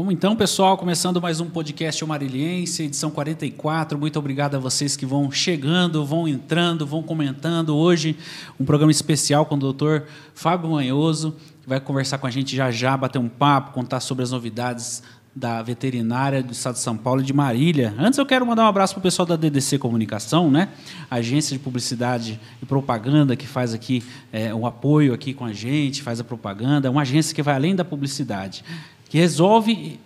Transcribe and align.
Vamos 0.00 0.14
então, 0.14 0.34
pessoal, 0.34 0.78
começando 0.78 1.20
mais 1.20 1.40
um 1.40 1.50
podcast 1.50 2.02
Marilhense, 2.06 2.84
edição 2.84 3.10
44. 3.10 3.98
Muito 3.98 4.18
obrigado 4.18 4.54
a 4.54 4.58
vocês 4.58 4.96
que 4.96 5.04
vão 5.04 5.30
chegando, 5.30 6.06
vão 6.06 6.26
entrando, 6.26 6.86
vão 6.86 7.02
comentando. 7.02 7.76
Hoje, 7.76 8.16
um 8.58 8.64
programa 8.64 8.90
especial 8.90 9.44
com 9.44 9.56
o 9.56 9.58
doutor 9.58 10.06
Fábio 10.34 10.70
Manhoso, 10.70 11.36
que 11.60 11.68
vai 11.68 11.78
conversar 11.78 12.16
com 12.16 12.26
a 12.26 12.30
gente 12.30 12.56
já 12.56 12.70
já, 12.70 12.96
bater 12.96 13.18
um 13.18 13.28
papo, 13.28 13.72
contar 13.72 14.00
sobre 14.00 14.22
as 14.22 14.30
novidades 14.30 15.02
da 15.36 15.60
veterinária 15.60 16.42
do 16.42 16.52
estado 16.52 16.74
de 16.74 16.80
São 16.80 16.96
Paulo 16.96 17.20
e 17.20 17.24
de 17.24 17.34
Marília. 17.34 17.94
Antes 17.98 18.18
eu 18.18 18.24
quero 18.24 18.46
mandar 18.46 18.64
um 18.64 18.68
abraço 18.68 18.94
para 18.94 19.00
o 19.00 19.02
pessoal 19.02 19.26
da 19.26 19.36
DDC 19.36 19.76
Comunicação, 19.76 20.50
né? 20.50 20.70
agência 21.10 21.54
de 21.54 21.62
publicidade 21.62 22.40
e 22.62 22.64
propaganda 22.64 23.36
que 23.36 23.46
faz 23.46 23.74
aqui 23.74 24.02
é, 24.32 24.54
um 24.54 24.66
apoio 24.66 25.12
aqui 25.12 25.34
com 25.34 25.44
a 25.44 25.52
gente, 25.52 26.02
faz 26.02 26.18
a 26.20 26.24
propaganda, 26.24 26.88
é 26.88 26.90
uma 26.90 27.02
agência 27.02 27.34
que 27.34 27.42
vai 27.42 27.54
além 27.54 27.76
da 27.76 27.84
publicidade 27.84 28.64
que 29.10 29.18
resolve 29.18 29.98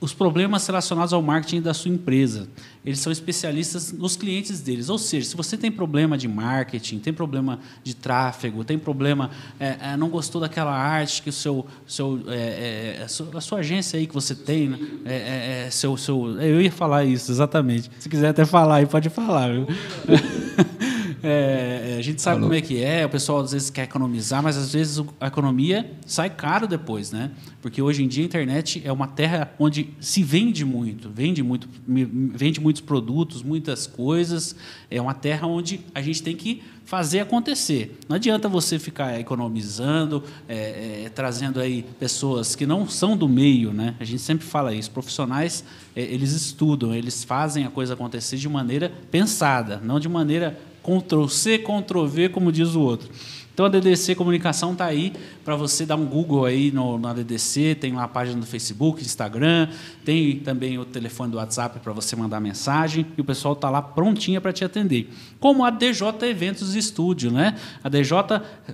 os 0.00 0.12
problemas 0.12 0.66
relacionados 0.66 1.12
ao 1.12 1.22
marketing 1.22 1.60
da 1.60 1.72
sua 1.72 1.90
empresa. 1.90 2.48
Eles 2.84 2.98
são 2.98 3.12
especialistas 3.12 3.92
nos 3.92 4.16
clientes 4.16 4.60
deles. 4.60 4.88
Ou 4.88 4.98
seja, 4.98 5.28
se 5.28 5.36
você 5.36 5.56
tem 5.56 5.70
problema 5.70 6.18
de 6.18 6.26
marketing, 6.26 6.98
tem 6.98 7.12
problema 7.12 7.60
de 7.84 7.94
tráfego, 7.94 8.64
tem 8.64 8.76
problema, 8.76 9.30
é, 9.60 9.76
é, 9.80 9.96
não 9.96 10.08
gostou 10.08 10.40
daquela 10.40 10.72
arte 10.72 11.22
que 11.22 11.28
o 11.28 11.32
seu, 11.32 11.64
seu 11.86 12.20
é, 12.26 12.96
é 12.98 13.02
a, 13.04 13.08
sua, 13.08 13.28
a, 13.34 13.40
sua, 13.40 13.58
agência 13.60 13.96
aí 13.96 14.08
que 14.08 14.14
você 14.14 14.34
tem, 14.34 14.70
né? 14.70 14.78
É, 15.04 15.66
é, 15.66 15.70
seu, 15.70 15.96
seu, 15.96 16.40
eu 16.40 16.60
ia 16.60 16.72
falar 16.72 17.04
isso 17.04 17.30
exatamente. 17.30 17.88
Se 18.00 18.08
quiser 18.08 18.30
até 18.30 18.44
falar, 18.44 18.76
aí 18.76 18.86
pode 18.86 19.08
falar. 19.08 19.52
Viu? 19.52 19.66
É, 21.22 21.96
a 21.98 22.02
gente 22.02 22.20
sabe 22.20 22.36
Falou. 22.36 22.48
como 22.48 22.58
é 22.58 22.60
que 22.60 22.82
é, 22.82 23.06
o 23.06 23.08
pessoal 23.08 23.40
às 23.40 23.52
vezes 23.52 23.70
quer 23.70 23.84
economizar, 23.84 24.42
mas 24.42 24.56
às 24.56 24.72
vezes 24.72 25.04
a 25.20 25.28
economia 25.28 25.90
sai 26.04 26.28
caro 26.30 26.66
depois, 26.66 27.12
né? 27.12 27.30
Porque 27.60 27.80
hoje 27.80 28.02
em 28.02 28.08
dia 28.08 28.24
a 28.24 28.26
internet 28.26 28.82
é 28.84 28.90
uma 28.90 29.06
terra 29.06 29.52
onde 29.58 29.90
se 30.00 30.22
vende 30.22 30.64
muito, 30.64 31.08
vende 31.10 31.42
muito, 31.42 31.68
vende 31.86 32.60
muitos 32.60 32.82
produtos, 32.82 33.42
muitas 33.42 33.86
coisas. 33.86 34.56
É 34.90 35.00
uma 35.00 35.14
terra 35.14 35.46
onde 35.46 35.80
a 35.94 36.02
gente 36.02 36.22
tem 36.22 36.34
que 36.34 36.62
fazer 36.84 37.20
acontecer. 37.20 37.96
Não 38.08 38.16
adianta 38.16 38.48
você 38.48 38.78
ficar 38.78 39.18
economizando, 39.18 40.22
é, 40.48 41.04
é, 41.04 41.08
trazendo 41.08 41.60
aí 41.60 41.84
pessoas 41.98 42.56
que 42.56 42.66
não 42.66 42.88
são 42.88 43.16
do 43.16 43.28
meio, 43.28 43.72
né? 43.72 43.94
A 44.00 44.04
gente 44.04 44.20
sempre 44.20 44.44
fala 44.44 44.74
isso. 44.74 44.90
Profissionais 44.90 45.64
é, 45.94 46.02
eles 46.02 46.32
estudam, 46.32 46.94
eles 46.94 47.22
fazem 47.24 47.64
a 47.64 47.70
coisa 47.70 47.94
acontecer 47.94 48.36
de 48.36 48.48
maneira 48.48 48.92
pensada, 49.10 49.80
não 49.82 50.00
de 50.00 50.08
maneira 50.08 50.58
Ctrl 50.82 51.26
C, 51.26 51.58
Ctrl 51.58 52.06
V, 52.06 52.28
como 52.28 52.50
diz 52.50 52.74
o 52.74 52.80
outro. 52.80 53.08
Então 53.54 53.66
a 53.66 53.68
DDC 53.68 54.14
Comunicação 54.14 54.72
está 54.72 54.86
aí 54.86 55.12
para 55.44 55.54
você 55.56 55.84
dar 55.84 55.96
um 55.96 56.06
Google 56.06 56.46
aí 56.46 56.70
no, 56.70 56.98
na 56.98 57.12
DDC, 57.12 57.76
tem 57.78 57.92
lá 57.92 58.04
a 58.04 58.08
página 58.08 58.40
do 58.40 58.46
Facebook, 58.46 59.02
Instagram, 59.02 59.68
tem 60.04 60.38
também 60.38 60.78
o 60.78 60.86
telefone 60.86 61.30
do 61.30 61.36
WhatsApp 61.36 61.78
para 61.80 61.92
você 61.92 62.16
mandar 62.16 62.40
mensagem 62.40 63.06
e 63.16 63.20
o 63.20 63.24
pessoal 63.24 63.52
está 63.52 63.68
lá 63.68 63.82
prontinha 63.82 64.40
para 64.40 64.52
te 64.52 64.64
atender. 64.64 65.10
Como 65.38 65.64
a 65.64 65.70
DJ 65.70 66.08
Eventos 66.22 66.74
Estúdio, 66.74 67.30
né? 67.30 67.56
A 67.84 67.90
DJ 67.90 68.16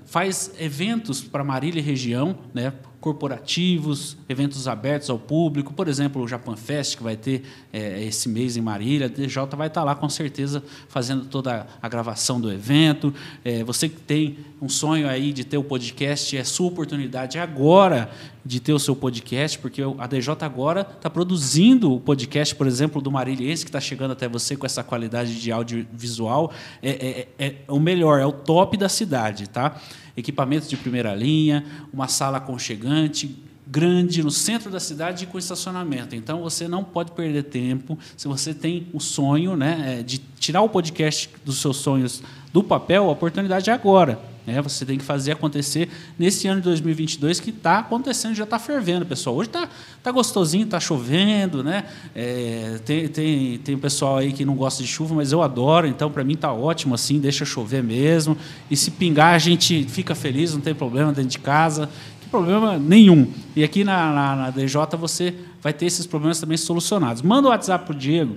faz 0.06 0.53
eventos 0.61 1.23
para 1.23 1.42
Marília 1.42 1.81
e 1.81 1.83
região, 1.83 2.39
né? 2.55 2.73
Corporativos, 3.00 4.16
eventos 4.28 4.66
abertos 4.66 5.08
ao 5.08 5.18
público, 5.18 5.72
por 5.72 5.86
exemplo, 5.86 6.22
o 6.22 6.27
Japan 6.27 6.56
Fest, 6.56 6.96
que 6.96 7.02
vai 7.02 7.16
ter 7.16 7.42
é, 7.72 8.02
esse 8.05 8.28
mês 8.28 8.56
em 8.56 8.60
Marília, 8.60 9.06
a 9.06 9.08
DJ 9.08 9.46
vai 9.56 9.68
estar 9.68 9.84
lá 9.84 9.94
com 9.94 10.08
certeza 10.08 10.62
fazendo 10.88 11.27
toda 11.27 11.66
a 11.80 11.88
gravação 11.88 12.40
do 12.40 12.50
evento. 12.50 13.14
É, 13.44 13.62
você 13.62 13.88
que 13.88 14.00
tem 14.00 14.38
um 14.60 14.68
sonho 14.68 15.08
aí 15.08 15.32
de 15.32 15.44
ter 15.44 15.56
o 15.56 15.62
podcast, 15.62 16.36
é 16.36 16.42
sua 16.42 16.66
oportunidade 16.66 17.38
agora 17.38 18.10
de 18.44 18.60
ter 18.60 18.72
o 18.72 18.78
seu 18.78 18.96
podcast, 18.96 19.58
porque 19.58 19.83
a 19.98 20.06
DJ 20.06 20.34
agora 20.40 20.80
está 20.80 21.10
produzindo 21.10 21.92
o 21.94 22.00
podcast, 22.00 22.55
por 22.55 22.66
exemplo, 22.66 23.00
do 23.00 23.10
Marília, 23.10 23.46
que 23.48 23.52
está 23.52 23.80
chegando 23.80 24.12
até 24.12 24.27
você 24.27 24.56
com 24.56 24.64
essa 24.64 24.83
qualidade 24.83 25.38
de 25.38 25.52
audiovisual, 25.52 26.50
é, 26.83 27.28
é, 27.38 27.46
é 27.46 27.55
o 27.68 27.78
melhor, 27.78 28.18
é 28.18 28.27
o 28.27 28.33
top 28.33 28.77
da 28.77 28.89
cidade, 28.89 29.48
tá? 29.48 29.78
Equipamentos 30.18 30.68
de 30.68 30.77
primeira 30.77 31.14
linha, 31.14 31.64
uma 31.92 32.08
sala 32.08 32.39
aconchegante, 32.39 33.36
grande 33.64 34.23
no 34.23 34.30
centro 34.30 34.70
da 34.70 34.80
cidade 34.80 35.27
com 35.27 35.39
estacionamento. 35.39 36.17
Então 36.17 36.42
você 36.42 36.67
não 36.67 36.83
pode 36.83 37.12
perder 37.12 37.45
tempo. 37.45 37.96
Se 38.17 38.27
você 38.27 38.52
tem 38.52 38.89
o 38.92 38.98
sonho 38.98 39.56
né, 39.56 39.98
é, 40.01 40.02
de 40.02 40.18
tirar 40.40 40.62
o 40.62 40.68
podcast 40.68 41.30
dos 41.45 41.61
seus 41.61 41.77
sonhos 41.77 42.23
do 42.52 42.64
papel, 42.64 43.05
a 43.05 43.12
oportunidade 43.12 43.70
é 43.70 43.73
agora. 43.73 44.18
Né? 44.48 44.63
Você 44.63 44.85
tem 44.86 44.98
que 44.98 45.05
fazer 45.05 45.33
acontecer 45.33 45.89
nesse 46.19 46.48
ano 46.48 46.61
de 46.61 46.64
2022 46.64 47.39
que 47.39 47.51
está 47.51 47.79
acontecendo, 47.79 48.35
já 48.35 48.45
está 48.45 48.59
fervendo, 48.59 49.05
pessoal. 49.05 49.36
Hoje 49.36 49.51
está 49.51 49.69
tá 50.03 50.11
gostosinho, 50.11 50.64
está 50.64 50.81
chovendo, 50.81 51.63
né? 51.63 51.85
É, 52.14 52.81
tem, 52.85 53.09
tem, 53.09 53.59
tem 53.59 53.79
pessoal 53.79 54.17
aí 54.17 54.33
que 54.33 54.45
não 54.45 54.55
gosta 54.55 54.83
de 54.83 54.89
chuva, 54.89 55.14
mas 55.14 55.33
eu 55.33 55.42
adoro, 55.42 55.86
então 55.86 56.11
para 56.11 56.25
mim 56.25 56.33
está 56.33 56.53
ótimo 56.53 56.95
assim, 56.95 57.20
deixa 57.20 57.45
chover 57.45 57.83
mesmo. 57.83 58.36
E 58.70 58.77
se 58.77 58.91
pingar, 58.91 59.35
a 59.35 59.39
gente 59.39 59.85
fica 59.85 60.14
feliz, 60.14 60.55
não 60.55 60.61
tem 60.61 60.75
problema 60.75 61.13
dentro 61.13 61.30
de 61.30 61.39
casa 61.39 61.89
problema 62.30 62.79
nenhum. 62.79 63.33
E 63.57 63.65
aqui 63.65 63.85
na, 63.85 64.13
na, 64.13 64.36
na, 64.36 64.51
DJ 64.51 64.80
você 64.98 65.35
vai 65.63 65.73
ter 65.73 65.86
esses 65.86 66.07
problemas 66.07 66.39
também 66.39 66.57
solucionados. 66.57 67.23
Manda 67.23 67.48
o 67.48 67.51
WhatsApp 67.51 67.85
para 67.86 67.95
o 67.95 67.98
Diego, 67.98 68.36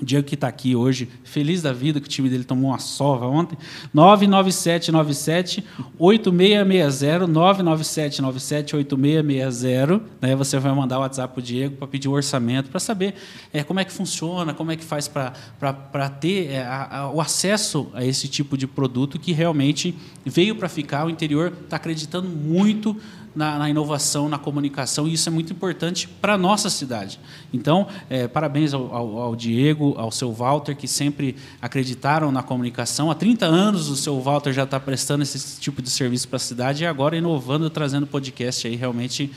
o 0.00 0.04
Diego 0.04 0.26
que 0.26 0.34
está 0.34 0.48
aqui 0.48 0.74
hoje, 0.74 1.08
feliz 1.22 1.60
da 1.60 1.72
vida, 1.72 2.00
que 2.00 2.06
o 2.06 2.08
time 2.08 2.30
dele 2.30 2.42
tomou 2.42 2.70
uma 2.70 2.78
sova 2.78 3.26
ontem. 3.26 3.58
99797 3.92 5.62
8660, 5.98 7.26
99797 7.26 8.76
8660. 8.76 10.00
Né? 10.20 10.34
Você 10.34 10.58
vai 10.58 10.74
mandar 10.74 10.98
o 10.98 11.02
WhatsApp 11.02 11.34
para 11.34 11.40
o 11.40 11.42
Diego 11.42 11.76
para 11.76 11.86
pedir 11.86 12.08
o 12.08 12.12
um 12.12 12.14
orçamento, 12.14 12.70
para 12.70 12.80
saber 12.80 13.14
é, 13.52 13.62
como 13.62 13.78
é 13.78 13.84
que 13.84 13.92
funciona, 13.92 14.54
como 14.54 14.72
é 14.72 14.76
que 14.76 14.84
faz 14.84 15.06
para 15.06 16.08
ter 16.18 16.50
é, 16.50 16.62
a, 16.62 17.00
a, 17.00 17.10
o 17.10 17.20
acesso 17.20 17.90
a 17.92 18.02
esse 18.02 18.26
tipo 18.26 18.56
de 18.56 18.66
produto 18.66 19.18
que 19.18 19.32
realmente 19.32 19.94
veio 20.24 20.56
para 20.56 20.68
ficar. 20.68 21.04
O 21.04 21.10
interior 21.10 21.52
está 21.64 21.76
acreditando 21.76 22.26
muito 22.26 22.96
na, 23.34 23.58
na, 23.58 23.70
inovação, 23.70 24.28
na 24.28 24.38
comunicação, 24.38 25.06
e 25.06 25.12
isso 25.12 25.28
é 25.28 25.32
muito 25.32 25.52
importante 25.52 26.08
para 26.08 26.34
a 26.34 26.38
nossa 26.38 26.68
cidade. 26.68 27.20
Então, 27.52 27.86
é, 28.08 28.26
parabéns 28.26 28.74
ao, 28.74 28.94
ao, 28.94 29.18
ao, 29.18 29.36
Diego, 29.36 29.94
ao 29.96 30.10
seu 30.10 30.32
Walter, 30.32 30.76
que 30.76 30.88
sempre 30.88 31.36
acreditaram 31.62 32.32
na 32.32 32.42
comunicação. 32.42 33.10
Há 33.10 33.14
30 33.14 33.46
anos 33.46 33.88
o 33.88 33.96
seu 33.96 34.20
Walter 34.20 34.52
já 34.52 34.64
está 34.64 34.80
prestando 34.80 35.22
esse 35.22 35.60
tipo 35.60 35.80
de 35.80 35.90
serviço 35.90 36.28
para 36.28 36.36
a 36.36 36.40
cidade 36.40 36.82
e 36.82 36.86
agora 36.86 37.16
inovando, 37.16 37.70
trazendo 37.70 38.06
podcast 38.06 38.66
aí 38.66 38.76
realmente 38.76 39.30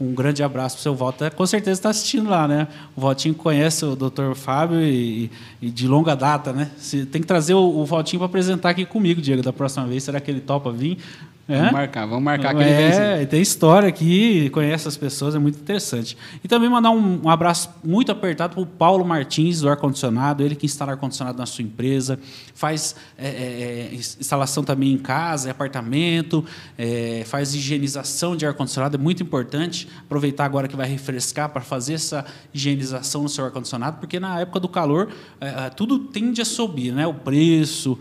um 0.00 0.14
grande 0.14 0.42
abraço 0.42 0.76
para 0.76 0.80
o 0.80 0.82
seu 0.82 0.94
Walter. 0.94 1.30
Com 1.34 1.44
certeza 1.44 1.78
está 1.78 1.90
assistindo 1.90 2.30
lá, 2.30 2.46
né? 2.46 2.68
O 2.94 3.00
Valtinho 3.00 3.34
conhece 3.34 3.84
o 3.84 3.96
Dr. 3.96 4.34
Fábio 4.34 4.80
e, 4.80 5.30
e 5.60 5.70
de 5.70 5.88
longa 5.88 6.14
data, 6.14 6.52
né? 6.52 6.70
Você 6.78 7.04
tem 7.04 7.20
que 7.20 7.26
trazer 7.26 7.54
o, 7.54 7.80
o 7.80 7.84
Valtinho 7.84 8.20
para 8.20 8.26
apresentar 8.26 8.70
aqui 8.70 8.84
comigo, 8.84 9.20
Diego, 9.20 9.42
da 9.42 9.52
próxima 9.52 9.86
vez. 9.86 10.04
Será 10.04 10.20
que 10.20 10.30
ele 10.30 10.40
topa 10.40 10.70
vir? 10.70 10.98
É? 11.48 11.56
Vamos 11.56 11.72
marcar, 11.72 12.06
vamos 12.06 12.24
marcar 12.24 12.50
aquele 12.50 12.68
É, 12.68 13.24
tem 13.24 13.40
história 13.40 13.88
aqui, 13.88 14.50
conhece 14.50 14.86
as 14.86 14.98
pessoas, 14.98 15.34
é 15.34 15.38
muito 15.38 15.58
interessante. 15.58 16.14
E 16.44 16.46
também 16.46 16.68
mandar 16.68 16.90
um, 16.90 17.22
um 17.24 17.30
abraço 17.30 17.70
muito 17.82 18.12
apertado 18.12 18.52
para 18.52 18.62
o 18.62 18.66
Paulo 18.66 19.02
Martins, 19.02 19.62
do 19.62 19.68
ar-condicionado, 19.70 20.42
ele 20.42 20.54
que 20.54 20.66
instala 20.66 20.92
ar-condicionado 20.92 21.38
na 21.38 21.46
sua 21.46 21.64
empresa, 21.64 22.18
faz 22.54 22.94
é, 23.16 23.28
é, 23.28 23.30
é 23.30 23.94
instalação 23.94 24.62
também 24.62 24.92
em 24.92 24.98
casa, 24.98 25.48
em 25.48 25.50
apartamento, 25.50 26.44
é, 26.76 27.22
faz 27.24 27.54
higienização 27.54 28.36
de 28.36 28.44
ar-condicionado, 28.44 28.98
é 28.98 29.00
muito 29.00 29.22
importante 29.22 29.88
aproveitar 30.02 30.44
agora 30.44 30.68
que 30.68 30.76
vai 30.76 30.86
refrescar 30.86 31.48
para 31.48 31.62
fazer 31.62 31.94
essa 31.94 32.26
higienização 32.52 33.22
no 33.22 33.28
seu 33.28 33.46
ar-condicionado, 33.46 33.96
porque 34.00 34.20
na 34.20 34.38
época 34.38 34.60
do 34.60 34.68
calor 34.68 35.08
é, 35.40 35.70
tudo 35.70 35.98
tende 35.98 36.42
a 36.42 36.44
subir, 36.44 36.92
né? 36.92 37.06
o 37.06 37.14
preço, 37.14 37.98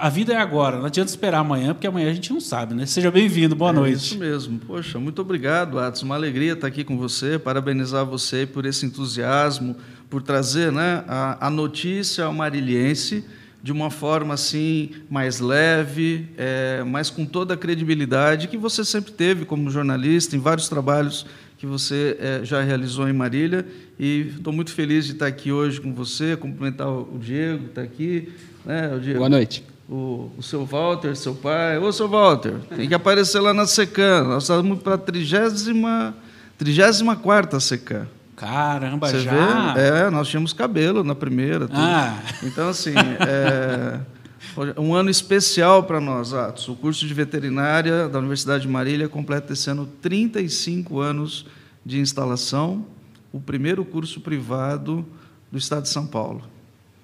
a 0.00 0.08
vida 0.08 0.32
é 0.32 0.36
agora, 0.36 0.78
não 0.78 0.86
adianta 0.86 1.10
esperar 1.10 1.40
amanhã, 1.40 1.74
porque 1.74 1.86
amanhã 1.86 2.08
a 2.08 2.14
gente 2.14 2.32
não 2.32 2.40
sabe, 2.40 2.72
né? 2.72 2.86
Seja 2.86 3.10
bem-vindo, 3.10 3.56
boa 3.56 3.70
é 3.70 3.74
noite. 3.74 3.96
Isso 3.96 4.18
mesmo. 4.18 4.60
Poxa, 4.60 4.98
muito 4.98 5.20
obrigado, 5.20 5.78
Atos. 5.78 6.02
Uma 6.02 6.14
alegria 6.14 6.52
estar 6.52 6.68
aqui 6.68 6.84
com 6.84 6.96
você, 6.96 7.38
parabenizar 7.38 8.06
você 8.06 8.46
por 8.46 8.64
esse 8.64 8.86
entusiasmo, 8.86 9.76
por 10.08 10.22
trazer 10.22 10.70
né, 10.70 11.04
a, 11.08 11.48
a 11.48 11.50
notícia 11.50 12.24
ao 12.24 12.32
marilhense 12.32 13.24
de 13.62 13.70
uma 13.70 13.90
forma 13.90 14.34
assim 14.34 14.90
mais 15.08 15.38
leve, 15.38 16.28
é, 16.36 16.82
mas 16.84 17.10
com 17.10 17.24
toda 17.24 17.54
a 17.54 17.56
credibilidade 17.56 18.48
que 18.48 18.56
você 18.56 18.84
sempre 18.84 19.12
teve 19.12 19.44
como 19.44 19.70
jornalista 19.70 20.34
em 20.34 20.40
vários 20.40 20.68
trabalhos 20.68 21.26
que 21.58 21.66
você 21.66 22.16
é, 22.18 22.44
já 22.44 22.60
realizou 22.60 23.08
em 23.08 23.12
Marília. 23.12 23.64
E 23.98 24.32
estou 24.36 24.52
muito 24.52 24.72
feliz 24.72 25.06
de 25.06 25.12
estar 25.12 25.26
aqui 25.26 25.52
hoje 25.52 25.80
com 25.80 25.94
você, 25.94 26.36
cumprimentar 26.36 26.88
o 26.88 27.18
Diego, 27.20 27.64
que 27.64 27.68
está 27.68 27.82
aqui. 27.82 28.32
Né, 28.64 28.98
Diego? 29.00 29.18
Boa 29.18 29.28
noite 29.28 29.64
o, 29.92 30.30
o 30.38 30.42
seu 30.42 30.64
Walter, 30.64 31.14
seu 31.14 31.34
pai. 31.34 31.76
Ô, 31.78 31.92
seu 31.92 32.08
Walter, 32.08 32.54
tem 32.74 32.88
que 32.88 32.94
aparecer 32.94 33.40
lá 33.40 33.52
na 33.52 33.66
SECAM. 33.66 34.24
Nós 34.24 34.44
estamos 34.44 34.80
para 34.80 34.94
a 34.94 34.98
34 34.98 37.60
SECAM. 37.60 38.08
Caramba, 38.42 39.08
Você 39.08 39.20
já? 39.20 39.72
Vê? 39.72 39.80
É, 39.80 40.10
nós 40.10 40.26
tínhamos 40.26 40.52
cabelo 40.52 41.04
na 41.04 41.14
primeira. 41.14 41.68
Tudo. 41.68 41.78
Ah. 41.78 42.18
Então, 42.42 42.68
assim, 42.68 42.92
é 43.20 44.00
um 44.76 44.94
ano 44.94 45.08
especial 45.08 45.84
para 45.84 46.00
nós, 46.00 46.34
Atos. 46.34 46.68
O 46.68 46.74
curso 46.74 47.06
de 47.06 47.14
veterinária 47.14 48.08
da 48.08 48.18
Universidade 48.18 48.62
de 48.62 48.68
Marília 48.68 49.08
completa 49.08 49.52
esse 49.52 49.70
ano 49.70 49.86
35 50.00 50.98
anos 50.98 51.46
de 51.86 52.00
instalação, 52.00 52.84
o 53.32 53.40
primeiro 53.40 53.84
curso 53.84 54.20
privado 54.20 55.06
do 55.50 55.58
estado 55.58 55.84
de 55.84 55.88
São 55.88 56.06
Paulo. 56.06 56.42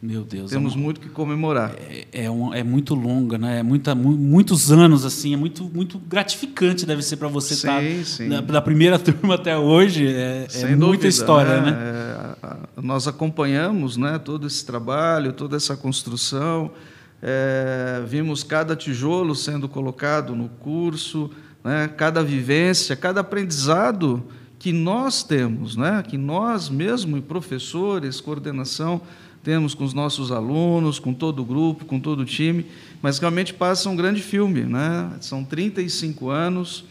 Meu 0.01 0.23
Deus. 0.23 0.53
Temos 0.53 0.75
é 0.75 0.77
muito 0.77 1.01
que 1.01 1.09
comemorar. 1.09 1.75
É, 1.77 2.25
é, 2.25 2.31
um, 2.31 2.55
é, 2.55 2.63
muito 2.63 2.95
longa, 2.95 3.37
né? 3.37 3.59
É 3.59 3.63
muita, 3.65 3.97
muitos 3.97 4.71
anos 4.71 5.05
assim. 5.05 5.35
É 5.35 5.37
muito, 5.37 5.65
muito 5.65 5.99
gratificante 5.99 6.87
deve 6.87 7.03
ser 7.03 7.17
para 7.17 7.27
você 7.27 7.55
sim, 7.55 7.67
estar 7.67 7.83
tá 7.83 8.05
sim. 8.05 8.29
Da, 8.29 8.41
da, 8.41 8.63
primeira 8.63 8.97
turma 9.01 9.35
até 9.35 9.59
hoje. 9.59 10.07
É, 10.07 10.47
é 10.53 10.67
muita 10.67 10.77
dúvida, 10.77 11.09
história, 11.09 11.61
né? 11.61 11.71
né? 11.73 12.37
É, 12.77 12.81
nós 12.81 13.09
acompanhamos, 13.09 13.97
né? 13.97 14.19
Todo 14.19 14.47
esse 14.47 14.65
trabalho, 14.65 15.33
toda 15.33 15.57
essa 15.57 15.77
construção. 15.77 16.71
É, 17.21 18.01
vimos 18.07 18.45
cada 18.45 18.77
tijolo 18.77 19.35
sendo 19.35 19.69
colocado 19.69 20.37
no 20.37 20.49
curso, 20.49 21.29
né? 21.65 21.89
Cada 21.89 22.23
vivência, 22.23 22.95
cada 22.95 23.23
aprendizado 23.23 24.23
que 24.61 24.73
nós 24.73 25.25
temos, 25.25 25.77
né? 25.77 26.05
Que 26.07 26.17
nós 26.17 26.69
mesmo, 26.69 27.21
professores, 27.21 28.21
coordenação 28.21 29.03
temos 29.43 29.75
com 29.75 29.85
os 29.85 29.95
nossos 29.95 30.31
alunos, 30.31 30.99
com 30.99 31.15
todo 31.15 31.41
o 31.41 31.45
grupo, 31.45 31.85
com 31.85 31.99
todo 31.99 32.21
o 32.21 32.25
time, 32.25 32.67
mas 33.01 33.19
realmente 33.19 33.55
passa 33.55 33.89
um 33.89 33.97
grande 33.97 34.21
filme. 34.21 34.63
Né? 34.63 35.11
São 35.21 35.45
35 35.45 36.29
anos 36.29 36.85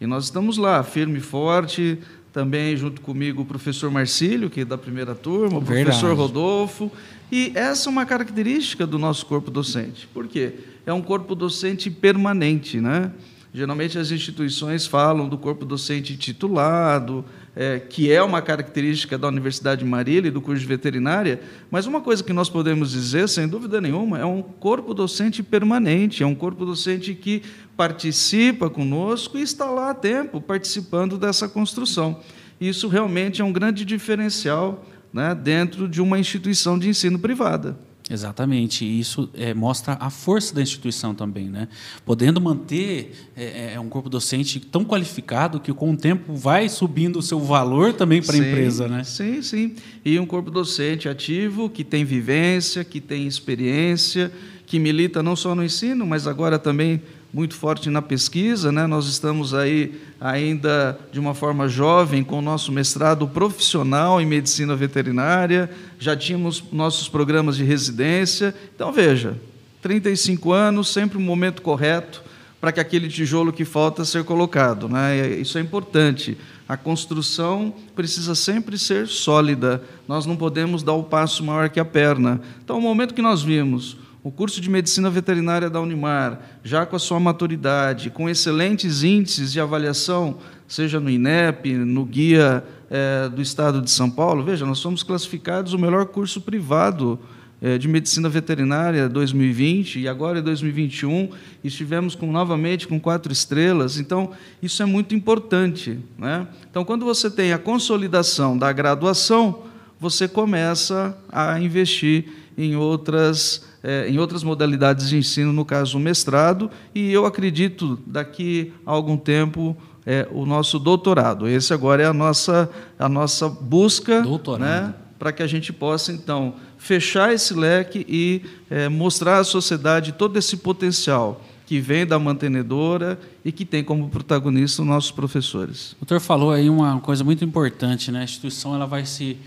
e 0.00 0.06
nós 0.06 0.24
estamos 0.24 0.56
lá, 0.56 0.82
firme 0.82 1.18
e 1.18 1.20
forte, 1.20 1.98
também 2.32 2.76
junto 2.76 3.00
comigo 3.00 3.42
o 3.42 3.44
professor 3.44 3.90
Marcílio, 3.90 4.50
que 4.50 4.62
é 4.62 4.64
da 4.64 4.76
primeira 4.76 5.14
turma, 5.14 5.58
o 5.58 5.60
Verdade. 5.60 5.84
professor 5.84 6.16
Rodolfo. 6.16 6.90
E 7.30 7.52
essa 7.54 7.88
é 7.88 7.90
uma 7.90 8.04
característica 8.04 8.86
do 8.86 8.98
nosso 8.98 9.24
corpo 9.26 9.50
docente. 9.50 10.06
Por 10.12 10.26
quê? 10.26 10.52
É 10.84 10.92
um 10.92 11.00
corpo 11.00 11.34
docente 11.34 11.90
permanente, 11.90 12.80
né? 12.80 13.12
Geralmente 13.52 13.96
as 13.98 14.10
instituições 14.10 14.84
falam 14.84 15.28
do 15.28 15.38
corpo 15.38 15.64
docente 15.64 16.16
titulado, 16.16 17.24
é, 17.56 17.78
que 17.78 18.10
é 18.10 18.22
uma 18.22 18.42
característica 18.42 19.16
da 19.16 19.28
Universidade 19.28 19.84
de 19.84 19.84
Marília 19.84 20.28
e 20.28 20.30
do 20.30 20.40
curso 20.40 20.60
de 20.60 20.66
veterinária, 20.66 21.40
mas 21.70 21.86
uma 21.86 22.00
coisa 22.00 22.22
que 22.22 22.32
nós 22.32 22.48
podemos 22.48 22.90
dizer, 22.90 23.28
sem 23.28 23.46
dúvida 23.46 23.80
nenhuma, 23.80 24.18
é 24.18 24.24
um 24.24 24.42
corpo 24.42 24.92
docente 24.92 25.42
permanente, 25.42 26.22
é 26.22 26.26
um 26.26 26.34
corpo 26.34 26.66
docente 26.66 27.14
que 27.14 27.42
participa 27.76 28.68
conosco 28.68 29.38
e 29.38 29.42
está 29.42 29.66
lá 29.66 29.90
a 29.90 29.94
tempo, 29.94 30.40
participando 30.40 31.16
dessa 31.16 31.48
construção. 31.48 32.20
Isso 32.60 32.88
realmente 32.88 33.40
é 33.40 33.44
um 33.44 33.52
grande 33.52 33.84
diferencial 33.84 34.84
né, 35.12 35.34
dentro 35.34 35.88
de 35.88 36.00
uma 36.00 36.18
instituição 36.18 36.78
de 36.78 36.88
ensino 36.88 37.18
privada. 37.18 37.78
Exatamente, 38.08 38.84
e 38.84 39.00
isso 39.00 39.30
é, 39.32 39.54
mostra 39.54 39.96
a 39.98 40.10
força 40.10 40.54
da 40.54 40.60
instituição 40.60 41.14
também, 41.14 41.48
né? 41.48 41.68
Podendo 42.04 42.38
manter 42.38 43.30
é, 43.34 43.80
um 43.80 43.88
corpo 43.88 44.10
docente 44.10 44.60
tão 44.60 44.84
qualificado 44.84 45.58
que 45.58 45.72
com 45.72 45.92
o 45.92 45.96
tempo 45.96 46.34
vai 46.34 46.68
subindo 46.68 47.18
o 47.18 47.22
seu 47.22 47.40
valor 47.40 47.94
também 47.94 48.20
para 48.20 48.34
a 48.34 48.38
empresa, 48.38 48.88
né? 48.88 49.04
Sim, 49.04 49.40
sim. 49.40 49.74
E 50.04 50.18
um 50.18 50.26
corpo 50.26 50.50
docente 50.50 51.08
ativo 51.08 51.70
que 51.70 51.82
tem 51.82 52.04
vivência, 52.04 52.84
que 52.84 53.00
tem 53.00 53.26
experiência, 53.26 54.30
que 54.66 54.78
milita 54.78 55.22
não 55.22 55.34
só 55.34 55.54
no 55.54 55.64
ensino, 55.64 56.04
mas 56.06 56.26
agora 56.26 56.58
também 56.58 57.00
muito 57.34 57.56
forte 57.56 57.90
na 57.90 58.00
pesquisa, 58.00 58.70
né? 58.70 58.86
Nós 58.86 59.06
estamos 59.06 59.52
aí 59.52 60.00
ainda 60.20 60.96
de 61.12 61.18
uma 61.18 61.34
forma 61.34 61.68
jovem 61.68 62.22
com 62.22 62.38
o 62.38 62.42
nosso 62.42 62.70
mestrado 62.70 63.26
profissional 63.26 64.20
em 64.20 64.26
medicina 64.26 64.76
veterinária, 64.76 65.68
já 65.98 66.16
tínhamos 66.16 66.62
nossos 66.70 67.08
programas 67.08 67.56
de 67.56 67.64
residência. 67.64 68.54
Então 68.72 68.92
veja, 68.92 69.36
35 69.82 70.52
anos, 70.52 70.92
sempre 70.92 71.18
um 71.18 71.22
momento 71.22 71.60
correto 71.60 72.22
para 72.60 72.70
que 72.70 72.78
aquele 72.78 73.08
tijolo 73.08 73.52
que 73.52 73.64
falta 73.64 74.04
ser 74.04 74.22
colocado, 74.22 74.88
né? 74.88 75.28
Isso 75.36 75.58
é 75.58 75.60
importante. 75.60 76.38
A 76.68 76.76
construção 76.76 77.74
precisa 77.96 78.36
sempre 78.36 78.78
ser 78.78 79.08
sólida. 79.08 79.82
Nós 80.06 80.24
não 80.24 80.36
podemos 80.36 80.84
dar 80.84 80.94
o 80.94 81.02
passo 81.02 81.44
maior 81.44 81.68
que 81.68 81.80
a 81.80 81.84
perna. 81.84 82.40
Então, 82.64 82.78
o 82.78 82.80
momento 82.80 83.12
que 83.12 83.20
nós 83.20 83.42
vimos 83.42 83.98
o 84.24 84.30
curso 84.30 84.58
de 84.58 84.70
medicina 84.70 85.10
veterinária 85.10 85.68
da 85.68 85.78
Unimar, 85.82 86.40
já 86.64 86.86
com 86.86 86.96
a 86.96 86.98
sua 86.98 87.20
maturidade, 87.20 88.08
com 88.08 88.26
excelentes 88.26 89.02
índices 89.02 89.52
de 89.52 89.60
avaliação, 89.60 90.38
seja 90.66 90.98
no 90.98 91.10
INEP, 91.10 91.74
no 91.74 92.06
guia 92.06 92.64
é, 92.90 93.28
do 93.28 93.42
Estado 93.42 93.82
de 93.82 93.90
São 93.90 94.10
Paulo, 94.10 94.42
veja, 94.42 94.64
nós 94.64 94.78
somos 94.78 95.02
classificados 95.02 95.74
o 95.74 95.78
melhor 95.78 96.06
curso 96.06 96.40
privado 96.40 97.20
é, 97.60 97.76
de 97.76 97.86
medicina 97.86 98.30
veterinária 98.30 99.10
2020 99.10 100.00
e 100.00 100.08
agora 100.08 100.38
em 100.38 100.42
2021 100.42 101.28
estivemos 101.62 102.14
com, 102.14 102.32
novamente 102.32 102.88
com 102.88 102.98
quatro 102.98 103.30
estrelas. 103.30 103.98
Então 103.98 104.30
isso 104.62 104.82
é 104.82 104.86
muito 104.86 105.14
importante, 105.14 105.98
né? 106.18 106.48
Então 106.70 106.82
quando 106.82 107.04
você 107.04 107.30
tem 107.30 107.52
a 107.52 107.58
consolidação 107.58 108.56
da 108.56 108.72
graduação, 108.72 109.64
você 110.00 110.26
começa 110.26 111.14
a 111.30 111.60
investir 111.60 112.24
em 112.56 112.74
outras 112.74 113.73
é, 113.84 114.08
em 114.08 114.18
outras 114.18 114.42
modalidades 114.42 115.10
de 115.10 115.18
ensino, 115.18 115.52
no 115.52 115.62
caso 115.62 115.98
o 115.98 116.00
mestrado, 116.00 116.70
e 116.94 117.12
eu 117.12 117.26
acredito 117.26 117.98
daqui 118.06 118.72
a 118.86 118.90
algum 118.90 119.18
tempo 119.18 119.76
é, 120.06 120.26
o 120.32 120.46
nosso 120.46 120.78
doutorado. 120.78 121.46
Esse 121.46 121.74
agora 121.74 122.02
é 122.02 122.06
a 122.06 122.14
nossa, 122.14 122.70
a 122.98 123.10
nossa 123.10 123.46
busca 123.46 124.24
né, 124.58 124.94
para 125.18 125.32
que 125.32 125.42
a 125.42 125.46
gente 125.46 125.70
possa, 125.70 126.12
então, 126.12 126.54
fechar 126.78 127.34
esse 127.34 127.52
leque 127.52 128.06
e 128.08 128.42
é, 128.70 128.88
mostrar 128.88 129.38
à 129.38 129.44
sociedade 129.44 130.12
todo 130.12 130.38
esse 130.38 130.56
potencial 130.56 131.42
que 131.66 131.78
vem 131.78 132.06
da 132.06 132.18
mantenedora 132.18 133.18
e 133.44 133.52
que 133.52 133.66
tem 133.66 133.84
como 133.84 134.08
protagonista 134.08 134.80
os 134.80 134.88
nossos 134.88 135.10
professores. 135.10 135.92
O 135.92 136.06
doutor 136.06 136.20
falou 136.20 136.52
aí 136.52 136.70
uma 136.70 137.00
coisa 137.00 137.22
muito 137.22 137.44
importante, 137.44 138.10
né? 138.10 138.20
A 138.20 138.24
instituição 138.24 138.74
ela 138.74 138.86
vai 138.86 139.04
se, 139.04 139.38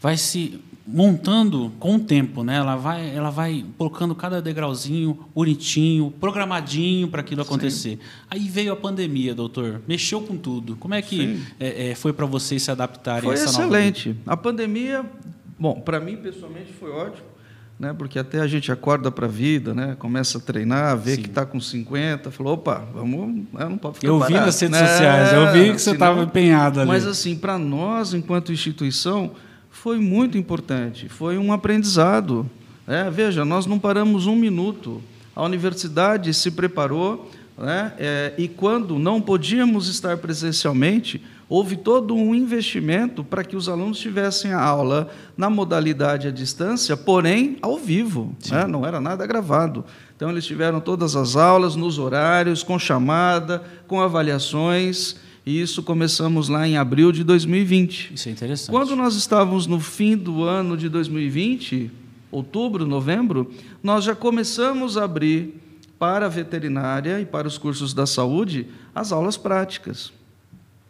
vai 0.00 0.16
se 0.16 0.60
montando 0.86 1.72
com 1.78 1.96
o 1.96 2.00
tempo, 2.00 2.42
né? 2.42 2.56
Ela 2.56 2.76
vai, 2.76 3.14
ela 3.14 3.30
vai 3.30 3.64
colocando 3.78 4.14
cada 4.14 4.42
degrauzinho 4.42 5.18
bonitinho, 5.34 6.12
programadinho 6.20 7.08
para 7.08 7.20
aquilo 7.20 7.42
acontecer. 7.42 7.90
Sim. 7.90 7.98
Aí 8.28 8.48
veio 8.48 8.72
a 8.72 8.76
pandemia, 8.76 9.34
doutor, 9.34 9.80
mexeu 9.86 10.20
com 10.20 10.36
tudo. 10.36 10.76
Como 10.76 10.94
é 10.94 11.00
que 11.00 11.40
é, 11.60 11.90
é, 11.90 11.94
foi 11.94 12.12
para 12.12 12.26
vocês 12.26 12.62
se 12.62 12.70
adaptarem 12.70 13.22
foi 13.22 13.32
a 13.32 13.34
essa 13.34 13.50
excelente. 13.50 14.08
nova 14.08 14.20
A 14.26 14.36
pandemia, 14.36 15.04
bom, 15.58 15.80
para 15.80 16.00
mim 16.00 16.16
pessoalmente 16.16 16.72
foi 16.72 16.90
ótimo, 16.90 17.26
né? 17.78 17.94
Porque 17.96 18.18
até 18.18 18.40
a 18.40 18.46
gente 18.48 18.72
acorda 18.72 19.10
para 19.10 19.26
a 19.26 19.30
vida, 19.30 19.72
né? 19.72 19.94
Começa 19.98 20.38
a 20.38 20.40
treinar, 20.40 20.98
vê 20.98 21.14
Sim. 21.14 21.22
que 21.22 21.28
está 21.28 21.46
com 21.46 21.60
50, 21.60 22.30
falou, 22.32 22.54
opa, 22.54 22.84
vamos, 22.92 23.44
né? 23.52 23.68
não 23.68 23.78
pode 23.78 23.96
ficar 23.96 24.08
Eu 24.08 24.18
parado. 24.18 24.34
vi 24.34 24.40
nas 24.40 24.60
redes 24.60 24.80
né? 24.80 24.86
sociais, 24.88 25.32
eu 25.32 25.52
vi 25.52 25.72
que 25.72 25.80
você 25.80 25.92
estava 25.92 26.22
empenhado 26.24 26.80
ali. 26.80 26.88
Mas 26.88 27.06
assim, 27.06 27.36
para 27.36 27.56
nós 27.56 28.14
enquanto 28.14 28.52
instituição 28.52 29.30
foi 29.82 29.98
muito 29.98 30.38
importante, 30.38 31.08
foi 31.08 31.36
um 31.36 31.52
aprendizado. 31.52 32.48
É, 32.86 33.10
veja, 33.10 33.44
nós 33.44 33.66
não 33.66 33.80
paramos 33.80 34.28
um 34.28 34.36
minuto. 34.36 35.02
A 35.34 35.42
universidade 35.42 36.32
se 36.34 36.52
preparou 36.52 37.28
né, 37.58 37.92
é, 37.98 38.32
e, 38.38 38.46
quando 38.46 38.96
não 38.96 39.20
podíamos 39.20 39.88
estar 39.88 40.18
presencialmente, 40.18 41.20
houve 41.48 41.76
todo 41.76 42.14
um 42.14 42.32
investimento 42.32 43.24
para 43.24 43.42
que 43.42 43.56
os 43.56 43.68
alunos 43.68 43.98
tivessem 43.98 44.52
a 44.52 44.62
aula 44.62 45.10
na 45.36 45.50
modalidade 45.50 46.28
à 46.28 46.30
distância, 46.30 46.96
porém 46.96 47.56
ao 47.60 47.76
vivo, 47.76 48.36
né, 48.52 48.68
não 48.68 48.86
era 48.86 49.00
nada 49.00 49.26
gravado. 49.26 49.84
Então, 50.14 50.30
eles 50.30 50.46
tiveram 50.46 50.80
todas 50.80 51.16
as 51.16 51.34
aulas 51.34 51.74
nos 51.74 51.98
horários, 51.98 52.62
com 52.62 52.78
chamada, 52.78 53.60
com 53.88 54.00
avaliações. 54.00 55.16
E 55.44 55.60
isso 55.60 55.82
começamos 55.82 56.48
lá 56.48 56.66
em 56.66 56.76
abril 56.76 57.10
de 57.10 57.24
2020. 57.24 58.14
Isso 58.14 58.28
é 58.28 58.32
interessante. 58.32 58.70
Quando 58.70 58.94
nós 58.94 59.16
estávamos 59.16 59.66
no 59.66 59.80
fim 59.80 60.16
do 60.16 60.44
ano 60.44 60.76
de 60.76 60.88
2020, 60.88 61.90
outubro, 62.30 62.86
novembro, 62.86 63.50
nós 63.82 64.04
já 64.04 64.14
começamos 64.14 64.96
a 64.96 65.04
abrir 65.04 65.60
para 65.98 66.26
a 66.26 66.28
veterinária 66.28 67.20
e 67.20 67.26
para 67.26 67.46
os 67.46 67.58
cursos 67.58 67.92
da 67.92 68.06
saúde 68.06 68.66
as 68.94 69.12
aulas 69.12 69.36
práticas. 69.36 70.12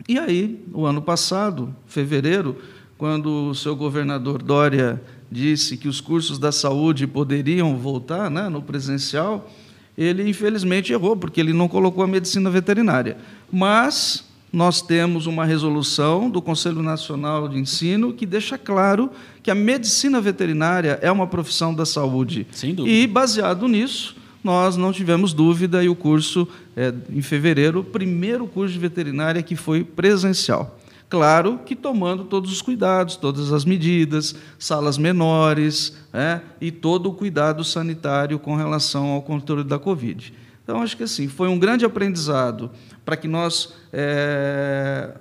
E 0.09 0.19
aí, 0.19 0.63
o 0.73 0.85
ano 0.85 1.01
passado, 1.01 1.75
fevereiro, 1.87 2.57
quando 2.99 3.51
o 3.51 3.55
seu 3.55 3.75
governador 3.75 4.43
Dória 4.43 5.03
disse 5.31 5.77
que 5.77 5.89
os 5.89 6.01
cursos 6.01 6.39
da 6.39 6.53
saúde 6.53 7.07
poderiam 7.07 7.77
voltar 7.77 8.31
né, 8.31 8.49
no 8.49 8.61
presencial, 8.61 9.51
ele 9.97 10.29
infelizmente 10.29 10.93
errou, 10.93 11.17
porque 11.17 11.41
ele 11.41 11.53
não 11.53 11.69
colocou 11.69 12.05
a 12.05 12.07
medicina 12.07 12.51
veterinária. 12.51 13.17
Mas 13.51 14.25
nós 14.53 14.83
temos 14.83 15.27
uma 15.27 15.47
resolução 15.47 16.29
do 16.29 16.43
Conselho 16.43 16.83
Nacional 16.83 17.49
de 17.49 17.59
Ensino 17.59 18.13
que 18.13 18.27
deixa 18.27 18.59
claro 18.59 19.11
que 19.43 19.51
a 19.51 19.55
medicina 19.55 20.21
veterinária 20.21 20.99
é 21.01 21.11
uma 21.11 21.27
profissão 21.27 21.75
da 21.75 21.87
saúde. 21.87 22.47
Sem 22.53 22.75
dúvida. 22.75 22.95
E, 22.95 23.07
baseado 23.07 23.67
nisso, 23.67 24.15
nós 24.45 24.77
não 24.77 24.93
tivemos 24.93 25.33
dúvida 25.33 25.83
e 25.83 25.89
o 25.89 25.95
curso, 25.95 26.47
é, 26.77 26.93
em 27.11 27.23
fevereiro, 27.23 27.81
o 27.81 27.85
primeiro 27.85 28.47
curso 28.47 28.75
de 28.75 28.79
veterinária 28.79 29.43
que 29.43 29.57
foi 29.57 29.83
presencial. 29.85 30.79
Claro 31.09 31.61
que 31.65 31.77
tomando 31.77 32.25
todos 32.25 32.51
os 32.51 32.61
cuidados, 32.63 33.17
todas 33.17 33.53
as 33.53 33.65
medidas, 33.65 34.35
salas 34.59 34.99
menores 34.99 35.97
é, 36.13 36.41
e 36.61 36.71
todo 36.71 37.09
o 37.11 37.15
cuidado 37.15 37.63
sanitário 37.65 38.39
com 38.39 38.57
relação 38.57 39.09
ao 39.09 39.23
controle 39.23 39.65
da 39.65 39.79
Covid. 39.79 40.33
Então, 40.65 40.81
acho 40.81 40.97
que 40.97 41.03
assim, 41.03 41.29
foi 41.29 41.49
um 41.49 41.59
grande 41.59 41.85
aprendizado 41.85 42.71
para 43.05 43.17
que 43.17 43.29
nós 43.29 43.75
é, 43.93 45.13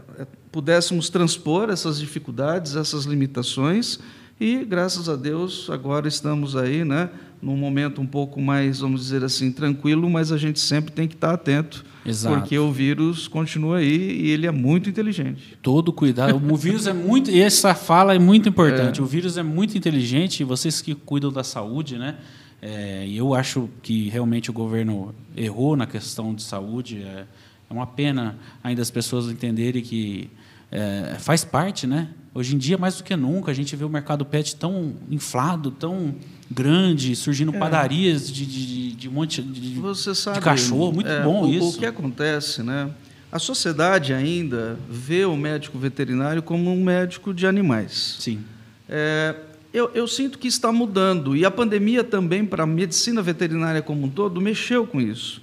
pudéssemos 0.52 1.10
transpor 1.10 1.70
essas 1.70 2.00
dificuldades, 2.00 2.76
essas 2.76 3.06
limitações, 3.06 4.00
e, 4.42 4.66
graças 4.66 5.08
a 5.08 5.16
Deus, 5.16 5.70
agora 5.70 6.08
estamos 6.08 6.56
aí, 6.56 6.84
né, 6.84 7.12
num 7.40 7.56
momento 7.56 8.02
um 8.02 8.08
pouco 8.08 8.42
mais, 8.42 8.80
vamos 8.80 9.02
dizer 9.02 9.24
assim, 9.24 9.52
tranquilo, 9.52 10.10
mas 10.10 10.32
a 10.32 10.38
gente 10.38 10.60
sempre 10.60 10.92
tem 10.92 11.08
que 11.08 11.14
estar 11.14 11.32
atento, 11.32 11.86
Exato. 12.04 12.40
porque 12.40 12.58
o 12.58 12.72
vírus 12.72 13.28
continua 13.28 13.78
aí 13.78 14.20
e 14.20 14.32
ele 14.32 14.48
é 14.48 14.52
muito 14.52 14.90
inteligente. 14.90 15.56
Todo 15.62 15.94
cuidado. 15.94 16.42
O 16.52 16.58
vírus 16.58 16.88
é 16.88 16.94
muito. 16.94 17.30
E 17.30 17.40
essa 17.40 17.76
fala 17.76 18.16
é 18.16 18.20
muito 18.20 18.50
importante. 18.50 19.00
É. 19.00 19.04
O 19.04 19.06
vírus 19.06 19.38
é 19.38 19.44
muito 19.44 19.78
inteligente, 19.78 20.44
vocês 20.44 20.82
que 20.82 20.96
cuidam 20.96 21.32
da 21.32 21.44
saúde, 21.44 22.00
né? 22.00 22.18
É, 22.60 23.08
eu 23.08 23.36
acho 23.36 23.70
que 23.84 24.10
realmente 24.10 24.50
o 24.50 24.54
governo 24.54 25.14
errou 25.38 25.76
na 25.76 25.86
questão 25.86 26.34
de 26.34 26.42
saúde. 26.42 27.04
É, 27.04 27.26
é 27.72 27.74
uma 27.74 27.88
pena 27.88 28.38
ainda 28.62 28.82
as 28.82 28.92
pessoas 28.92 29.32
entenderem 29.32 29.82
que 29.82 30.30
é, 30.70 31.16
faz 31.20 31.46
parte, 31.46 31.88
né? 31.88 32.10
Hoje 32.34 32.56
em 32.56 32.58
dia, 32.58 32.78
mais 32.78 32.98
do 32.98 33.04
que 33.04 33.16
nunca, 33.16 33.52
a 33.52 33.54
gente 33.54 33.76
vê 33.76 33.84
o 33.84 33.90
mercado 33.90 34.26
pet 34.26 34.56
tão 34.58 34.94
inflado, 35.10 35.72
tão 35.72 36.14
grande, 36.50 37.16
surgindo 37.16 37.56
é. 37.56 37.58
padarias 37.58 38.32
de, 38.32 38.46
de, 38.46 38.92
de, 38.94 39.10
um 39.10 39.14
monte 39.14 39.42
de, 39.42 39.80
sabe, 40.16 40.38
de 40.38 40.44
cachorro. 40.44 40.94
Muito 40.94 41.10
é, 41.10 41.24
bom 41.24 41.46
o, 41.46 41.50
isso. 41.50 41.78
O 41.78 41.80
que 41.80 41.86
acontece, 41.86 42.62
né? 42.62 42.90
A 43.32 43.40
sociedade 43.40 44.14
ainda 44.14 44.78
vê 44.90 45.24
o 45.24 45.38
médico 45.38 45.80
veterinário 45.80 46.44
como 46.44 46.74
um 46.74 46.84
médico 46.84 47.34
de 47.34 47.48
animais. 47.48 48.18
Sim. 48.20 48.42
É, 48.90 49.36
eu, 49.74 49.90
eu, 49.94 50.06
sinto 50.08 50.38
que 50.38 50.50
está 50.50 50.72
mudando. 50.74 51.36
E 51.36 51.46
a 51.46 51.52
pandemia 51.52 52.04
também, 52.04 52.46
para 52.46 52.64
a 52.64 52.68
medicina 52.68 53.22
veterinária 53.22 53.82
como 53.82 54.08
um 54.08 54.10
todo, 54.10 54.42
mexeu 54.42 54.86
com 54.86 55.00
isso. 55.00 55.42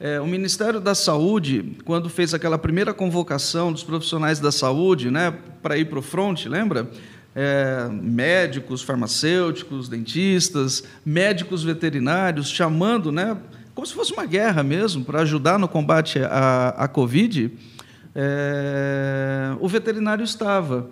É, 0.00 0.20
o 0.20 0.26
Ministério 0.28 0.78
da 0.78 0.94
Saúde, 0.94 1.76
quando 1.84 2.08
fez 2.08 2.32
aquela 2.32 2.56
primeira 2.56 2.94
convocação 2.94 3.72
dos 3.72 3.82
profissionais 3.82 4.38
da 4.38 4.52
saúde 4.52 5.10
né, 5.10 5.34
para 5.60 5.76
ir 5.76 5.86
para 5.86 5.98
o 5.98 6.02
front, 6.02 6.46
lembra? 6.46 6.88
É, 7.34 7.88
médicos, 7.90 8.80
farmacêuticos, 8.80 9.88
dentistas, 9.88 10.84
médicos 11.04 11.64
veterinários, 11.64 12.48
chamando, 12.48 13.10
né, 13.10 13.36
como 13.74 13.84
se 13.86 13.92
fosse 13.92 14.12
uma 14.12 14.24
guerra 14.24 14.62
mesmo, 14.62 15.04
para 15.04 15.22
ajudar 15.22 15.58
no 15.58 15.66
combate 15.66 16.20
à, 16.20 16.68
à 16.68 16.86
Covid, 16.86 17.50
é, 18.14 19.56
o 19.60 19.68
veterinário 19.68 20.22
estava. 20.22 20.88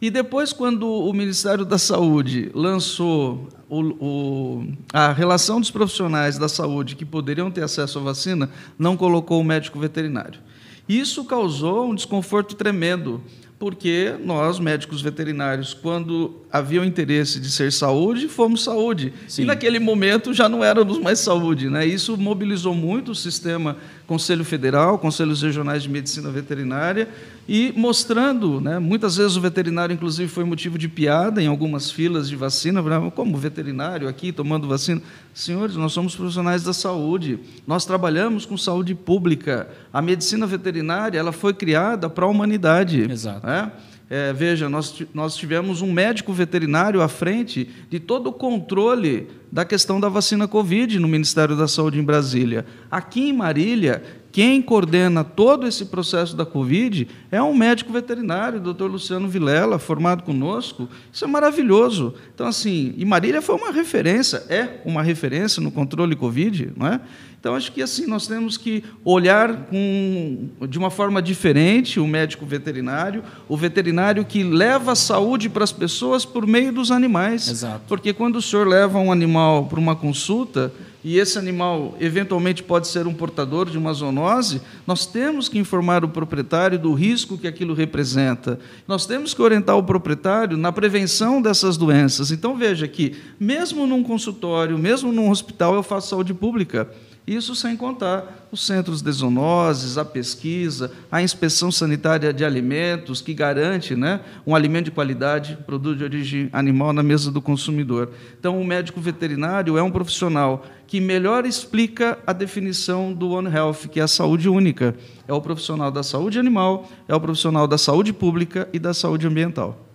E 0.00 0.10
depois, 0.10 0.52
quando 0.52 0.86
o 0.86 1.12
Ministério 1.12 1.64
da 1.64 1.78
Saúde 1.78 2.50
lançou 2.54 3.48
o, 3.68 3.80
o, 3.80 4.68
a 4.92 5.12
relação 5.12 5.60
dos 5.60 5.70
profissionais 5.70 6.38
da 6.38 6.48
saúde 6.48 6.94
que 6.94 7.04
poderiam 7.04 7.50
ter 7.50 7.62
acesso 7.62 7.98
à 7.98 8.02
vacina, 8.02 8.50
não 8.78 8.96
colocou 8.96 9.40
o 9.40 9.44
médico 9.44 9.78
veterinário. 9.78 10.40
Isso 10.88 11.24
causou 11.24 11.90
um 11.90 11.94
desconforto 11.94 12.54
tremendo 12.54 13.22
porque 13.58 14.14
nós, 14.22 14.58
médicos 14.58 15.00
veterinários, 15.00 15.72
quando 15.72 16.42
havia 16.52 16.82
o 16.82 16.84
interesse 16.84 17.40
de 17.40 17.50
ser 17.50 17.72
saúde, 17.72 18.28
fomos 18.28 18.62
saúde. 18.62 19.14
Sim. 19.26 19.42
E 19.42 19.44
naquele 19.46 19.78
momento 19.78 20.34
já 20.34 20.46
não 20.46 20.62
éramos 20.62 20.98
mais 20.98 21.20
saúde. 21.20 21.70
Né? 21.70 21.86
Isso 21.86 22.18
mobilizou 22.18 22.74
muito 22.74 23.12
o 23.12 23.14
sistema 23.14 23.78
Conselho 24.06 24.44
Federal, 24.44 24.98
Conselhos 24.98 25.42
Regionais 25.42 25.82
de 25.82 25.88
Medicina 25.88 26.30
Veterinária, 26.30 27.08
e 27.48 27.72
mostrando, 27.76 28.60
né, 28.60 28.78
muitas 28.78 29.16
vezes 29.16 29.36
o 29.36 29.40
veterinário, 29.40 29.92
inclusive, 29.92 30.28
foi 30.28 30.44
motivo 30.44 30.78
de 30.78 30.88
piada 30.88 31.42
em 31.42 31.46
algumas 31.46 31.90
filas 31.90 32.28
de 32.28 32.36
vacina, 32.36 32.82
como 33.10 33.36
veterinário 33.36 34.08
aqui 34.08 34.32
tomando 34.32 34.68
vacina. 34.68 35.02
Senhores, 35.34 35.76
nós 35.76 35.92
somos 35.92 36.14
profissionais 36.14 36.62
da 36.62 36.72
saúde, 36.72 37.38
nós 37.66 37.84
trabalhamos 37.84 38.46
com 38.46 38.56
saúde 38.56 38.94
pública. 38.94 39.68
A 39.92 40.00
medicina 40.00 40.46
veterinária 40.46 41.18
ela 41.18 41.32
foi 41.32 41.52
criada 41.52 42.08
para 42.08 42.24
a 42.24 42.28
humanidade. 42.28 43.10
Exato. 43.10 43.46
Né? 43.46 43.70
É, 44.08 44.32
veja, 44.32 44.68
nós, 44.68 45.02
nós 45.12 45.34
tivemos 45.34 45.82
um 45.82 45.92
médico 45.92 46.32
veterinário 46.32 47.02
à 47.02 47.08
frente 47.08 47.68
de 47.90 47.98
todo 47.98 48.28
o 48.28 48.32
controle 48.32 49.26
da 49.50 49.64
questão 49.64 49.98
da 49.98 50.08
vacina 50.08 50.46
Covid 50.46 51.00
no 51.00 51.08
Ministério 51.08 51.56
da 51.56 51.66
Saúde 51.66 51.98
em 51.98 52.04
Brasília. 52.04 52.64
Aqui 52.88 53.28
em 53.28 53.32
Marília, 53.32 54.02
quem 54.30 54.62
coordena 54.62 55.24
todo 55.24 55.66
esse 55.66 55.86
processo 55.86 56.36
da 56.36 56.46
Covid 56.46 57.08
é 57.32 57.42
um 57.42 57.54
médico 57.56 57.92
veterinário, 57.92 58.60
doutor 58.60 58.90
Luciano 58.90 59.26
Vilela, 59.26 59.78
formado 59.78 60.22
conosco. 60.22 60.88
Isso 61.10 61.24
é 61.24 61.28
maravilhoso. 61.28 62.14
Então, 62.32 62.46
assim, 62.46 62.94
e 62.96 63.04
Marília 63.04 63.42
foi 63.42 63.56
uma 63.56 63.72
referência, 63.72 64.44
é 64.48 64.80
uma 64.84 65.02
referência 65.02 65.60
no 65.60 65.72
controle 65.72 66.14
Covid, 66.14 66.70
não 66.76 66.86
é? 66.86 67.00
Então, 67.38 67.54
acho 67.54 67.70
que 67.72 67.80
assim 67.80 68.06
nós 68.06 68.26
temos 68.26 68.56
que 68.56 68.82
olhar 69.04 69.66
com, 69.66 70.48
de 70.68 70.78
uma 70.78 70.90
forma 70.90 71.22
diferente 71.22 72.00
o 72.00 72.06
médico 72.06 72.44
veterinário, 72.44 73.22
o 73.48 73.56
veterinário 73.56 74.24
que 74.24 74.42
leva 74.42 74.92
a 74.92 74.96
saúde 74.96 75.48
para 75.48 75.62
as 75.62 75.72
pessoas 75.72 76.24
por 76.24 76.46
meio 76.46 76.72
dos 76.72 76.90
animais. 76.90 77.48
Exato. 77.48 77.82
Porque 77.86 78.12
quando 78.12 78.36
o 78.36 78.42
senhor 78.42 78.66
leva 78.66 78.98
um 78.98 79.12
animal 79.12 79.66
para 79.66 79.78
uma 79.78 79.94
consulta, 79.94 80.72
e 81.06 81.20
esse 81.20 81.38
animal 81.38 81.96
eventualmente 82.00 82.64
pode 82.64 82.88
ser 82.88 83.06
um 83.06 83.14
portador 83.14 83.70
de 83.70 83.78
uma 83.78 83.92
zoonose, 83.92 84.60
nós 84.84 85.06
temos 85.06 85.48
que 85.48 85.56
informar 85.56 86.04
o 86.04 86.08
proprietário 86.08 86.76
do 86.76 86.92
risco 86.94 87.38
que 87.38 87.46
aquilo 87.46 87.74
representa. 87.74 88.58
Nós 88.88 89.06
temos 89.06 89.32
que 89.32 89.40
orientar 89.40 89.76
o 89.76 89.84
proprietário 89.84 90.56
na 90.56 90.72
prevenção 90.72 91.40
dessas 91.40 91.76
doenças. 91.76 92.32
Então 92.32 92.56
veja 92.56 92.88
que, 92.88 93.14
mesmo 93.38 93.86
num 93.86 94.02
consultório, 94.02 94.76
mesmo 94.76 95.12
num 95.12 95.30
hospital, 95.30 95.76
eu 95.76 95.82
faço 95.84 96.08
saúde 96.08 96.34
pública. 96.34 96.90
Isso 97.26 97.56
sem 97.56 97.76
contar 97.76 98.46
os 98.52 98.64
centros 98.64 99.02
de 99.02 99.10
zoonoses, 99.10 99.98
a 99.98 100.04
pesquisa, 100.04 100.92
a 101.10 101.20
inspeção 101.20 101.72
sanitária 101.72 102.32
de 102.32 102.44
alimentos, 102.44 103.20
que 103.20 103.34
garante 103.34 103.96
né, 103.96 104.20
um 104.46 104.54
alimento 104.54 104.84
de 104.84 104.90
qualidade, 104.92 105.58
produto 105.66 105.98
de 105.98 106.04
origem 106.04 106.48
animal 106.52 106.92
na 106.92 107.02
mesa 107.02 107.32
do 107.32 107.42
consumidor. 107.42 108.12
Então, 108.38 108.60
o 108.60 108.64
médico 108.64 109.00
veterinário 109.00 109.76
é 109.76 109.82
um 109.82 109.90
profissional 109.90 110.64
que 110.86 111.00
melhor 111.00 111.44
explica 111.44 112.16
a 112.24 112.32
definição 112.32 113.12
do 113.12 113.30
One 113.30 113.52
Health, 113.52 113.88
que 113.90 113.98
é 113.98 114.04
a 114.04 114.08
saúde 114.08 114.48
única. 114.48 114.94
É 115.26 115.32
o 115.32 115.40
profissional 115.40 115.90
da 115.90 116.04
saúde 116.04 116.38
animal, 116.38 116.88
é 117.08 117.14
o 117.14 117.20
profissional 117.20 117.66
da 117.66 117.76
saúde 117.76 118.12
pública 118.12 118.68
e 118.72 118.78
da 118.78 118.94
saúde 118.94 119.26
ambiental 119.26 119.85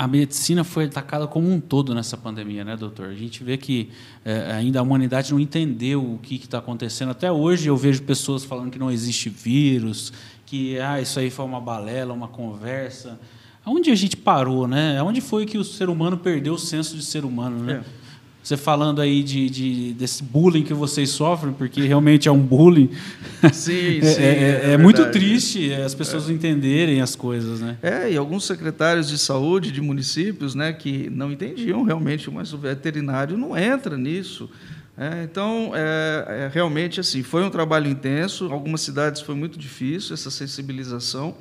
a 0.00 0.08
medicina 0.08 0.64
foi 0.64 0.86
atacada 0.86 1.26
como 1.26 1.52
um 1.52 1.60
todo 1.60 1.94
nessa 1.94 2.16
pandemia, 2.16 2.64
né, 2.64 2.74
doutor? 2.74 3.08
A 3.08 3.14
gente 3.14 3.44
vê 3.44 3.58
que 3.58 3.90
é, 4.24 4.50
ainda 4.52 4.78
a 4.78 4.82
humanidade 4.82 5.30
não 5.30 5.38
entendeu 5.38 6.02
o 6.02 6.16
que 6.16 6.36
está 6.36 6.56
acontecendo. 6.56 7.10
Até 7.10 7.30
hoje 7.30 7.68
eu 7.68 7.76
vejo 7.76 8.02
pessoas 8.04 8.42
falando 8.42 8.70
que 8.70 8.78
não 8.78 8.90
existe 8.90 9.28
vírus, 9.28 10.10
que 10.46 10.80
ah, 10.80 10.98
isso 11.02 11.20
aí 11.20 11.28
foi 11.28 11.44
uma 11.44 11.60
balela, 11.60 12.14
uma 12.14 12.28
conversa. 12.28 13.20
Aonde 13.62 13.90
a 13.90 13.94
gente 13.94 14.16
parou, 14.16 14.66
né? 14.66 14.98
Aonde 14.98 15.20
foi 15.20 15.44
que 15.44 15.58
o 15.58 15.64
ser 15.64 15.90
humano 15.90 16.16
perdeu 16.16 16.54
o 16.54 16.58
senso 16.58 16.96
de 16.96 17.04
ser 17.04 17.26
humano, 17.26 17.62
né? 17.62 17.84
É. 17.84 17.99
Você 18.42 18.56
falando 18.56 19.02
aí 19.02 19.22
de, 19.22 19.50
de, 19.50 19.92
desse 19.92 20.22
bullying 20.22 20.62
que 20.62 20.72
vocês 20.72 21.10
sofrem, 21.10 21.52
porque 21.52 21.82
realmente 21.82 22.26
é 22.26 22.32
um 22.32 22.40
bullying. 22.40 22.90
Sim, 23.52 23.98
é, 24.02 24.02
sim. 24.02 24.22
É, 24.22 24.26
é, 24.26 24.60
é, 24.64 24.72
é 24.72 24.76
muito 24.78 25.10
triste 25.10 25.72
as 25.74 25.94
pessoas 25.94 26.28
é. 26.28 26.32
entenderem 26.32 27.02
as 27.02 27.14
coisas, 27.14 27.60
né? 27.60 27.76
É, 27.82 28.10
e 28.10 28.16
alguns 28.16 28.44
secretários 28.44 29.08
de 29.08 29.18
saúde 29.18 29.70
de 29.70 29.80
municípios, 29.82 30.54
né, 30.54 30.72
que 30.72 31.10
não 31.10 31.30
entendiam 31.30 31.82
realmente, 31.82 32.30
mas 32.30 32.52
o 32.54 32.58
veterinário 32.58 33.36
não 33.36 33.56
entra 33.56 33.96
nisso. 33.96 34.48
É, 34.96 35.22
então, 35.22 35.72
é, 35.74 36.50
realmente 36.52 36.98
assim, 36.98 37.22
foi 37.22 37.42
um 37.44 37.50
trabalho 37.50 37.88
intenso. 37.88 38.50
Algumas 38.50 38.80
cidades 38.80 39.20
foi 39.20 39.34
muito 39.34 39.58
difícil 39.58 40.14
essa 40.14 40.30
sensibilização, 40.30 41.34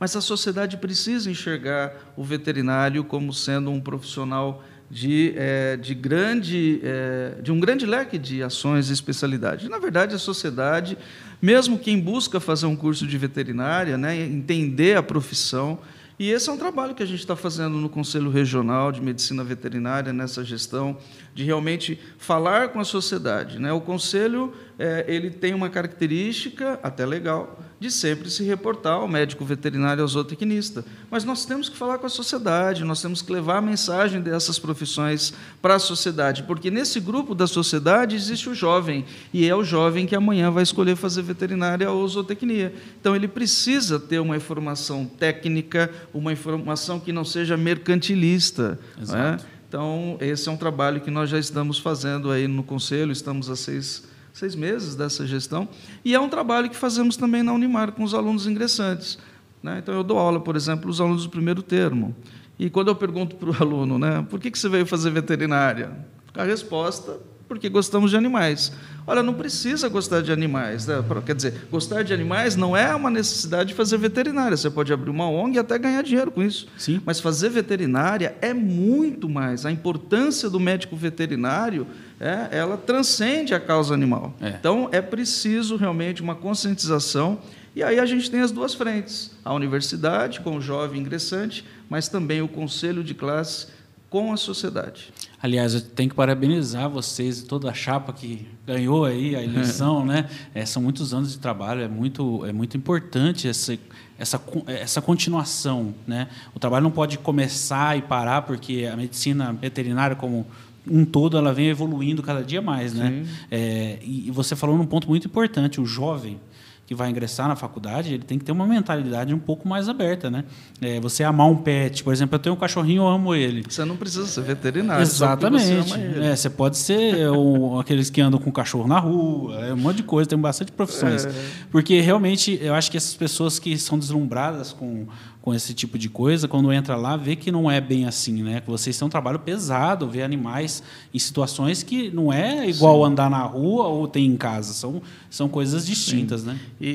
mas 0.00 0.16
a 0.16 0.20
sociedade 0.22 0.78
precisa 0.78 1.30
enxergar 1.30 1.92
o 2.16 2.24
veterinário 2.24 3.04
como 3.04 3.32
sendo 3.32 3.70
um 3.70 3.80
profissional 3.80 4.62
de, 4.90 5.34
é, 5.36 5.76
de, 5.76 5.94
grande, 5.94 6.80
é, 6.82 7.40
de 7.42 7.50
um 7.50 7.58
grande 7.58 7.84
leque 7.86 8.18
de 8.18 8.42
ações 8.42 8.88
e 8.90 8.92
especialidades. 8.92 9.68
Na 9.68 9.78
verdade, 9.78 10.14
a 10.14 10.18
sociedade, 10.18 10.96
mesmo 11.40 11.78
quem 11.78 12.00
busca 12.00 12.38
fazer 12.38 12.66
um 12.66 12.76
curso 12.76 13.06
de 13.06 13.18
veterinária, 13.18 13.98
né, 13.98 14.16
entender 14.16 14.96
a 14.96 15.02
profissão, 15.02 15.78
e 16.18 16.30
esse 16.30 16.48
é 16.48 16.52
um 16.52 16.56
trabalho 16.56 16.94
que 16.94 17.02
a 17.02 17.06
gente 17.06 17.18
está 17.18 17.36
fazendo 17.36 17.76
no 17.76 17.90
Conselho 17.90 18.30
Regional 18.30 18.90
de 18.90 19.02
Medicina 19.02 19.44
Veterinária, 19.44 20.14
nessa 20.14 20.42
gestão, 20.42 20.96
de 21.34 21.44
realmente 21.44 22.00
falar 22.16 22.68
com 22.68 22.80
a 22.80 22.84
sociedade. 22.84 23.58
Né? 23.58 23.70
O 23.70 23.82
Conselho 23.82 24.54
é, 24.78 25.06
ele 25.08 25.30
tem 25.30 25.54
uma 25.54 25.70
característica, 25.70 26.78
até 26.82 27.06
legal, 27.06 27.58
de 27.80 27.90
sempre 27.90 28.30
se 28.30 28.44
reportar 28.44 28.94
ao 28.94 29.08
médico 29.08 29.42
veterinário, 29.42 30.02
ao 30.02 30.08
zootecnista. 30.08 30.84
Mas 31.10 31.24
nós 31.24 31.46
temos 31.46 31.68
que 31.70 31.76
falar 31.76 31.96
com 31.96 32.06
a 32.06 32.10
sociedade, 32.10 32.84
nós 32.84 33.00
temos 33.00 33.22
que 33.22 33.32
levar 33.32 33.56
a 33.56 33.60
mensagem 33.62 34.20
dessas 34.20 34.58
profissões 34.58 35.32
para 35.62 35.76
a 35.76 35.78
sociedade, 35.78 36.42
porque 36.42 36.70
nesse 36.70 37.00
grupo 37.00 37.34
da 37.34 37.46
sociedade 37.46 38.14
existe 38.14 38.50
o 38.50 38.54
jovem, 38.54 39.06
e 39.32 39.48
é 39.48 39.54
o 39.54 39.64
jovem 39.64 40.06
que 40.06 40.14
amanhã 40.14 40.50
vai 40.50 40.62
escolher 40.62 40.94
fazer 40.94 41.22
veterinária 41.22 41.90
ou 41.90 42.06
zootecnia. 42.06 42.74
Então, 43.00 43.16
ele 43.16 43.28
precisa 43.28 43.98
ter 43.98 44.18
uma 44.18 44.36
informação 44.36 45.06
técnica, 45.06 45.90
uma 46.12 46.32
informação 46.32 47.00
que 47.00 47.12
não 47.12 47.24
seja 47.24 47.56
mercantilista. 47.56 48.78
É? 48.98 49.02
Exato. 49.02 49.42
Né? 49.42 49.50
Então, 49.68 50.16
esse 50.20 50.48
é 50.48 50.52
um 50.52 50.56
trabalho 50.56 51.00
que 51.00 51.10
nós 51.10 51.30
já 51.30 51.38
estamos 51.38 51.78
fazendo 51.78 52.30
aí 52.30 52.46
no 52.46 52.62
Conselho, 52.62 53.10
estamos 53.10 53.50
há 53.50 53.56
seis 53.56 54.04
seis 54.36 54.54
meses 54.54 54.94
dessa 54.94 55.26
gestão, 55.26 55.66
e 56.04 56.14
é 56.14 56.20
um 56.20 56.28
trabalho 56.28 56.68
que 56.68 56.76
fazemos 56.76 57.16
também 57.16 57.42
na 57.42 57.54
Unimar 57.54 57.92
com 57.92 58.04
os 58.04 58.12
alunos 58.12 58.46
ingressantes. 58.46 59.18
Né? 59.62 59.78
Então, 59.82 59.94
eu 59.94 60.04
dou 60.04 60.18
aula, 60.18 60.38
por 60.38 60.54
exemplo, 60.54 60.90
os 60.90 61.00
alunos 61.00 61.24
do 61.24 61.30
primeiro 61.30 61.62
termo. 61.62 62.14
E 62.58 62.68
quando 62.68 62.88
eu 62.88 62.94
pergunto 62.94 63.34
para 63.36 63.48
o 63.50 63.56
aluno, 63.58 63.98
né, 63.98 64.26
por 64.28 64.38
que, 64.38 64.50
que 64.50 64.58
você 64.58 64.68
veio 64.68 64.84
fazer 64.84 65.10
veterinária? 65.10 65.90
A 66.34 66.44
resposta, 66.44 67.18
porque 67.48 67.68
gostamos 67.68 68.10
de 68.10 68.16
animais. 68.16 68.72
Olha, 69.06 69.22
não 69.22 69.34
precisa 69.34 69.88
gostar 69.88 70.20
de 70.20 70.32
animais. 70.32 70.86
Né? 70.86 70.96
Quer 71.24 71.34
dizer, 71.34 71.68
gostar 71.70 72.02
de 72.02 72.12
animais 72.12 72.56
não 72.56 72.76
é 72.76 72.94
uma 72.94 73.10
necessidade 73.10 73.68
de 73.68 73.74
fazer 73.74 73.98
veterinária. 73.98 74.56
Você 74.56 74.68
pode 74.68 74.92
abrir 74.92 75.10
uma 75.10 75.28
ONG 75.28 75.56
e 75.56 75.58
até 75.58 75.78
ganhar 75.78 76.02
dinheiro 76.02 76.30
com 76.30 76.42
isso. 76.42 76.66
Sim. 76.76 77.00
Mas 77.04 77.20
fazer 77.20 77.48
veterinária 77.50 78.36
é 78.40 78.52
muito 78.52 79.28
mais. 79.28 79.64
A 79.64 79.70
importância 79.70 80.50
do 80.50 80.58
médico 80.58 80.96
veterinário 80.96 81.86
é, 82.18 82.48
ela 82.50 82.76
transcende 82.76 83.54
a 83.54 83.60
causa 83.60 83.94
animal. 83.94 84.34
É. 84.40 84.48
Então, 84.48 84.88
é 84.90 85.00
preciso 85.00 85.76
realmente 85.76 86.22
uma 86.22 86.34
conscientização. 86.34 87.38
E 87.76 87.82
aí 87.82 88.00
a 88.00 88.06
gente 88.06 88.30
tem 88.30 88.40
as 88.40 88.50
duas 88.50 88.74
frentes: 88.74 89.30
a 89.44 89.54
universidade, 89.54 90.40
com 90.40 90.56
o 90.56 90.60
jovem 90.60 91.00
ingressante, 91.00 91.64
mas 91.88 92.08
também 92.08 92.42
o 92.42 92.48
conselho 92.48 93.04
de 93.04 93.14
classe 93.14 93.68
com 94.10 94.32
a 94.32 94.36
sociedade. 94.36 95.12
Aliás, 95.42 95.74
eu 95.74 95.80
tenho 95.80 96.08
que 96.08 96.16
parabenizar 96.16 96.88
vocês 96.88 97.40
e 97.40 97.44
toda 97.44 97.70
a 97.70 97.74
chapa 97.74 98.12
que 98.12 98.46
ganhou 98.66 99.04
aí 99.04 99.36
a 99.36 99.42
eleição, 99.42 100.04
né? 100.06 100.28
É, 100.54 100.64
são 100.64 100.82
muitos 100.82 101.12
anos 101.12 101.32
de 101.32 101.38
trabalho, 101.38 101.82
é 101.82 101.88
muito, 101.88 102.44
é 102.46 102.52
muito 102.52 102.76
importante 102.76 103.46
essa, 103.46 103.78
essa, 104.18 104.42
essa 104.66 105.02
continuação, 105.02 105.94
né? 106.06 106.28
O 106.54 106.58
trabalho 106.58 106.84
não 106.84 106.90
pode 106.90 107.18
começar 107.18 107.96
e 107.98 108.02
parar 108.02 108.42
porque 108.42 108.88
a 108.90 108.96
medicina 108.96 109.52
veterinária, 109.52 110.16
como 110.16 110.46
um 110.88 111.04
todo 111.04 111.36
ela 111.36 111.52
vem 111.52 111.68
evoluindo 111.68 112.22
cada 112.22 112.42
dia 112.42 112.62
mais, 112.62 112.94
né? 112.94 113.26
É, 113.50 113.98
e 114.02 114.30
você 114.30 114.54
falou 114.54 114.78
num 114.78 114.86
ponto 114.86 115.08
muito 115.08 115.26
importante, 115.26 115.80
o 115.80 115.86
jovem 115.86 116.38
que 116.86 116.94
vai 116.94 117.10
ingressar 117.10 117.48
na 117.48 117.56
faculdade, 117.56 118.14
ele 118.14 118.22
tem 118.22 118.38
que 118.38 118.44
ter 118.44 118.52
uma 118.52 118.64
mentalidade 118.64 119.34
um 119.34 119.38
pouco 119.38 119.68
mais 119.68 119.88
aberta, 119.88 120.30
né? 120.30 120.44
É, 120.80 121.00
você 121.00 121.24
amar 121.24 121.48
um 121.48 121.56
pet, 121.56 122.04
por 122.04 122.12
exemplo, 122.12 122.36
eu 122.36 122.38
tenho 122.38 122.54
um 122.54 122.58
cachorrinho, 122.58 123.02
eu 123.02 123.08
amo 123.08 123.34
ele. 123.34 123.64
Você 123.68 123.84
não 123.84 123.96
precisa 123.96 124.26
ser 124.26 124.42
veterinário. 124.42 125.02
Exatamente. 125.02 125.64
Você, 125.64 126.00
é, 126.22 126.36
você, 126.36 126.48
pode 126.48 126.78
ser 126.78 127.28
um, 127.30 127.78
aqueles 127.80 128.08
que 128.08 128.20
andam 128.20 128.38
com 128.38 128.52
cachorro 128.52 128.86
na 128.86 129.00
rua, 129.00 129.66
é 129.66 129.74
um 129.74 129.76
monte 129.76 129.96
de 129.96 130.02
coisa, 130.04 130.30
tem 130.30 130.38
bastante 130.38 130.70
profissões. 130.70 131.26
É. 131.26 131.32
Porque 131.72 132.00
realmente 132.00 132.56
eu 132.62 132.72
acho 132.72 132.88
que 132.88 132.96
essas 132.96 133.16
pessoas 133.16 133.58
que 133.58 133.76
são 133.76 133.98
deslumbradas 133.98 134.72
com 134.72 135.08
com 135.46 135.54
esse 135.54 135.72
tipo 135.72 135.96
de 135.96 136.08
coisa, 136.08 136.48
quando 136.48 136.72
entra 136.72 136.96
lá, 136.96 137.16
vê 137.16 137.36
que 137.36 137.52
não 137.52 137.70
é 137.70 137.80
bem 137.80 138.04
assim, 138.04 138.42
né? 138.42 138.60
Que 138.60 138.68
vocês 138.68 138.98
têm 138.98 139.06
um 139.06 139.08
trabalho 139.08 139.38
pesado, 139.38 140.08
ver 140.08 140.22
animais 140.24 140.82
em 141.14 141.20
situações 141.20 141.84
que 141.84 142.10
não 142.10 142.32
é 142.32 142.68
igual 142.68 143.04
Sim. 143.04 143.12
andar 143.12 143.30
na 143.30 143.44
rua 143.44 143.86
ou 143.86 144.08
ter 144.08 144.18
em 144.18 144.36
casa, 144.36 144.72
são, 144.72 145.00
são 145.30 145.48
coisas 145.48 145.86
distintas, 145.86 146.40
Sim. 146.40 146.48
né? 146.48 146.60
E, 146.80 146.88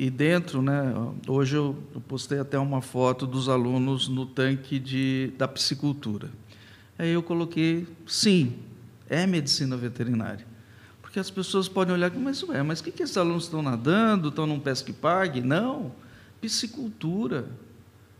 e, 0.00 0.06
e, 0.06 0.10
dentro, 0.10 0.62
né? 0.62 0.90
Hoje 1.26 1.56
eu 1.56 1.76
postei 2.08 2.38
até 2.38 2.58
uma 2.58 2.80
foto 2.80 3.26
dos 3.26 3.46
alunos 3.46 4.08
no 4.08 4.24
tanque 4.24 4.78
de, 4.78 5.30
da 5.36 5.46
piscicultura. 5.46 6.30
Aí 6.98 7.10
eu 7.10 7.22
coloquei, 7.22 7.86
sim, 8.06 8.54
é 9.06 9.26
medicina 9.26 9.76
veterinária. 9.76 10.46
Porque 11.02 11.20
as 11.20 11.28
pessoas 11.28 11.68
podem 11.68 11.92
olhar, 11.92 12.10
mas 12.12 12.42
ué, 12.42 12.62
mas 12.62 12.80
o 12.80 12.84
que, 12.84 12.90
que 12.90 13.02
esses 13.02 13.18
alunos 13.18 13.44
estão 13.44 13.60
nadando, 13.60 14.30
estão 14.30 14.46
num 14.46 14.58
pesque 14.58 14.94
pague? 14.94 15.42
Não, 15.42 15.92
piscicultura 16.40 17.67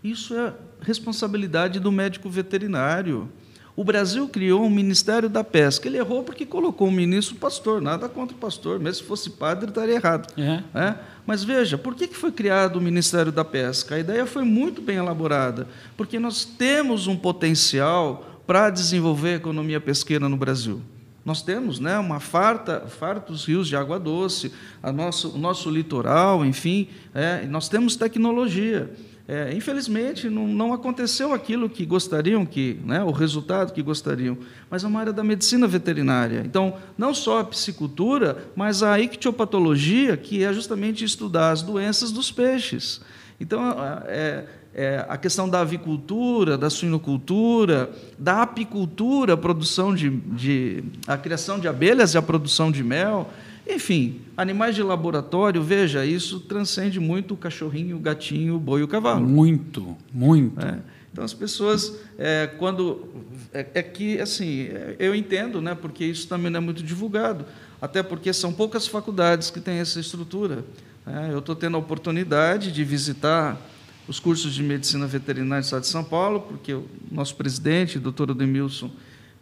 isso 0.03 0.35
é 0.35 0.53
responsabilidade 0.81 1.81
do 1.81 1.91
médico 1.91 2.29
veterinário. 2.29 3.29
O 3.75 3.85
Brasil 3.85 4.29
criou 4.29 4.65
um 4.65 4.71
Ministério 4.71 5.29
da 5.29 5.45
Pesca. 5.45 5.87
Ele 5.87 5.99
errou 5.99 6.25
porque 6.25 6.45
colocou 6.45 6.89
um 6.89 6.93
ministro 6.93 7.37
pastor. 7.37 7.81
Nada 7.81 8.09
contra 8.09 8.37
o 8.37 8.39
pastor, 8.39 8.81
mesmo 8.81 9.03
se 9.03 9.09
fosse 9.09 9.31
padre, 9.31 9.69
estaria 9.69 9.95
errado. 9.95 10.33
É. 10.37 10.63
É? 10.75 10.95
Mas 11.25 11.45
veja, 11.45 11.79
por 11.79 11.95
que 11.95 12.09
foi 12.09 12.33
criado 12.33 12.77
o 12.77 12.81
Ministério 12.81 13.31
da 13.31 13.45
Pesca? 13.45 13.95
A 13.95 13.99
ideia 14.01 14.27
foi 14.27 14.43
muito 14.43 14.83
bem 14.83 14.97
elaborada, 14.97 15.69
porque 15.97 16.19
nós 16.19 16.45
temos 16.45 17.07
um 17.07 17.17
potencial 17.17 18.43
para 18.49 18.71
desenvolver 18.71 19.35
a 19.35 19.37
economia 19.37 19.81
pesqueira 19.81 20.29
no 20.29 20.37
Brasil. 20.37 20.81
Nós 21.25 21.43
temos 21.43 21.79
né, 21.79 21.99
uma 21.99 22.19
farta, 22.19 22.87
fartos 22.89 23.45
rios 23.45 23.69
de 23.69 23.77
água 23.77 24.01
doce, 24.01 24.51
a 24.83 24.91
nosso, 24.91 25.37
o 25.37 25.39
nosso 25.39 25.71
litoral, 25.71 26.45
enfim, 26.45 26.89
é, 27.15 27.47
nós 27.47 27.69
temos 27.69 27.95
tecnologia. 27.95 28.91
É, 29.31 29.53
infelizmente, 29.53 30.31
não, 30.31 30.49
não, 30.49 30.73
aconteceu 30.73 31.35
aquilo 31.35 31.69
que 31.69 31.85
gostariam, 31.85 32.47
que, 32.47 32.81
né, 32.83 33.05
o 33.05 33.11
resultado 33.11 33.75
que 33.75 33.83
gostariam, 33.83 34.38
mas 34.71 34.85
é 34.85 34.87
uma 34.87 35.01
área 35.01 35.12
da 35.12 35.23
medicina 35.23 35.67
veterinária. 35.67 36.43
Então, 36.47 36.79
não 36.97 37.12
só 37.12 37.41
a 37.41 37.45
piscicultura, 37.45 38.49
mas 38.57 38.83
a 38.83 38.99
ictiopatologia, 38.99 40.17
que 40.17 40.43
é 40.43 40.51
justamente 40.51 41.05
estudar 41.05 41.51
as 41.51 41.61
doenças 41.61 42.11
dos 42.11 42.33
peixes. 42.33 43.03
Então, 43.38 43.61
é, 44.07 44.47
é, 44.75 45.05
a 45.07 45.19
questão 45.19 45.47
da 45.47 45.61
avicultura, 45.61 46.57
da 46.57 46.71
suinocultura, 46.71 47.91
da 48.19 48.41
apicultura, 48.41 49.35
a 49.35 49.37
produção 49.37 49.95
de, 49.95 50.09
de, 50.09 50.85
a 51.07 51.19
criação 51.19 51.59
de 51.59 51.69
abelhas 51.69 52.14
e 52.14 52.17
a 52.17 52.23
produção 52.23 52.73
de 52.73 52.83
mel. 52.83 53.29
Enfim, 53.69 54.23
animais 54.35 54.75
de 54.75 54.83
laboratório, 54.83 55.63
veja, 55.63 56.07
isso 56.07 56.41
transcende 56.41 56.99
muito 56.99 57.35
o 57.35 57.37
cachorrinho, 57.37 57.97
o 57.97 58.01
gatinho, 58.01 58.57
o 58.57 58.59
boi 58.59 58.81
e 58.81 58.83
o 58.83 58.89
cavalo. 58.89 59.29
Muito, 59.29 59.95
muito. 60.11 60.59
É. 60.65 60.79
Então, 61.13 61.23
as 61.23 61.35
pessoas, 61.35 61.95
é, 62.17 62.47
quando. 62.59 63.07
É, 63.53 63.67
é, 63.75 63.83
que, 63.83 64.19
assim, 64.21 64.63
é, 64.63 64.97
eu 64.99 65.15
entendo, 65.15 65.61
né, 65.61 65.75
porque 65.75 66.05
isso 66.05 66.27
também 66.27 66.51
não 66.51 66.59
é 66.59 66.61
muito 66.61 66.83
divulgado, 66.83 67.45
até 67.81 68.03
porque 68.03 68.33
são 68.33 68.55
poucas 68.55 68.87
faculdades 68.87 69.51
que 69.51 69.61
têm 69.61 69.79
essa 69.79 70.01
estrutura. 70.01 70.65
Né. 71.05 71.29
eu 71.31 71.41
estou 71.41 71.55
tendo 71.55 71.77
a 71.77 71.81
oportunidade 71.81 72.73
de 72.73 72.85
visitar 72.85 73.61
os 74.07 74.19
cursos 74.19 74.55
de 74.55 74.63
medicina 74.63 75.07
veterinária 75.07 75.61
do 75.61 75.65
Estado 75.65 75.83
de 75.83 75.89
São 75.89 76.05
Paulo, 76.05 76.41
porque 76.41 76.73
o 76.73 76.87
nosso 77.11 77.37
presidente, 77.37 77.99
doutor 77.99 78.31
Ademilson 78.31 78.91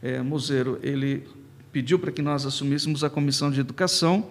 é, 0.03 0.21
Mozeiro, 0.21 0.81
ele 0.83 1.23
pediu 1.77 1.99
para 1.99 2.11
que 2.11 2.23
nós 2.23 2.47
assumíssemos 2.47 3.05
a 3.05 3.11
comissão 3.11 3.51
de 3.51 3.61
educação 3.61 4.31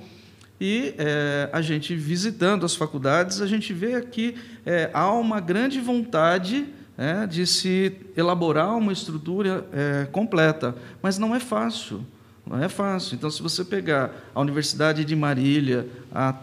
e 0.59 0.95
é, 0.97 1.47
a 1.53 1.61
gente 1.61 1.95
visitando 1.95 2.65
as 2.65 2.75
faculdades, 2.75 3.39
a 3.39 3.45
gente 3.45 3.71
vê 3.71 4.01
que 4.01 4.33
é, 4.65 4.89
há 4.91 5.11
uma 5.11 5.39
grande 5.39 5.79
vontade 5.79 6.65
é, 6.97 7.27
de 7.27 7.45
se 7.45 7.97
elaborar 8.17 8.75
uma 8.75 8.91
estrutura 8.91 9.63
é, 9.71 10.07
completa, 10.11 10.75
mas 11.03 11.19
não 11.19 11.35
é 11.35 11.39
fácil. 11.39 12.03
Não 12.47 12.59
é 12.63 12.67
fácil. 12.67 13.13
Então, 13.13 13.29
se 13.29 13.43
você 13.43 13.63
pegar 13.63 14.11
a 14.33 14.41
Universidade 14.41 15.05
de 15.05 15.15
Marília 15.15 15.87
há 16.11 16.33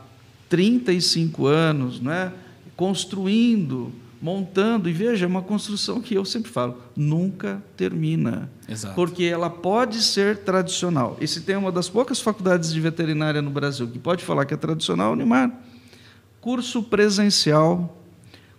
35 0.49 1.47
anos, 1.47 2.01
né, 2.01 2.33
construindo 2.77 3.93
montando, 4.23 4.89
e 4.89 4.93
veja, 4.93 5.25
é 5.25 5.29
uma 5.29 5.43
construção 5.43 6.01
que 6.01 6.15
eu 6.15 6.25
sempre 6.25 6.49
falo, 6.49 6.81
nunca 6.95 7.61
termina. 7.77 8.49
Exato. 8.69 8.95
Porque 8.95 9.25
ela 9.25 9.51
pode 9.51 10.01
ser 10.01 10.39
tradicional. 10.39 11.17
E 11.21 11.27
se 11.27 11.41
tem 11.41 11.57
uma 11.57 11.73
das 11.73 11.89
poucas 11.89 12.21
faculdades 12.21 12.73
de 12.73 12.81
veterinária 12.81 13.43
no 13.43 13.51
Brasil 13.51 13.89
que 13.89 13.99
pode 13.99 14.25
falar 14.25 14.45
que 14.45 14.55
é 14.55 14.57
tradicional, 14.57 15.15
Unimar. 15.15 15.51
Curso 16.41 16.85
presencial, 16.85 18.01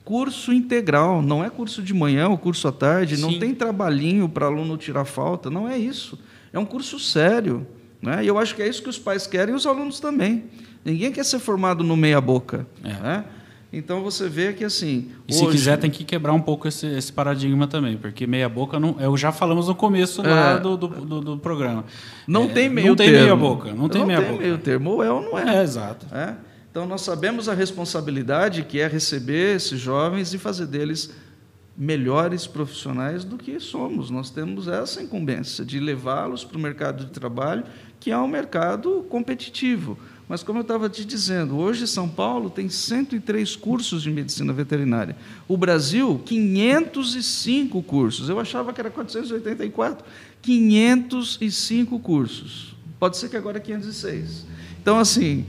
curso 0.03 0.51
integral, 0.51 1.21
não 1.21 1.41
é 1.41 1.49
curso 1.49 1.81
de 1.81 1.93
manhã 1.93 2.27
ou 2.27 2.37
curso 2.37 2.67
à 2.67 2.71
tarde, 2.71 3.15
Sim. 3.15 3.21
não 3.21 3.39
tem 3.39 3.55
trabalhinho 3.55 4.27
para 4.27 4.47
aluno 4.47 4.75
tirar 4.75 5.05
falta, 5.05 5.49
não 5.49 5.69
é 5.69 5.77
isso. 5.77 6.19
É 6.51 6.59
um 6.59 6.65
curso 6.65 6.99
sério. 6.99 7.65
Né? 8.01 8.25
E 8.25 8.27
eu 8.27 8.37
acho 8.37 8.53
que 8.53 8.61
é 8.61 8.67
isso 8.67 8.83
que 8.83 8.89
os 8.89 8.99
pais 8.99 9.25
querem 9.25 9.53
e 9.53 9.55
os 9.55 9.65
alunos 9.65 10.01
também. 10.01 10.43
Ninguém 10.83 11.09
quer 11.09 11.23
ser 11.23 11.39
formado 11.39 11.85
no 11.85 11.95
meia-boca. 11.95 12.67
É. 12.83 12.89
Né? 12.89 13.25
Então 13.73 14.03
você 14.03 14.29
vê 14.29 14.53
que 14.53 14.63
assim. 14.63 15.09
E 15.27 15.33
se 15.33 15.47
quiser, 15.47 15.77
tem 15.77 15.89
que 15.89 16.03
quebrar 16.03 16.31
um 16.31 16.39
pouco 16.39 16.67
esse, 16.67 16.85
esse 16.85 17.11
paradigma 17.11 17.65
também, 17.65 17.97
porque 17.97 18.27
meia 18.27 18.47
boca 18.47 18.79
não. 18.79 18.95
Eu 18.99 19.17
já 19.17 19.31
falamos 19.31 19.67
no 19.67 19.73
começo 19.73 20.21
é, 20.21 20.29
lá 20.29 20.57
do, 20.57 20.77
do, 20.77 20.87
do, 20.87 21.21
do, 21.21 21.37
programa. 21.39 21.83
Não 22.27 22.43
é, 22.43 22.47
tem 22.49 22.69
meio 22.69 22.89
Não 22.89 22.95
tem 22.95 23.07
termo. 23.07 23.23
meia 23.23 23.35
boca. 23.35 23.73
Não 23.73 23.89
tem 23.89 24.01
não 24.01 24.07
meia 24.07 24.21
tem 24.21 24.31
boca. 24.31 24.43
meio 24.43 24.57
termo. 24.59 24.91
Ou 24.91 25.03
é 25.03 25.11
ou 25.11 25.21
não 25.23 25.39
é. 25.39 25.57
É, 25.57 25.63
exato. 25.63 26.05
É? 26.13 26.35
Então 26.69 26.85
nós 26.85 27.01
sabemos 27.01 27.49
a 27.49 27.55
responsabilidade 27.55 28.61
que 28.63 28.79
é 28.79 28.87
receber 28.87 29.55
esses 29.55 29.79
jovens 29.79 30.35
e 30.35 30.37
fazer 30.37 30.67
deles 30.67 31.11
melhores 31.75 32.45
profissionais 32.45 33.23
do 33.23 33.37
que 33.37 33.59
somos. 33.59 34.11
Nós 34.11 34.29
temos 34.29 34.67
essa 34.67 35.01
incumbência 35.01 35.65
de 35.65 35.79
levá-los 35.79 36.43
para 36.43 36.57
o 36.59 36.61
mercado 36.61 37.05
de 37.05 37.11
trabalho, 37.11 37.63
que 37.99 38.11
é 38.11 38.17
um 38.17 38.27
mercado 38.27 39.03
competitivo. 39.09 39.97
Mas, 40.27 40.41
como 40.41 40.59
eu 40.59 40.63
estava 40.63 40.89
te 40.89 41.03
dizendo, 41.03 41.57
hoje 41.57 41.85
São 41.85 42.07
Paulo 42.07 42.49
tem 42.49 42.69
103 42.69 43.55
cursos 43.55 44.01
de 44.01 44.09
medicina 44.09 44.53
veterinária. 44.53 45.15
O 45.47 45.57
Brasil, 45.57 46.21
505 46.25 47.83
cursos. 47.83 48.29
Eu 48.29 48.39
achava 48.39 48.71
que 48.71 48.79
era 48.79 48.89
484. 48.89 50.05
505 50.41 51.99
cursos. 51.99 52.75
Pode 52.99 53.17
ser 53.17 53.29
que 53.29 53.35
agora 53.35 53.57
é 53.57 53.61
506. 53.61 54.45
Então, 54.81 54.97
assim, 54.97 55.45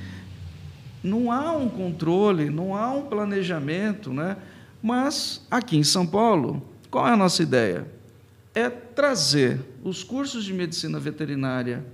não 1.03 1.31
há 1.31 1.53
um 1.53 1.69
controle, 1.69 2.51
não 2.51 2.75
há 2.75 2.91
um 2.91 3.03
planejamento, 3.03 4.13
né? 4.13 4.37
Mas, 4.83 5.47
aqui 5.51 5.77
em 5.77 5.85
São 5.85 6.07
Paulo, 6.07 6.63
qual 6.91 7.07
é 7.07 7.13
a 7.13 7.17
nossa 7.17 7.43
ideia? 7.43 7.87
É 8.55 8.69
trazer 8.69 9.61
os 9.83 10.03
cursos 10.03 10.45
de 10.45 10.53
medicina 10.53 10.99
veterinária 10.99 11.85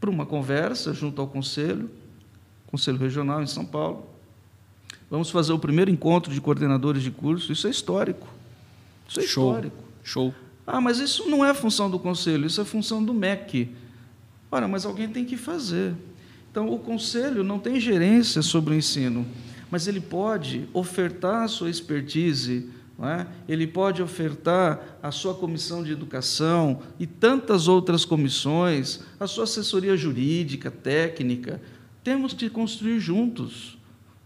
para 0.00 0.10
uma 0.10 0.24
conversa 0.24 0.92
junto 0.94 1.20
ao 1.20 1.28
conselho, 1.28 1.90
Conselho 2.70 2.98
Regional 2.98 3.42
em 3.42 3.46
São 3.46 3.64
Paulo. 3.64 4.06
Vamos 5.10 5.30
fazer 5.30 5.52
o 5.52 5.58
primeiro 5.58 5.90
encontro 5.90 6.32
de 6.32 6.40
coordenadores 6.40 7.02
de 7.02 7.10
curso. 7.10 7.50
Isso 7.50 7.66
é 7.66 7.70
histórico. 7.70 8.28
Isso 9.08 9.20
é 9.20 9.22
Show. 9.22 9.48
histórico. 9.48 9.84
Show. 10.02 10.34
Ah, 10.66 10.80
mas 10.80 10.98
isso 10.98 11.28
não 11.30 11.42
é 11.44 11.54
função 11.54 11.90
do 11.90 11.98
Conselho, 11.98 12.46
isso 12.46 12.60
é 12.60 12.64
função 12.64 13.02
do 13.02 13.14
MEC. 13.14 13.74
Ora, 14.50 14.68
mas 14.68 14.84
alguém 14.84 15.08
tem 15.08 15.24
que 15.24 15.36
fazer. 15.36 15.94
Então, 16.50 16.70
o 16.70 16.78
Conselho 16.78 17.42
não 17.42 17.58
tem 17.58 17.80
gerência 17.80 18.42
sobre 18.42 18.74
o 18.74 18.76
ensino, 18.76 19.26
mas 19.70 19.86
ele 19.86 20.00
pode 20.00 20.68
ofertar 20.74 21.44
a 21.44 21.48
sua 21.48 21.70
expertise, 21.70 22.68
é? 23.00 23.26
ele 23.48 23.66
pode 23.66 24.02
ofertar 24.02 24.98
a 25.02 25.10
sua 25.10 25.34
comissão 25.34 25.82
de 25.82 25.92
educação 25.92 26.80
e 26.98 27.06
tantas 27.06 27.68
outras 27.68 28.04
comissões, 28.04 29.00
a 29.20 29.26
sua 29.26 29.44
assessoria 29.44 29.96
jurídica, 29.96 30.70
técnica, 30.70 31.62
temos 32.02 32.32
que 32.32 32.48
construir 32.48 33.00
juntos. 33.00 33.76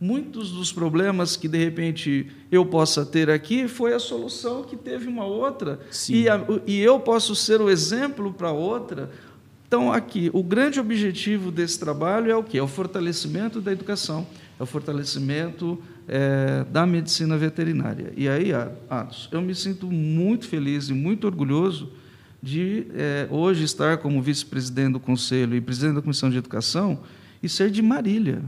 Muitos 0.01 0.51
dos 0.51 0.73
problemas 0.73 1.37
que 1.37 1.47
de 1.47 1.59
repente 1.59 2.27
eu 2.51 2.67
possa 2.67 3.07
ter 3.07 3.31
aqui 3.31 3.69
foi 3.69 3.95
a 3.95 4.01
solução 4.01 4.65
que 4.65 4.77
teve 4.77 5.07
uma 5.07 5.25
outra 5.25 5.79
e, 6.09 6.29
a, 6.29 6.45
e 6.67 6.81
eu 6.81 6.99
posso 6.99 7.37
ser 7.37 7.61
o 7.61 7.71
exemplo 7.71 8.33
para 8.33 8.51
outra. 8.51 9.11
Então 9.69 9.93
aqui 9.93 10.29
o 10.33 10.43
grande 10.43 10.81
objetivo 10.81 11.53
desse 11.53 11.79
trabalho 11.79 12.33
é 12.33 12.37
o 12.37 12.43
que? 12.43 12.59
É 12.59 12.63
o 12.63 12.67
fortalecimento 12.67 13.61
da 13.61 13.71
educação, 13.71 14.27
é 14.59 14.63
o 14.63 14.67
fortalecimento 14.67 15.81
é, 16.09 16.65
da 16.65 16.85
medicina 16.85 17.39
veterinária. 17.39 18.13
E 18.17 18.29
aí, 18.29 18.51
Atos, 18.91 19.29
eu 19.31 19.41
me 19.41 19.55
sinto 19.55 19.87
muito 19.87 20.49
feliz 20.49 20.89
e 20.89 20.93
muito 20.93 21.29
orgulhoso 21.29 21.91
de 22.43 22.89
é, 22.95 23.29
hoje 23.31 23.63
estar 23.63 23.99
como 23.99 24.21
vice-presidente 24.21 24.95
do 24.95 25.01
conselho 25.01 25.55
e 25.55 25.61
presidente 25.61 25.95
da 25.95 26.03
comissão 26.03 26.29
de 26.29 26.39
educação 26.39 26.99
e 27.43 27.49
ser 27.49 27.71
de 27.71 27.83
Marília, 27.83 28.43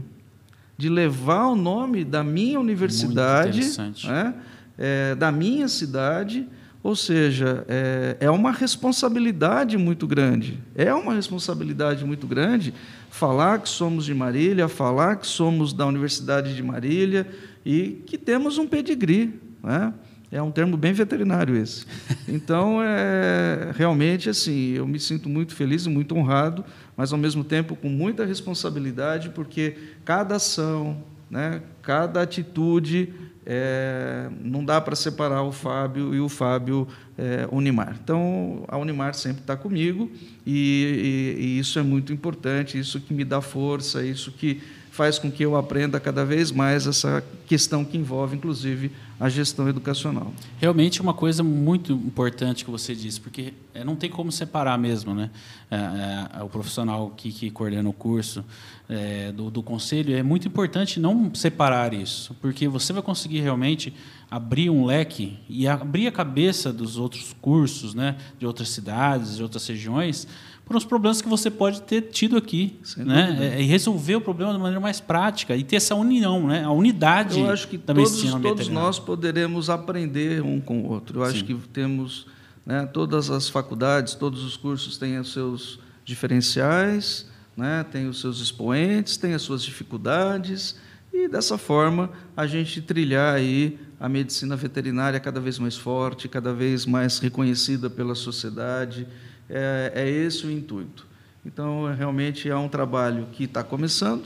de 0.77 0.89
levar 0.89 1.47
o 1.47 1.55
nome 1.55 2.03
da 2.03 2.23
minha 2.23 2.59
universidade, 2.59 3.61
né, 4.05 4.33
é, 4.77 5.15
da 5.15 5.31
minha 5.31 5.67
cidade, 5.67 6.47
ou 6.85 6.95
seja, 6.95 7.65
é, 7.67 8.17
é 8.19 8.29
uma 8.29 8.51
responsabilidade 8.51 9.75
muito 9.75 10.05
grande. 10.05 10.59
É 10.75 10.93
uma 10.93 11.15
responsabilidade 11.15 12.05
muito 12.05 12.27
grande 12.27 12.75
falar 13.09 13.59
que 13.59 13.67
somos 13.67 14.05
de 14.05 14.13
Marília, 14.13 14.67
falar 14.67 15.15
que 15.15 15.25
somos 15.25 15.73
da 15.73 15.87
Universidade 15.87 16.55
de 16.55 16.61
Marília 16.61 17.27
e 17.65 18.03
que 18.05 18.19
temos 18.19 18.59
um 18.59 18.67
pedigree. 18.67 19.33
Né? 19.63 19.91
É 20.31 20.41
um 20.41 20.51
termo 20.51 20.75
bem 20.75 20.91
veterinário 20.91 21.55
esse. 21.55 21.85
Então, 22.27 22.81
é, 22.81 23.71
realmente, 23.75 24.29
assim, 24.29 24.71
eu 24.71 24.87
me 24.87 24.99
sinto 24.99 25.29
muito 25.29 25.53
feliz 25.53 25.85
e 25.85 25.89
muito 25.89 26.15
honrado 26.15 26.65
mas 26.95 27.11
ao 27.11 27.19
mesmo 27.19 27.43
tempo 27.43 27.75
com 27.75 27.89
muita 27.89 28.25
responsabilidade, 28.25 29.29
porque 29.29 29.75
cada 30.03 30.35
ação, 30.35 31.03
né, 31.29 31.61
cada 31.81 32.21
atitude, 32.21 33.13
é, 33.45 34.29
não 34.41 34.63
dá 34.63 34.79
para 34.81 34.95
separar 34.95 35.43
o 35.43 35.51
Fábio 35.51 36.15
e 36.15 36.19
o 36.19 36.29
Fábio 36.29 36.87
é, 37.17 37.47
Unimar. 37.51 37.97
Então, 38.01 38.63
a 38.67 38.77
Unimar 38.77 39.13
sempre 39.13 39.41
está 39.41 39.55
comigo 39.55 40.09
e, 40.45 41.35
e, 41.37 41.43
e 41.43 41.59
isso 41.59 41.77
é 41.77 41.83
muito 41.83 42.13
importante, 42.13 42.79
isso 42.79 42.99
que 42.99 43.13
me 43.13 43.23
dá 43.23 43.41
força, 43.41 44.03
isso 44.03 44.31
que 44.31 44.61
faz 44.95 45.19
com 45.19 45.29
que 45.29 45.43
eu 45.43 45.57
aprenda 45.57 45.99
cada 45.99 46.23
vez 46.23 46.53
mais 46.53 46.87
essa 46.87 47.21
questão 47.45 47.83
que 47.83 47.97
envolve, 47.97 48.37
inclusive, 48.37 48.89
a 49.19 49.27
gestão 49.27 49.67
educacional. 49.67 50.31
Realmente 50.57 51.01
uma 51.01 51.13
coisa 51.13 51.43
muito 51.43 51.91
importante 51.91 52.63
que 52.63 52.71
você 52.71 52.95
disse, 52.95 53.19
porque 53.19 53.53
é, 53.73 53.83
não 53.83 53.97
tem 53.97 54.09
como 54.09 54.31
separar 54.31 54.77
mesmo, 54.77 55.13
né? 55.13 55.29
É, 55.69 56.39
é, 56.39 56.43
o 56.43 56.47
profissional 56.47 57.13
que, 57.15 57.29
que, 57.29 57.51
coordena 57.51 57.89
o 57.89 57.93
curso 57.93 58.45
é, 58.87 59.33
do, 59.33 59.51
do, 59.51 59.61
conselho 59.61 60.15
é 60.15 60.23
muito 60.23 60.47
importante 60.47 60.97
não 60.97 61.33
separar 61.35 61.93
isso, 61.93 62.33
porque 62.41 62.65
você 62.65 62.93
vai 62.93 63.01
conseguir 63.01 63.41
realmente 63.41 63.93
abrir 64.31 64.69
um 64.69 64.85
leque 64.85 65.37
e 65.49 65.67
abrir 65.67 66.07
a 66.07 66.11
cabeça 66.11 66.71
dos 66.71 66.97
outros 66.97 67.35
cursos, 67.41 67.93
né? 67.93 68.15
De 68.39 68.45
outras 68.45 68.69
cidades, 68.69 69.35
de 69.35 69.43
outras 69.43 69.67
regiões 69.67 70.25
por 70.65 70.75
uns 70.75 70.83
problemas 70.83 71.21
que 71.21 71.29
você 71.29 71.51
pode 71.51 71.83
ter 71.83 72.01
tido 72.01 72.35
aqui, 72.35 72.79
né? 72.97 73.53
É, 73.55 73.61
e 73.61 73.65
resolver 73.65 74.15
o 74.15 74.21
problema 74.21 74.51
de 74.51 74.57
maneira 74.57 74.79
mais 74.79 74.99
prática 74.99 75.55
e 75.55 75.63
ter 75.63 75.75
essa 75.75 75.93
união, 75.93 76.47
né? 76.47 76.63
A 76.63 76.71
unidade 76.71 77.39
Eu 77.39 77.51
acho 77.51 77.67
que 77.67 77.77
todos, 77.77 78.23
todos 78.41 78.67
nós 78.67 78.97
poderemos 78.97 79.69
aprender 79.69 80.41
um 80.41 80.59
com 80.59 80.81
o 80.81 80.89
outro. 80.89 81.19
Eu 81.21 81.25
Sim. 81.25 81.31
acho 81.31 81.45
que 81.45 81.53
temos, 81.71 82.25
né? 82.65 82.85
Todas 82.87 83.29
as 83.29 83.47
faculdades, 83.47 84.15
todos 84.15 84.43
os 84.43 84.57
cursos 84.57 84.97
têm 84.97 85.19
os 85.19 85.31
seus 85.31 85.79
diferenciais, 86.03 87.29
né? 87.55 87.85
Têm 87.91 88.07
os 88.07 88.19
seus 88.19 88.41
expoentes, 88.41 89.17
têm 89.17 89.35
as 89.35 89.43
suas 89.43 89.61
dificuldades 89.61 90.75
e 91.13 91.27
dessa 91.27 91.59
forma 91.59 92.09
a 92.35 92.47
gente 92.47 92.81
trilhar 92.81 93.35
aí 93.35 93.79
a 93.99 94.09
medicina 94.09 94.55
veterinária 94.55 95.19
cada 95.19 95.39
vez 95.39 95.59
mais 95.59 95.77
forte, 95.77 96.27
cada 96.27 96.51
vez 96.51 96.85
mais 96.87 97.19
reconhecida 97.19 97.89
pela 97.89 98.15
sociedade 98.15 99.07
é, 99.49 99.91
é 99.95 100.09
esse 100.09 100.45
o 100.45 100.51
intuito. 100.51 101.05
Então, 101.45 101.93
realmente 101.93 102.49
é 102.49 102.55
um 102.55 102.67
trabalho 102.67 103.27
que 103.31 103.43
está 103.43 103.63
começando, 103.63 104.25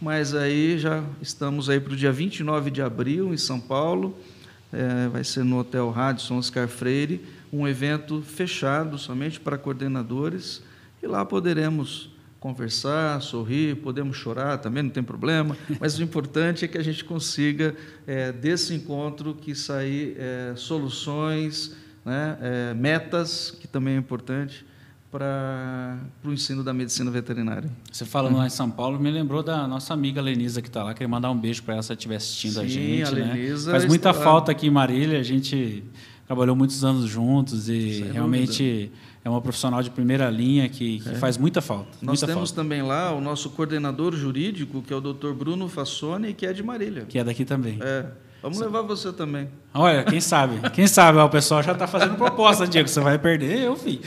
mas 0.00 0.34
aí 0.34 0.78
já 0.78 1.02
estamos 1.20 1.70
aí 1.70 1.80
para 1.80 1.94
o 1.94 1.96
dia 1.96 2.12
29 2.12 2.70
de 2.70 2.82
abril, 2.82 3.32
em 3.32 3.36
São 3.38 3.58
Paulo, 3.58 4.16
é, 4.72 5.08
vai 5.08 5.24
ser 5.24 5.44
no 5.44 5.58
Hotel 5.58 5.90
Radisson 5.90 6.38
Oscar 6.38 6.68
Freire, 6.68 7.24
um 7.52 7.66
evento 7.66 8.22
fechado 8.22 8.98
somente 8.98 9.40
para 9.40 9.58
coordenadores, 9.58 10.62
e 11.02 11.06
lá 11.06 11.24
poderemos 11.24 12.10
conversar, 12.38 13.20
sorrir, 13.20 13.76
podemos 13.76 14.16
chorar 14.16 14.58
também, 14.58 14.82
não 14.82 14.90
tem 14.90 15.02
problema, 15.02 15.56
mas 15.78 15.98
o 15.98 16.02
importante 16.02 16.64
é 16.64 16.68
que 16.68 16.78
a 16.78 16.82
gente 16.82 17.04
consiga, 17.04 17.74
é, 18.06 18.32
desse 18.32 18.74
encontro, 18.74 19.34
que 19.34 19.54
sair 19.54 20.16
é, 20.18 20.54
soluções, 20.56 21.76
né, 22.04 22.38
é, 22.40 22.74
metas, 22.74 23.50
que 23.50 23.66
também 23.66 23.94
é 23.94 23.98
importante, 23.98 24.64
para 25.10 25.98
o 26.24 26.32
ensino 26.32 26.62
da 26.62 26.72
medicina 26.72 27.10
veterinária. 27.10 27.68
Você 27.90 28.04
falando 28.04 28.36
lá 28.36 28.46
em 28.46 28.50
São 28.50 28.70
Paulo, 28.70 28.98
me 28.98 29.10
lembrou 29.10 29.42
da 29.42 29.66
nossa 29.66 29.92
amiga 29.92 30.22
Lenisa 30.22 30.62
que 30.62 30.68
está 30.68 30.84
lá. 30.84 30.94
Queria 30.94 31.08
mandar 31.08 31.30
um 31.30 31.36
beijo 31.36 31.62
para 31.64 31.74
ela 31.74 31.82
se 31.82 31.92
estiver 31.92 32.16
assistindo 32.16 32.54
Sim, 32.54 32.60
a 32.60 32.66
gente. 32.66 33.02
A 33.02 33.10
né? 33.10 33.32
Lenisa 33.34 33.72
Faz 33.72 33.86
muita 33.86 34.14
falta 34.14 34.52
aqui 34.52 34.68
em 34.68 34.70
Marília. 34.70 35.18
A 35.18 35.22
gente 35.24 35.82
trabalhou 36.26 36.54
muitos 36.54 36.84
anos 36.84 37.10
juntos 37.10 37.68
e 37.68 37.98
Sem 37.98 38.12
realmente 38.12 38.62
dúvida. 38.62 38.92
é 39.24 39.28
uma 39.30 39.42
profissional 39.42 39.82
de 39.82 39.90
primeira 39.90 40.30
linha 40.30 40.68
que, 40.68 41.00
que 41.00 41.08
é. 41.08 41.14
faz 41.14 41.36
muita 41.36 41.60
falta. 41.60 41.90
Nós 42.00 42.20
muita 42.20 42.26
temos 42.28 42.50
falta. 42.50 42.62
também 42.62 42.82
lá 42.82 43.12
o 43.12 43.20
nosso 43.20 43.50
coordenador 43.50 44.14
jurídico, 44.14 44.80
que 44.80 44.92
é 44.92 44.96
o 44.96 45.00
Dr. 45.00 45.32
Bruno 45.32 45.68
Fassoni, 45.68 46.32
que 46.34 46.46
é 46.46 46.52
de 46.52 46.62
Marília. 46.62 47.04
Que 47.08 47.18
é 47.18 47.24
daqui 47.24 47.44
também. 47.44 47.78
É. 47.80 48.06
Vamos 48.42 48.58
levar 48.58 48.80
você 48.82 49.12
também. 49.12 49.48
Olha, 49.74 50.02
quem 50.02 50.20
sabe? 50.20 50.70
Quem 50.70 50.86
sabe? 50.86 51.18
o 51.18 51.28
pessoal 51.28 51.62
já 51.62 51.72
está 51.72 51.86
fazendo 51.86 52.14
proposta, 52.14 52.66
Diego. 52.66 52.88
Você 52.88 53.00
vai 53.00 53.18
perder, 53.18 53.58
eu, 53.58 53.76
filho. 53.76 54.00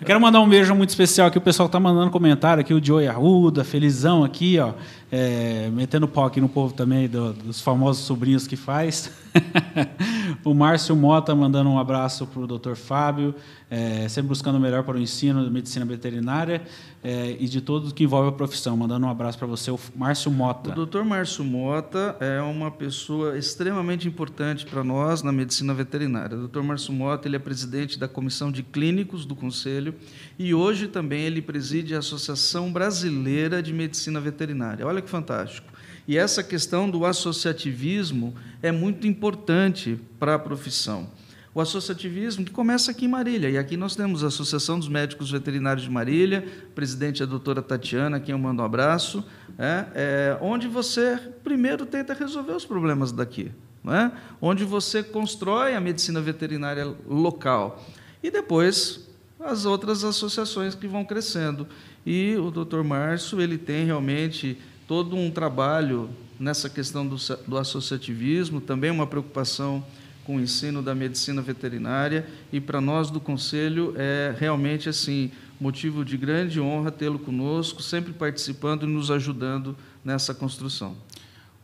Eu 0.00 0.06
quero 0.06 0.20
mandar 0.20 0.40
um 0.40 0.48
beijo 0.48 0.72
muito 0.74 0.90
especial 0.90 1.26
aqui. 1.26 1.36
O 1.36 1.40
pessoal 1.40 1.66
está 1.66 1.80
mandando 1.80 2.10
comentário 2.10 2.60
aqui. 2.60 2.72
O 2.72 2.84
Joey 2.84 3.08
Arruda, 3.08 3.64
felizão 3.64 4.22
aqui, 4.22 4.56
ó. 4.58 4.74
é, 5.10 5.68
metendo 5.72 6.06
pau 6.06 6.26
aqui 6.26 6.40
no 6.40 6.48
povo 6.48 6.72
também, 6.72 7.08
do, 7.08 7.32
dos 7.32 7.60
famosos 7.60 8.04
sobrinhos 8.04 8.46
que 8.46 8.56
faz. 8.56 9.10
o 10.44 10.54
Márcio 10.54 10.94
Mota 10.94 11.34
mandando 11.34 11.68
um 11.68 11.78
abraço 11.78 12.24
para 12.26 12.40
o 12.40 12.46
doutor 12.46 12.76
Fábio, 12.76 13.34
é, 13.68 14.06
sempre 14.08 14.28
buscando 14.28 14.58
o 14.58 14.60
melhor 14.60 14.84
para 14.84 14.96
o 14.96 15.00
ensino 15.00 15.44
de 15.44 15.50
medicina 15.50 15.84
veterinária 15.84 16.62
é, 17.02 17.36
e 17.38 17.48
de 17.48 17.60
tudo 17.60 17.92
que 17.92 18.04
envolve 18.04 18.28
a 18.28 18.32
profissão. 18.32 18.76
Mandando 18.76 19.06
um 19.06 19.10
abraço 19.10 19.36
para 19.36 19.46
você, 19.46 19.70
o 19.70 19.78
Márcio 19.96 20.30
Mota. 20.30 20.70
O 20.70 20.74
doutor 20.74 21.04
Márcio 21.04 21.44
Mota 21.44 22.16
é 22.20 22.40
uma 22.40 22.70
pessoa 22.70 23.36
extremamente 23.36 24.06
importante 24.06 24.64
para 24.64 24.84
nós 24.84 25.22
na 25.22 25.32
medicina 25.32 25.74
veterinária. 25.74 26.36
O 26.36 26.40
doutor 26.40 26.62
Márcio 26.62 26.92
Mota 26.92 27.26
ele 27.26 27.36
é 27.36 27.40
presidente 27.40 27.98
da 27.98 28.06
Comissão 28.06 28.52
de 28.52 28.62
Clínicos 28.62 29.24
do 29.24 29.34
Conselho 29.34 29.94
e 30.38 30.54
hoje 30.54 30.86
também 30.86 31.22
ele 31.22 31.42
preside 31.42 31.94
a 31.94 31.98
Associação 31.98 32.72
Brasileira 32.72 33.62
de 33.62 33.72
Medicina 33.72 34.20
Veterinária. 34.20 34.86
Olha 34.86 35.02
que 35.02 35.10
fantástico. 35.10 35.72
E 36.06 36.16
essa 36.16 36.42
questão 36.42 36.90
do 36.90 37.06
associativismo 37.06 38.34
é 38.60 38.72
muito 38.72 39.06
importante 39.06 39.98
para 40.18 40.34
a 40.34 40.38
profissão. 40.38 41.08
O 41.54 41.60
associativismo 41.60 42.46
que 42.46 42.50
começa 42.50 42.92
aqui 42.92 43.04
em 43.04 43.08
Marília, 43.08 43.50
e 43.50 43.58
aqui 43.58 43.76
nós 43.76 43.94
temos 43.94 44.24
a 44.24 44.28
Associação 44.28 44.78
dos 44.78 44.88
Médicos 44.88 45.30
Veterinários 45.30 45.84
de 45.84 45.90
Marília, 45.90 46.46
presidente 46.74 47.20
é 47.20 47.26
a 47.26 47.28
doutora 47.28 47.60
Tatiana, 47.60 48.18
quem 48.18 48.32
eu 48.32 48.38
mando 48.38 48.62
um 48.62 48.64
abraço, 48.64 49.22
é, 49.58 49.86
é, 49.94 50.38
onde 50.40 50.66
você 50.66 51.18
primeiro 51.44 51.84
tenta 51.84 52.14
resolver 52.14 52.52
os 52.52 52.64
problemas 52.64 53.12
daqui, 53.12 53.52
é? 53.86 54.10
onde 54.40 54.64
você 54.64 55.02
constrói 55.02 55.74
a 55.74 55.80
medicina 55.80 56.22
veterinária 56.22 56.96
local, 57.06 57.84
e 58.22 58.30
depois 58.30 59.06
as 59.38 59.66
outras 59.66 60.04
associações 60.04 60.74
que 60.74 60.88
vão 60.88 61.04
crescendo. 61.04 61.68
E 62.06 62.34
o 62.36 62.50
doutor 62.50 62.82
Márcio 62.82 63.42
ele 63.42 63.58
tem 63.58 63.84
realmente 63.84 64.56
todo 64.88 65.16
um 65.16 65.30
trabalho 65.30 66.08
nessa 66.40 66.70
questão 66.70 67.06
do, 67.06 67.16
do 67.46 67.58
associativismo, 67.58 68.58
também 68.58 68.90
uma 68.90 69.06
preocupação 69.06 69.84
com 70.24 70.36
o 70.36 70.40
ensino 70.40 70.82
da 70.82 70.94
medicina 70.94 71.42
veterinária 71.42 72.26
e 72.52 72.60
para 72.60 72.80
nós 72.80 73.10
do 73.10 73.20
conselho 73.20 73.94
é 73.96 74.34
realmente 74.38 74.88
assim 74.88 75.30
motivo 75.60 76.04
de 76.04 76.16
grande 76.16 76.60
honra 76.60 76.90
tê-lo 76.90 77.18
conosco, 77.18 77.82
sempre 77.82 78.12
participando 78.12 78.84
e 78.84 78.86
nos 78.86 79.10
ajudando 79.10 79.76
nessa 80.04 80.34
construção. 80.34 80.96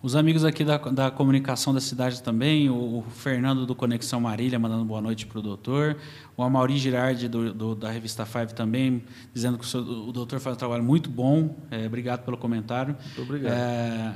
Os 0.01 0.15
amigos 0.15 0.45
aqui 0.45 0.65
da, 0.65 0.77
da 0.77 1.11
comunicação 1.11 1.75
da 1.75 1.81
cidade 1.81 2.23
também, 2.23 2.71
o, 2.71 2.99
o 2.99 3.05
Fernando 3.11 3.67
do 3.67 3.75
Conexão 3.75 4.21
Marília 4.21 4.57
mandando 4.57 4.85
boa 4.85 5.01
noite 5.01 5.27
para 5.27 5.41
o 5.41 5.43
doutor, 5.43 5.97
o 6.37 6.43
Amaury 6.45 6.79
Girardi 6.79 7.27
do, 7.27 7.53
do, 7.53 7.75
da 7.75 7.91
revista 7.91 8.25
Five 8.25 8.55
também, 8.55 9.03
dizendo 9.35 9.59
que 9.59 9.65
o, 9.65 9.67
senhor, 9.67 9.85
o 9.85 10.13
doutor 10.13 10.39
faz 10.39 10.55
um 10.55 10.59
trabalho 10.59 10.85
muito 10.85 11.11
bom. 11.11 11.57
É, 11.69 11.85
obrigado 11.85 12.25
pelo 12.25 12.37
comentário. 12.37 12.97
Muito 13.03 13.23
obrigado. 13.23 13.53
É, 13.53 14.15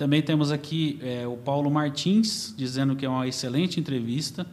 também 0.00 0.22
temos 0.22 0.50
aqui 0.50 0.98
é, 1.02 1.26
o 1.26 1.36
Paulo 1.36 1.70
Martins, 1.70 2.54
dizendo 2.56 2.96
que 2.96 3.04
é 3.04 3.08
uma 3.08 3.28
excelente 3.28 3.78
entrevista. 3.78 4.46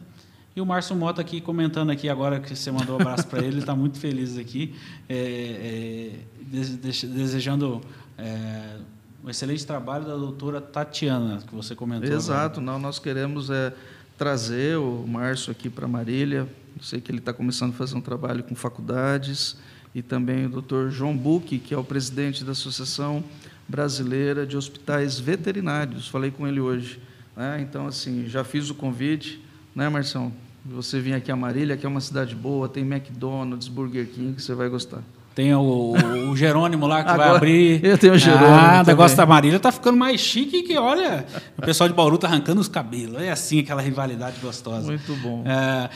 E 0.54 0.60
o 0.60 0.66
Márcio 0.66 0.94
Mota 0.94 1.22
aqui 1.22 1.40
comentando 1.40 1.88
aqui 1.88 2.06
agora 2.06 2.38
que 2.38 2.54
você 2.54 2.70
mandou 2.70 2.98
um 2.98 3.00
abraço 3.00 3.26
para 3.26 3.38
ele, 3.38 3.48
ele 3.48 3.60
está 3.60 3.74
muito 3.74 3.98
feliz 3.98 4.36
aqui, 4.36 4.74
é, 5.08 6.12
é, 6.52 7.06
desejando 7.06 7.80
é, 8.18 8.76
um 9.24 9.30
excelente 9.30 9.66
trabalho 9.66 10.04
da 10.04 10.16
doutora 10.16 10.60
Tatiana, 10.60 11.38
que 11.38 11.54
você 11.54 11.74
comentou. 11.74 12.14
Exato, 12.14 12.60
não, 12.60 12.78
nós 12.78 12.98
queremos 12.98 13.48
é, 13.48 13.72
trazer 14.18 14.76
o 14.76 15.06
Márcio 15.08 15.50
aqui 15.50 15.70
para 15.70 15.88
Marília. 15.88 16.46
Eu 16.76 16.82
sei 16.82 17.00
que 17.00 17.10
ele 17.10 17.20
está 17.20 17.32
começando 17.32 17.70
a 17.70 17.74
fazer 17.74 17.96
um 17.96 18.02
trabalho 18.02 18.44
com 18.44 18.54
faculdades, 18.54 19.56
e 19.94 20.02
também 20.02 20.44
o 20.44 20.50
doutor 20.50 20.90
João 20.90 21.16
Buque, 21.16 21.58
que 21.58 21.72
é 21.72 21.78
o 21.78 21.84
presidente 21.84 22.44
da 22.44 22.52
Associação 22.52 23.24
Brasileira 23.68 24.46
de 24.46 24.56
Hospitais 24.56 25.20
Veterinários. 25.20 26.08
Falei 26.08 26.30
com 26.30 26.46
ele 26.46 26.60
hoje. 26.60 26.98
Né? 27.36 27.60
Então, 27.60 27.86
assim, 27.86 28.26
já 28.26 28.42
fiz 28.42 28.70
o 28.70 28.74
convite, 28.74 29.40
né, 29.74 29.88
Marção? 29.88 30.32
Você 30.64 31.00
vir 31.00 31.14
aqui 31.14 31.30
a 31.30 31.36
Marília, 31.36 31.76
que 31.76 31.86
é 31.86 31.88
uma 31.88 32.00
cidade 32.00 32.34
boa, 32.34 32.68
tem 32.68 32.82
McDonald's, 32.82 33.68
Burger 33.68 34.06
King, 34.06 34.34
que 34.34 34.42
você 34.42 34.54
vai 34.54 34.68
gostar. 34.68 35.02
Tem 35.38 35.54
o, 35.54 35.94
o 36.30 36.36
Jerônimo 36.36 36.84
lá 36.88 37.04
que 37.04 37.10
Agora, 37.10 37.28
vai 37.28 37.36
abrir. 37.36 37.80
Eu 37.86 37.96
tenho 37.96 38.14
o 38.14 38.18
Jerônimo. 38.18 38.56
Ah, 38.56 38.82
o 38.82 38.86
negócio 38.86 39.16
da 39.16 39.24
Marília 39.24 39.60
tá 39.60 39.70
ficando 39.70 39.96
mais 39.96 40.20
chique 40.20 40.64
que, 40.64 40.76
olha, 40.76 41.24
o 41.56 41.62
pessoal 41.62 41.88
de 41.88 41.94
Bauru 41.94 42.18
tá 42.18 42.26
arrancando 42.26 42.60
os 42.60 42.66
cabelos. 42.66 43.22
É 43.22 43.30
assim, 43.30 43.60
aquela 43.60 43.80
rivalidade 43.80 44.40
gostosa. 44.40 44.84
Muito 44.84 45.14
bom. 45.22 45.44
É, 45.46 45.88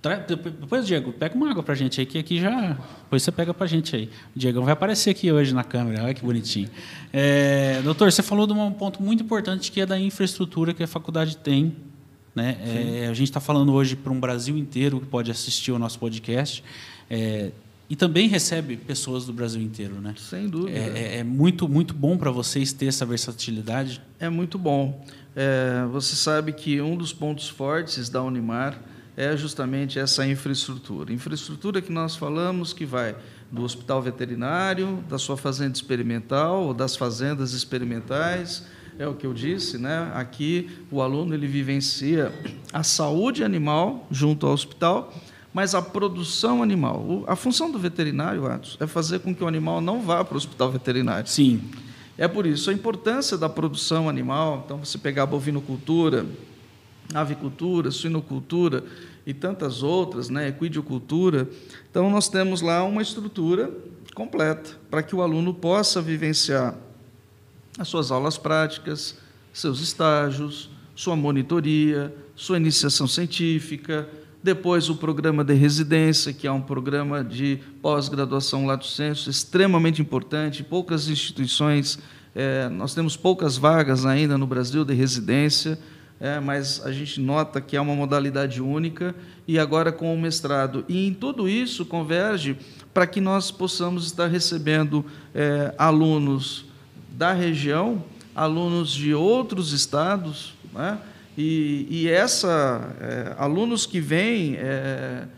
depois, 0.00 0.86
Diego, 0.86 1.12
pega 1.12 1.34
uma 1.34 1.50
água 1.50 1.62
pra 1.62 1.74
gente 1.74 2.00
aí, 2.00 2.06
que 2.06 2.18
aqui 2.18 2.40
já. 2.40 2.78
Depois 3.02 3.22
você 3.22 3.32
pega 3.32 3.52
pra 3.52 3.66
gente 3.66 3.96
aí. 3.96 4.08
O 4.34 4.38
Diego 4.38 4.62
vai 4.62 4.72
aparecer 4.72 5.10
aqui 5.10 5.30
hoje 5.32 5.52
na 5.52 5.64
câmera, 5.64 6.04
olha 6.04 6.14
que 6.14 6.24
bonitinho. 6.24 6.68
É, 7.12 7.80
doutor, 7.82 8.12
você 8.12 8.22
falou 8.22 8.46
de 8.46 8.52
um 8.52 8.72
ponto 8.72 9.02
muito 9.02 9.24
importante 9.24 9.72
que 9.72 9.80
é 9.80 9.86
da 9.86 9.98
infraestrutura 9.98 10.72
que 10.72 10.84
a 10.84 10.86
faculdade 10.86 11.36
tem. 11.36 11.74
Né? 12.32 12.56
É, 12.64 13.08
a 13.08 13.14
gente 13.14 13.28
está 13.28 13.40
falando 13.40 13.72
hoje 13.72 13.96
para 13.96 14.12
um 14.12 14.20
Brasil 14.20 14.56
inteiro 14.56 15.00
que 15.00 15.06
pode 15.06 15.32
assistir 15.32 15.72
o 15.72 15.78
nosso 15.78 15.98
podcast. 15.98 16.62
É, 17.10 17.50
e 17.90 17.96
também 17.96 18.28
recebe 18.28 18.76
pessoas 18.76 19.24
do 19.24 19.32
Brasil 19.32 19.60
inteiro, 19.60 19.94
né? 20.00 20.14
Sem 20.16 20.46
dúvida. 20.46 20.78
É, 20.78 21.16
é, 21.16 21.18
é 21.18 21.24
muito, 21.24 21.68
muito 21.68 21.92
bom 21.92 22.16
para 22.16 22.30
vocês 22.30 22.72
ter 22.72 22.86
essa 22.86 23.04
versatilidade. 23.04 24.00
É 24.20 24.28
muito 24.28 24.58
bom. 24.58 25.04
É, 25.34 25.84
você 25.90 26.14
sabe 26.14 26.52
que 26.52 26.80
um 26.80 26.96
dos 26.96 27.12
pontos 27.12 27.48
fortes 27.48 28.08
da 28.08 28.22
Unimar 28.22 28.78
é 29.18 29.36
justamente 29.36 29.98
essa 29.98 30.24
infraestrutura. 30.24 31.12
Infraestrutura 31.12 31.82
que 31.82 31.90
nós 31.90 32.14
falamos 32.14 32.72
que 32.72 32.86
vai 32.86 33.16
do 33.50 33.64
hospital 33.64 34.00
veterinário, 34.00 35.02
da 35.08 35.18
sua 35.18 35.36
fazenda 35.36 35.72
experimental, 35.74 36.62
ou 36.62 36.72
das 36.72 36.94
fazendas 36.94 37.52
experimentais, 37.52 38.64
é 38.96 39.08
o 39.08 39.14
que 39.14 39.26
eu 39.26 39.34
disse, 39.34 39.76
né? 39.76 40.12
Aqui 40.14 40.70
o 40.88 41.02
aluno 41.02 41.34
ele 41.34 41.48
vivencia 41.48 42.32
a 42.72 42.84
saúde 42.84 43.42
animal 43.42 44.06
junto 44.08 44.46
ao 44.46 44.52
hospital 44.52 45.12
mas 45.52 45.74
a 45.74 45.82
produção 45.82 46.62
animal. 46.62 47.24
A 47.26 47.34
função 47.34 47.68
do 47.72 47.78
veterinário, 47.78 48.46
Atos, 48.46 48.76
é 48.78 48.86
fazer 48.86 49.18
com 49.18 49.34
que 49.34 49.42
o 49.42 49.48
animal 49.48 49.80
não 49.80 50.02
vá 50.02 50.22
para 50.22 50.34
o 50.34 50.36
hospital 50.36 50.70
veterinário. 50.70 51.28
Sim. 51.28 51.62
É 52.16 52.28
por 52.28 52.46
isso 52.46 52.70
a 52.70 52.72
importância 52.72 53.36
da 53.36 53.48
produção 53.48 54.08
animal. 54.08 54.62
Então, 54.64 54.84
você 54.84 54.98
pegar 54.98 55.24
a 55.24 55.26
bovinocultura, 55.26 56.26
avicultura, 57.14 57.90
suinocultura 57.90 58.84
e 59.28 59.34
tantas 59.34 59.82
outras, 59.82 60.30
né, 60.30 60.48
equidiocultura. 60.48 61.46
Então, 61.90 62.08
nós 62.08 62.30
temos 62.30 62.62
lá 62.62 62.82
uma 62.82 63.02
estrutura 63.02 63.70
completa 64.14 64.70
para 64.90 65.02
que 65.02 65.14
o 65.14 65.20
aluno 65.20 65.52
possa 65.52 66.00
vivenciar 66.00 66.74
as 67.78 67.86
suas 67.88 68.10
aulas 68.10 68.38
práticas, 68.38 69.18
seus 69.52 69.80
estágios, 69.80 70.70
sua 70.96 71.14
monitoria, 71.14 72.16
sua 72.34 72.56
iniciação 72.56 73.06
científica, 73.06 74.08
depois, 74.42 74.88
o 74.88 74.94
programa 74.94 75.44
de 75.44 75.52
residência, 75.52 76.32
que 76.32 76.46
é 76.46 76.50
um 76.50 76.62
programa 76.62 77.22
de 77.22 77.58
pós-graduação 77.82 78.64
lato 78.64 78.86
sensu, 78.86 79.28
extremamente 79.28 80.00
importante. 80.00 80.62
Poucas 80.62 81.06
instituições, 81.06 81.98
é, 82.34 82.66
nós 82.70 82.94
temos 82.94 83.14
poucas 83.14 83.58
vagas 83.58 84.06
ainda 84.06 84.38
no 84.38 84.46
Brasil 84.46 84.86
de 84.86 84.94
residência, 84.94 85.78
é, 86.20 86.40
mas 86.40 86.84
a 86.84 86.90
gente 86.90 87.20
nota 87.20 87.60
que 87.60 87.76
é 87.76 87.80
uma 87.80 87.94
modalidade 87.94 88.60
única, 88.60 89.14
e 89.46 89.58
agora 89.58 89.92
com 89.92 90.14
o 90.14 90.20
mestrado. 90.20 90.84
E 90.88 91.06
em 91.06 91.14
tudo 91.14 91.48
isso 91.48 91.86
converge 91.86 92.56
para 92.92 93.06
que 93.06 93.20
nós 93.20 93.50
possamos 93.50 94.06
estar 94.06 94.26
recebendo 94.26 95.04
é, 95.34 95.74
alunos 95.78 96.64
da 97.10 97.32
região, 97.32 98.04
alunos 98.34 98.92
de 98.92 99.14
outros 99.14 99.72
estados, 99.72 100.54
né? 100.72 100.98
E, 101.36 101.86
e 101.88 102.08
essa, 102.08 102.96
é, 103.00 103.34
alunos 103.38 103.86
que 103.86 104.00
vêm, 104.00 104.56
é, 104.56 105.28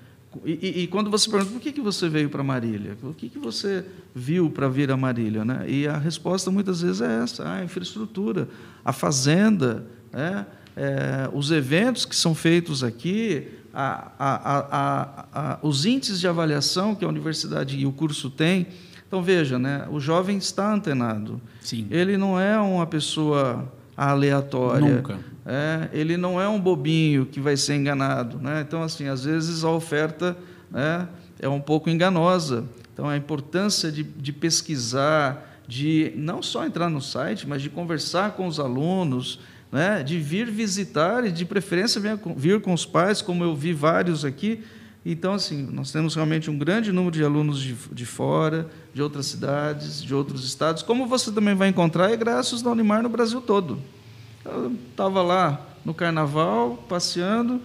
e, 0.45 0.83
e, 0.83 0.87
quando 0.87 1.11
você 1.11 1.29
pergunta 1.29 1.53
por 1.53 1.61
que, 1.61 1.73
que 1.73 1.81
você 1.81 2.09
veio 2.09 2.31
para 2.31 2.43
Marília, 2.43 2.97
o 3.03 3.13
que, 3.13 3.29
que 3.29 3.39
você 3.39 3.85
viu 4.15 4.49
para 4.49 4.69
vir 4.69 4.91
a 4.91 4.97
Marília, 4.97 5.45
né? 5.45 5.65
E 5.69 5.87
a 5.87 5.99
resposta 5.99 6.51
muitas 6.51 6.81
vezes 6.81 7.01
é 7.01 7.23
essa: 7.23 7.53
a 7.53 7.65
infraestrutura, 7.65 8.49
a 8.85 8.93
fazenda, 8.93 9.85
né? 10.13 10.47
É, 10.77 11.29
os 11.33 11.51
eventos 11.51 12.05
que 12.05 12.15
são 12.15 12.35
feitos 12.35 12.83
aqui, 12.83 13.49
a, 13.73 14.11
a, 14.19 15.27
a, 15.33 15.59
os 15.63 15.85
índices 15.87 16.21
de 16.21 16.29
avaliação 16.29 16.95
que 16.95 17.05
a 17.05 17.09
universidade 17.09 17.79
e 17.79 17.87
o 17.87 17.93
curso 17.93 18.31
têm. 18.31 18.67
Então 19.07 19.23
veja, 19.23 19.59
né? 19.59 19.87
O 19.91 19.99
jovem 19.99 20.39
está 20.39 20.73
antenado. 20.73 21.41
Sim. 21.61 21.87
Ele 21.91 22.17
não 22.17 22.39
é 22.39 22.59
uma 22.59 22.87
pessoa 22.87 23.71
aleatória. 23.97 24.97
Nunca. 24.97 25.19
É, 25.45 25.89
ele 25.93 26.17
não 26.17 26.41
é 26.41 26.49
um 26.49 26.61
bobinho 26.61 27.27
que 27.27 27.41
vai 27.41 27.57
ser 27.57 27.75
enganado. 27.75 28.39
Né? 28.39 28.65
Então, 28.67 28.83
assim, 28.83 29.07
às 29.09 29.25
vezes 29.25 29.65
a 29.65 29.71
oferta 29.71 30.37
né, 30.71 31.09
é 31.41 31.49
um 31.49 31.61
pouco 31.61 31.91
enganosa. 31.91 32.65
Então, 32.93 33.09
a 33.09 33.17
importância 33.17 33.91
de, 33.91 34.03
de 34.03 34.33
pesquisar, 34.33 35.61
de 35.67 36.13
não 36.17 36.43
só 36.43 36.65
entrar 36.65 36.89
no 36.89 37.01
site, 37.01 37.49
mas 37.49 37.63
de 37.63 37.71
conversar 37.71 38.33
com 38.33 38.47
os 38.47 38.61
alunos, 38.61 39.41
né, 39.71 40.03
de 40.03 40.19
vir 40.19 40.51
visitar 40.51 41.25
e, 41.25 41.31
de 41.31 41.45
preferência, 41.45 42.01
vir 42.37 42.61
com 42.61 42.73
os 42.73 42.85
pais, 42.85 43.23
como 43.23 43.45
eu 43.45 43.55
vi 43.55 43.73
vários 43.73 44.25
aqui, 44.25 44.63
Então, 45.07 45.33
assim, 45.33 45.63
nós 45.73 45.91
temos 45.91 46.15
realmente 46.15 46.51
um 46.51 46.59
grande 46.59 46.93
número 46.93 47.13
de 47.13 47.25
alunos 47.25 47.59
de, 47.59 47.75
de 47.91 48.05
fora, 48.05 48.69
de 48.93 49.01
outras 49.01 49.27
cidades, 49.27 50.03
de 50.03 50.15
outros 50.15 50.45
estados, 50.45 50.83
como 50.83 51.07
você 51.07 51.33
também 51.33 51.55
vai 51.55 51.69
encontrar 51.69 52.13
egressos 52.13 52.61
da 52.61 52.71
Unimar 52.71 53.03
no 53.03 53.09
Brasil 53.09 53.41
todo. 53.41 53.79
Eu 54.45 54.73
estava 54.91 55.23
lá 55.23 55.67
no 55.85 55.95
carnaval, 55.95 56.85
passeando. 56.89 57.63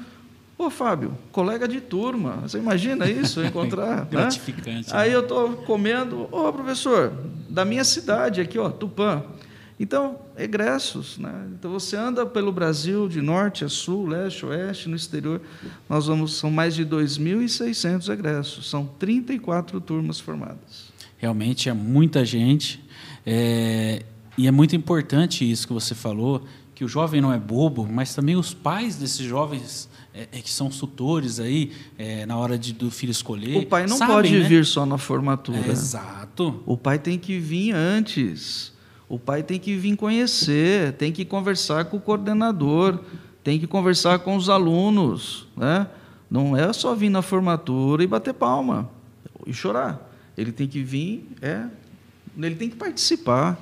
Ô, 0.58 0.70
Fábio, 0.70 1.18
colega 1.32 1.68
de 1.68 1.82
turma, 1.82 2.38
você 2.44 2.58
imagina 2.58 3.10
isso, 3.10 3.44
encontrar? 3.44 3.98
Né? 3.98 4.08
Gratificante. 4.12 4.94
Né? 4.94 5.00
Aí 5.00 5.12
eu 5.12 5.20
estou 5.20 5.58
comendo, 5.58 6.30
ô, 6.32 6.54
professor, 6.54 7.12
da 7.50 7.66
minha 7.66 7.84
cidade 7.84 8.40
aqui, 8.40 8.58
ó, 8.58 8.70
Tupã. 8.70 9.24
Então, 9.80 10.20
egressos. 10.38 11.18
Né? 11.18 11.48
Então, 11.58 11.72
você 11.72 11.96
anda 11.96 12.26
pelo 12.26 12.52
Brasil, 12.52 13.08
de 13.08 13.22
norte 13.22 13.66
a 13.66 13.70
sul, 13.70 14.08
leste 14.08 14.46
a 14.46 14.50
oeste, 14.50 14.90
no 14.90 14.96
exterior. 14.96 15.42
Nós 15.90 16.08
vamos, 16.08 16.38
são 16.38 16.50
mais 16.50 16.76
de 16.76 16.86
2.600 16.86 18.12
egressos, 18.12 18.70
são 18.70 18.86
34 19.00 19.80
turmas 19.82 20.20
formadas. 20.20 20.94
Realmente 21.18 21.70
é 21.70 21.74
muita 21.74 22.24
gente. 22.24 22.84
É, 23.26 24.04
e 24.38 24.48
é 24.48 24.52
muito 24.52 24.76
importante 24.76 25.50
isso 25.50 25.68
que 25.68 25.74
você 25.74 25.96
falou, 25.96 26.46
que 26.74 26.84
o 26.84 26.88
jovem 26.88 27.22
não 27.22 27.34
é 27.34 27.40
bobo, 27.40 27.88
mas 27.90 28.14
também 28.14 28.36
os 28.36 28.54
pais 28.54 28.98
desses 28.98 29.26
jovens 29.26 29.90
é, 30.14 30.28
é 30.32 30.42
que 30.42 30.50
são 30.50 30.70
tutores 30.70 31.40
aí 31.40 31.72
é, 31.98 32.26
na 32.26 32.38
hora 32.38 32.58
de, 32.58 32.74
do 32.74 32.92
filho 32.92 33.12
escolher. 33.12 33.58
O 33.58 33.66
pai 33.66 33.88
não 33.88 33.98
sabem, 33.98 34.16
pode 34.16 34.40
né? 34.40 34.48
vir 34.48 34.66
só 34.66 34.86
na 34.86 34.98
formatura. 34.98 35.58
É, 35.58 35.72
exato. 35.72 36.62
O 36.66 36.78
pai 36.78 37.00
tem 37.00 37.18
que 37.18 37.40
vir 37.40 37.72
antes. 37.74 38.75
O 39.08 39.20
pai 39.20 39.44
tem 39.44 39.60
que 39.60 39.76
vir 39.76 39.96
conhecer, 39.96 40.94
tem 40.94 41.12
que 41.12 41.24
conversar 41.24 41.86
com 41.86 41.98
o 41.98 42.02
coordenador, 42.02 43.00
tem 43.44 43.60
que 43.60 43.68
conversar 43.68 44.20
com 44.20 44.36
os 44.36 44.50
alunos. 44.50 45.48
Né? 45.56 45.88
Não 46.30 46.58
é 46.58 46.74
só 46.74 46.96
vir 46.96 47.10
na 47.10 47.22
formatura 47.22 48.04
e 48.04 48.08
bater 48.08 48.34
palma 48.34 48.90
e 49.46 49.54
chorar. 49.54 50.12
Ele 50.36 50.52
tem 50.52 50.68
que 50.68 50.82
vir, 50.82 51.30
é, 51.42 51.66
ele 52.38 52.56
tem 52.56 52.70
que 52.70 52.76
participar. 52.76 53.56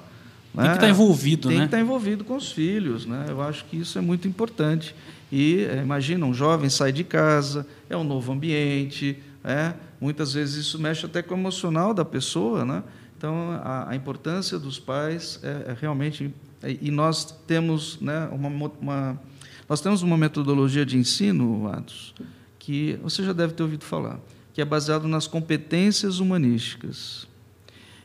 Tem 0.53 0.63
né? 0.63 0.69
que 0.69 0.75
estar 0.75 0.89
envolvido, 0.89 1.49
tem 1.49 1.57
né? 1.57 1.63
que 1.63 1.67
estar 1.67 1.79
envolvido 1.79 2.23
com 2.23 2.35
os 2.35 2.51
filhos. 2.51 3.05
Né? 3.05 3.25
Eu 3.27 3.41
acho 3.41 3.65
que 3.65 3.77
isso 3.77 3.97
é 3.97 4.01
muito 4.01 4.27
importante. 4.27 4.95
E 5.31 5.65
é, 5.65 5.81
imagina, 5.81 6.25
um 6.25 6.33
jovem 6.33 6.69
sai 6.69 6.91
de 6.91 7.03
casa, 7.03 7.67
é 7.89 7.97
um 7.97 8.03
novo 8.03 8.31
ambiente, 8.31 9.17
é, 9.43 9.73
muitas 9.99 10.33
vezes 10.33 10.67
isso 10.67 10.79
mexe 10.79 11.05
até 11.05 11.21
com 11.21 11.33
o 11.33 11.37
emocional 11.37 11.93
da 11.93 12.05
pessoa. 12.05 12.63
Né? 12.63 12.83
Então, 13.23 13.51
a, 13.63 13.91
a 13.91 13.95
importância 13.95 14.59
dos 14.59 14.77
pais 14.77 15.39
é, 15.41 15.71
é 15.71 15.77
realmente. 15.79 16.29
É, 16.61 16.77
e 16.81 16.91
nós 16.91 17.23
temos, 17.47 17.97
né, 18.01 18.27
uma, 18.33 18.49
uma, 18.81 19.21
nós 19.69 19.79
temos 19.79 20.01
uma 20.01 20.17
metodologia 20.17 20.85
de 20.85 20.97
ensino, 20.97 21.69
Atos, 21.69 22.13
que 22.59 22.99
você 23.01 23.23
já 23.23 23.31
deve 23.31 23.53
ter 23.53 23.63
ouvido 23.63 23.85
falar, 23.85 24.19
que 24.53 24.59
é 24.59 24.65
baseado 24.65 25.07
nas 25.07 25.25
competências 25.25 26.19
humanísticas. 26.19 27.25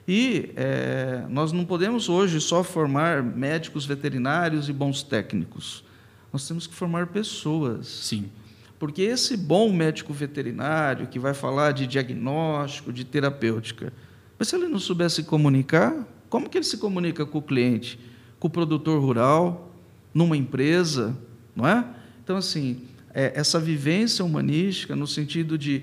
E 0.07 0.53
é, 0.55 1.25
nós 1.29 1.51
não 1.51 1.65
podemos 1.65 2.09
hoje 2.09 2.41
só 2.41 2.63
formar 2.63 3.21
médicos 3.21 3.85
veterinários 3.85 4.69
e 4.69 4.73
bons 4.73 5.03
técnicos. 5.03 5.83
Nós 6.33 6.47
temos 6.47 6.65
que 6.65 6.75
formar 6.77 7.09
pessoas. 7.09 7.89
Sim. 7.89 8.31
Porque 8.79 9.03
esse 9.03 9.37
bom 9.37 9.73
médico 9.73 10.13
veterinário 10.13 11.09
que 11.09 11.19
vai 11.19 11.35
falar 11.35 11.73
de 11.73 11.89
diagnóstico, 11.89 12.93
de 12.93 13.03
terapêutica, 13.03 13.93
mas 14.39 14.49
se 14.49 14.57
ele 14.57 14.69
não 14.69 14.79
souber 14.79 15.11
se 15.11 15.25
comunicar, 15.25 16.07
como 16.31 16.49
que 16.49 16.59
ele 16.59 16.65
se 16.65 16.77
comunica 16.77 17.27
com 17.27 17.39
o 17.39 17.43
cliente? 17.43 17.99
Com 18.39 18.47
o 18.47 18.51
produtor 18.51 19.01
rural, 19.01 19.73
numa 20.15 20.37
empresa, 20.37 21.17
não 21.57 21.67
é? 21.67 21.85
Então, 22.23 22.37
assim, 22.37 22.83
é, 23.13 23.33
essa 23.35 23.59
vivência 23.59 24.25
humanística 24.25 24.95
no 24.95 25.07
sentido 25.07 25.59
de 25.59 25.83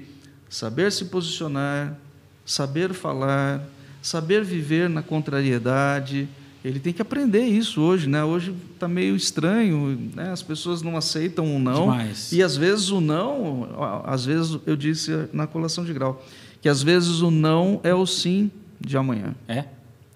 saber 0.50 0.91
se 0.91 1.06
posicionar, 1.06 1.98
saber 2.46 2.94
falar, 2.94 3.62
saber 4.02 4.44
viver 4.44 4.89
na 4.89 5.02
contrariedade. 5.02 6.30
Ele 6.63 6.80
tem 6.80 6.94
que 6.94 7.02
aprender 7.02 7.46
isso 7.46 7.82
hoje, 7.82 8.08
né? 8.08 8.24
Hoje 8.24 8.56
está 8.74 8.88
meio 8.88 9.15
estranho, 9.15 10.12
né? 10.15 10.32
As 10.32 10.41
pessoas 10.41 10.82
não 10.82 10.96
aceitam 10.96 11.56
o 11.56 11.60
não 11.60 11.91
Demais. 11.91 12.32
e 12.32 12.41
às 12.41 12.56
vezes 12.56 12.89
o 12.89 13.02
não, 13.02 14.02
às 14.06 14.26
vezes 14.26 14.58
eu 14.65 14.76
disse 14.76 15.12
na 15.34 15.46
colação 15.46 15.84
de 15.84 15.94
grau 15.94 16.24
que 16.65 16.69
às 16.69 16.82
vezes 16.82 17.21
o 17.21 17.30
não 17.30 17.80
é 17.84 17.93
o 17.93 18.08
sim 18.08 18.49
de 18.82 18.97
amanhã. 18.97 19.36
É. 19.47 19.65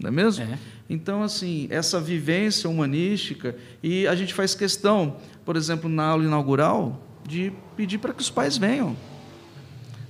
Não 0.01 0.07
é 0.07 0.11
mesmo? 0.11 0.43
É. 0.43 0.57
Então, 0.89 1.21
assim, 1.21 1.67
essa 1.69 2.01
vivência 2.01 2.67
humanística, 2.67 3.55
e 3.83 4.07
a 4.07 4.15
gente 4.15 4.33
faz 4.33 4.55
questão, 4.55 5.17
por 5.45 5.55
exemplo, 5.55 5.87
na 5.87 6.05
aula 6.05 6.23
inaugural, 6.23 7.05
de 7.23 7.53
pedir 7.77 7.99
para 7.99 8.15
que 8.15 8.21
os 8.23 8.31
pais 8.31 8.57
venham 8.57 8.97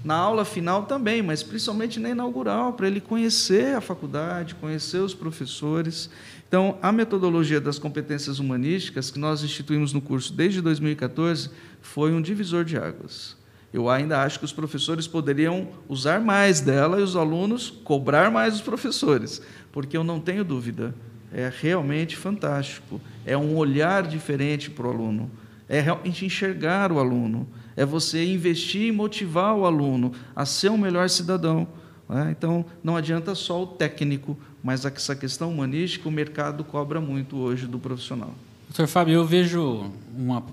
na 0.01 0.15
aula 0.15 0.45
final 0.45 0.83
também, 0.83 1.21
mas 1.21 1.43
principalmente 1.43 1.99
na 1.99 2.11
inaugural, 2.11 2.71
para 2.71 2.87
ele 2.87 3.01
conhecer 3.01 3.75
a 3.75 3.81
faculdade, 3.81 4.55
conhecer 4.55 4.99
os 4.99 5.13
professores. 5.13 6.09
Então, 6.47 6.77
a 6.81 6.89
metodologia 6.89 7.59
das 7.59 7.77
competências 7.77 8.39
humanísticas, 8.39 9.11
que 9.11 9.19
nós 9.19 9.43
instituímos 9.43 9.91
no 9.91 9.99
curso 9.99 10.31
desde 10.31 10.61
2014, 10.61 11.49
foi 11.81 12.13
um 12.13 12.21
divisor 12.21 12.63
de 12.63 12.77
águas. 12.77 13.37
Eu 13.73 13.89
ainda 13.89 14.21
acho 14.21 14.39
que 14.39 14.45
os 14.45 14.53
professores 14.53 15.07
poderiam 15.07 15.67
usar 15.87 16.19
mais 16.19 16.59
dela 16.59 16.99
e 16.99 17.03
os 17.03 17.15
alunos 17.15 17.69
cobrar 17.69 18.31
mais 18.31 18.55
os 18.55 18.61
professores, 18.61 19.41
porque 19.71 19.95
eu 19.95 20.03
não 20.03 20.19
tenho 20.19 20.43
dúvida, 20.43 20.95
é 21.31 21.51
realmente 21.61 22.15
fantástico. 22.15 22.99
É 23.25 23.37
um 23.37 23.55
olhar 23.55 24.07
diferente 24.07 24.71
para 24.71 24.87
o 24.87 24.89
aluno, 24.89 25.29
é 25.67 25.79
realmente 25.79 26.25
enxergar 26.25 26.91
o 26.91 26.99
aluno 26.99 27.47
é 27.79 27.85
você 27.85 28.25
investir 28.25 28.87
e 28.87 28.91
motivar 28.91 29.55
o 29.55 29.65
aluno 29.65 30.11
a 30.35 30.45
ser 30.45 30.69
um 30.69 30.77
melhor 30.77 31.09
cidadão. 31.09 31.65
Né? 32.09 32.35
Então, 32.37 32.65
não 32.83 32.97
adianta 32.97 33.33
só 33.33 33.63
o 33.63 33.67
técnico, 33.67 34.37
mas 34.61 34.83
essa 34.83 35.15
questão 35.15 35.49
humanística 35.49 36.09
o 36.09 36.11
mercado 36.11 36.61
cobra 36.65 36.99
muito 36.99 37.37
hoje 37.37 37.65
do 37.65 37.79
profissional. 37.79 38.35
Doutor 38.67 38.85
Fábio, 38.85 39.13
eu 39.13 39.25
vejo 39.25 39.93
uma, 40.13 40.43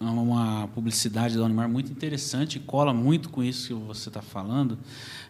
uma 0.00 0.68
publicidade 0.68 1.36
da 1.36 1.44
Unimar 1.44 1.68
muito 1.68 1.90
interessante, 1.90 2.58
cola 2.60 2.94
muito 2.94 3.28
com 3.30 3.42
isso 3.42 3.68
que 3.68 3.74
você 3.74 4.08
está 4.08 4.22
falando, 4.22 4.78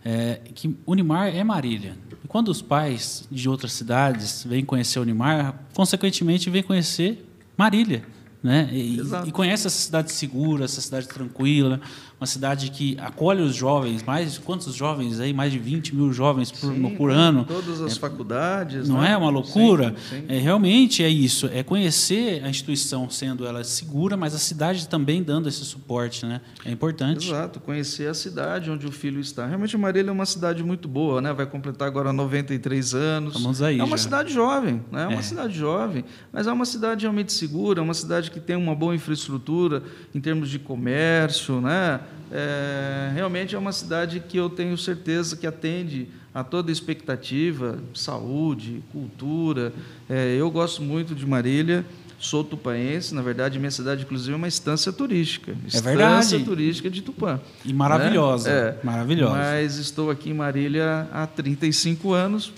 é, 0.04 0.40
que 0.54 0.76
Unimar 0.87 1.35
é 1.35 1.42
Marília. 1.42 1.96
E 2.24 2.28
quando 2.28 2.48
os 2.48 2.61
pais 2.61 3.26
de 3.31 3.48
outras 3.48 3.72
cidades 3.72 4.44
vêm 4.44 4.64
conhecer 4.64 4.98
Unimar, 4.98 5.62
consequentemente 5.74 6.50
vêm 6.50 6.62
conhecer 6.62 7.26
Marília 7.57 8.04
né? 8.42 8.68
E, 8.72 9.00
e, 9.26 9.33
conhece 9.33 9.66
essa 9.66 9.76
cidade 9.76 10.12
segura, 10.12 10.64
essa 10.64 10.81
cidade 10.81 11.09
tranquila, 11.09 11.81
uma 12.20 12.26
cidade 12.26 12.70
que 12.70 12.96
acolhe 13.00 13.40
os 13.42 13.54
jovens, 13.54 14.02
mais 14.02 14.38
quantos 14.38 14.74
jovens 14.74 15.20
aí, 15.20 15.33
mais 15.33 15.52
de 15.52 15.59
20 15.59 15.94
mil 15.94 16.12
jovens 16.12 16.50
por, 16.50 16.74
sim, 16.74 16.94
por 16.96 17.11
ano. 17.11 17.44
Todas 17.44 17.81
as 17.81 17.96
é, 17.96 18.00
faculdades. 18.00 18.88
Não 18.88 19.00
né? 19.00 19.12
é 19.12 19.16
uma 19.16 19.31
loucura? 19.31 19.94
Sim, 20.11 20.20
sim. 20.20 20.24
É, 20.28 20.38
realmente 20.38 21.04
é 21.04 21.09
isso, 21.09 21.48
é 21.52 21.62
conhecer 21.62 22.42
a 22.44 22.48
instituição 22.48 23.09
sendo 23.09 23.46
ela 23.46 23.62
segura, 23.62 24.16
mas 24.16 24.35
a 24.35 24.38
cidade 24.38 24.88
também 24.88 25.22
dando 25.22 25.48
esse 25.48 25.64
suporte, 25.64 26.26
né? 26.26 26.40
É 26.64 26.72
importante. 26.72 27.28
Exato, 27.28 27.61
conhecer 27.61 28.09
a 28.09 28.14
cidade 28.14 28.68
onde 28.68 28.85
o 28.85 28.90
filho 28.90 29.20
está. 29.20 29.46
Realmente 29.46 29.76
Marília 29.76 30.11
é 30.11 30.12
uma 30.12 30.26
cidade 30.26 30.64
muito 30.64 30.88
boa, 30.88 31.20
né? 31.20 31.33
Vai 31.33 31.46
completar 31.46 31.87
agora 31.87 32.12
93 32.12 32.94
anos. 32.94 33.35
Vamos 33.35 33.62
aí. 33.62 33.78
É 33.78 33.85
uma 33.85 33.96
já. 33.96 34.02
cidade 34.02 34.33
jovem, 34.33 34.83
né? 34.90 35.04
É 35.04 35.07
uma 35.07 35.20
É. 35.20 35.22
cidade 35.22 35.57
jovem, 35.57 36.04
mas 36.33 36.48
é 36.48 36.52
uma 36.52 36.64
cidade 36.64 37.02
realmente 37.02 37.33
segura, 37.33 37.81
é 37.81 37.83
uma 37.83 37.94
cidade 37.94 38.31
que 38.33 38.40
tem 38.40 38.57
uma 38.57 38.74
boa 38.74 38.92
infraestrutura 38.94 39.85
em 40.12 40.20
termos 40.20 40.50
de 40.50 40.59
comércio, 40.59 41.61
né? 41.61 42.00
É, 42.33 43.11
realmente 43.14 43.55
é 43.55 43.59
uma 43.59 43.73
cidade 43.73 44.21
que 44.21 44.37
eu 44.37 44.49
tenho 44.51 44.77
certeza 44.77 45.37
que 45.37 45.47
atende 45.47 46.09
a 46.35 46.45
toda 46.45 46.71
expectativa, 46.71 47.79
saúde, 47.95 48.83
cultura. 48.93 49.73
É, 50.09 50.37
eu 50.37 50.51
gosto 50.51 50.83
muito 50.83 51.14
de 51.14 51.27
Marília, 51.27 51.85
sou 52.19 52.45
tupaense, 52.45 53.14
na 53.14 53.23
verdade, 53.23 53.59
minha 53.59 53.71
cidade, 53.71 54.03
inclusive, 54.03 54.33
é 54.33 54.37
uma 54.37 54.49
estância 54.49 54.93
turística. 54.93 55.53
Estância 55.67 55.83
verdade. 55.83 56.45
turística 56.45 56.91
de 56.91 57.03
Tupã. 57.03 57.41
E 57.64 57.73
maravilhosa. 57.73 58.51
Né? 58.51 58.57
É, 58.57 58.87
Maravilhosa. 58.87 59.37
Mas 59.37 59.79
estou 59.79 60.11
aqui 60.11 60.31
em 60.31 60.35
Marília 60.35 61.09
há 61.12 61.27
35 61.27 62.12
anos, 62.12 62.53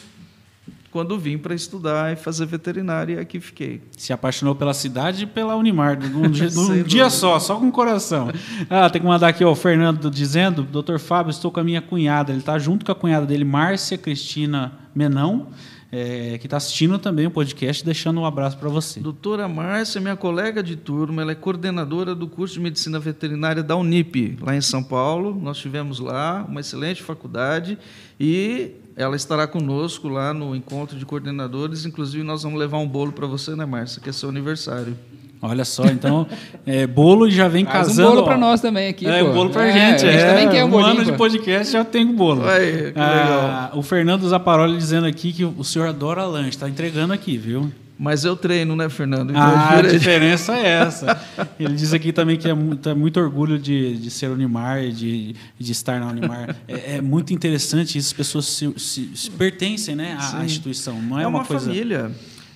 quando 0.90 1.18
vim 1.18 1.38
para 1.38 1.54
estudar 1.54 2.12
e 2.12 2.16
fazer 2.16 2.46
veterinária, 2.46 3.14
e 3.14 3.18
aqui 3.18 3.38
fiquei. 3.38 3.80
Se 3.96 4.12
apaixonou 4.12 4.54
pela 4.54 4.74
cidade 4.74 5.24
e 5.24 5.26
pela 5.26 5.54
Unimar, 5.54 5.98
num, 6.00 6.28
dia, 6.28 6.50
num 6.54 6.82
dia 6.82 7.08
só, 7.08 7.38
só 7.38 7.56
com 7.56 7.68
o 7.68 7.72
coração. 7.72 8.30
Ah, 8.68 8.90
tem 8.90 9.00
que 9.00 9.06
mandar 9.06 9.28
aqui 9.28 9.44
ó, 9.44 9.52
o 9.52 9.54
Fernando 9.54 10.10
dizendo, 10.10 10.62
doutor 10.62 10.98
Fábio, 10.98 11.30
estou 11.30 11.50
com 11.50 11.60
a 11.60 11.64
minha 11.64 11.80
cunhada. 11.80 12.32
Ele 12.32 12.40
está 12.40 12.58
junto 12.58 12.84
com 12.84 12.92
a 12.92 12.94
cunhada 12.94 13.24
dele, 13.24 13.44
Márcia 13.44 13.96
Cristina 13.96 14.72
Menão, 14.94 15.48
é, 15.92 16.38
que 16.38 16.46
está 16.46 16.56
assistindo 16.56 16.98
também 16.98 17.26
o 17.26 17.30
podcast, 17.30 17.84
deixando 17.84 18.20
um 18.20 18.24
abraço 18.24 18.56
para 18.56 18.68
você. 18.68 19.00
Doutora 19.00 19.48
Márcia, 19.48 20.00
minha 20.00 20.16
colega 20.16 20.62
de 20.62 20.76
turma, 20.76 21.22
ela 21.22 21.32
é 21.32 21.34
coordenadora 21.34 22.14
do 22.14 22.28
curso 22.28 22.54
de 22.54 22.60
Medicina 22.60 22.98
Veterinária 22.98 23.62
da 23.62 23.74
Unip, 23.76 24.38
lá 24.40 24.54
em 24.54 24.60
São 24.60 24.82
Paulo. 24.82 25.38
Nós 25.40 25.58
tivemos 25.58 25.98
lá 25.98 26.44
uma 26.48 26.60
excelente 26.60 27.02
faculdade 27.02 27.76
e 28.18 28.72
ela 28.94 29.16
estará 29.16 29.46
conosco 29.46 30.08
lá 30.08 30.32
no 30.32 30.54
encontro 30.54 30.96
de 30.96 31.04
coordenadores. 31.04 31.84
Inclusive, 31.84 32.22
nós 32.22 32.42
vamos 32.42 32.58
levar 32.58 32.78
um 32.78 32.88
bolo 32.88 33.12
para 33.12 33.26
você, 33.26 33.56
né, 33.56 33.64
Márcia, 33.64 34.00
que 34.00 34.08
é 34.08 34.12
seu 34.12 34.28
aniversário. 34.28 34.96
Olha 35.42 35.64
só, 35.64 35.86
então, 35.86 36.26
é, 36.66 36.86
bolo 36.86 37.30
já 37.30 37.48
vem 37.48 37.64
Faz 37.64 37.88
casando. 37.88 38.08
um 38.08 38.14
bolo 38.14 38.24
para 38.24 38.36
nós 38.36 38.60
também 38.60 38.88
aqui. 38.88 39.06
É, 39.06 39.24
pô. 39.24 39.32
bolo 39.32 39.50
para 39.50 39.68
é, 39.68 39.72
gente. 39.72 40.06
A 40.06 40.12
gente 40.12 40.22
é, 40.22 40.28
também 40.28 40.48
quer 40.50 40.64
um, 40.64 40.66
um 40.66 40.70
bolinho, 40.70 40.90
ano 40.90 41.04
de 41.04 41.12
podcast 41.12 41.72
já 41.72 41.82
tem 41.82 42.06
bolo. 42.06 42.46
Aí, 42.46 42.92
ah, 42.94 43.70
o 43.72 43.82
Fernando 43.82 44.28
Zaparoli 44.28 44.76
dizendo 44.76 45.06
aqui 45.06 45.32
que 45.32 45.44
o 45.44 45.64
senhor 45.64 45.88
adora 45.88 46.24
lanche, 46.26 46.50
está 46.50 46.68
entregando 46.68 47.14
aqui, 47.14 47.38
viu? 47.38 47.72
Mas 48.02 48.24
eu 48.24 48.34
treino, 48.34 48.74
né, 48.74 48.88
Fernando? 48.88 49.28
Então 49.28 49.42
ah, 49.42 49.78
a 49.78 49.82
diferença 49.82 50.56
é 50.56 50.66
essa. 50.66 51.20
Ele 51.60 51.74
diz 51.74 51.92
aqui 51.92 52.14
também 52.14 52.38
que 52.38 52.48
é 52.48 52.54
muito, 52.54 52.88
é 52.88 52.94
muito 52.94 53.20
orgulho 53.20 53.58
de, 53.58 53.98
de 53.98 54.10
ser 54.10 54.30
Unimar, 54.30 54.88
de, 54.88 55.36
de 55.58 55.72
estar 55.72 56.00
na 56.00 56.06
Unimar. 56.06 56.56
É, 56.66 56.96
é 56.96 57.00
muito 57.02 57.34
interessante 57.34 57.98
isso, 57.98 58.08
as 58.08 58.12
pessoas 58.14 58.46
se, 58.46 58.72
se, 58.78 59.10
se 59.14 59.30
pertencem 59.30 59.94
né, 59.94 60.16
à, 60.18 60.38
à, 60.38 60.44
instituição. 60.46 61.00
Não 61.00 61.18
é, 61.18 61.24
é 61.24 61.26
uma, 61.26 61.40
uma 61.40 61.44
coisa... 61.44 61.66
família. 61.66 62.10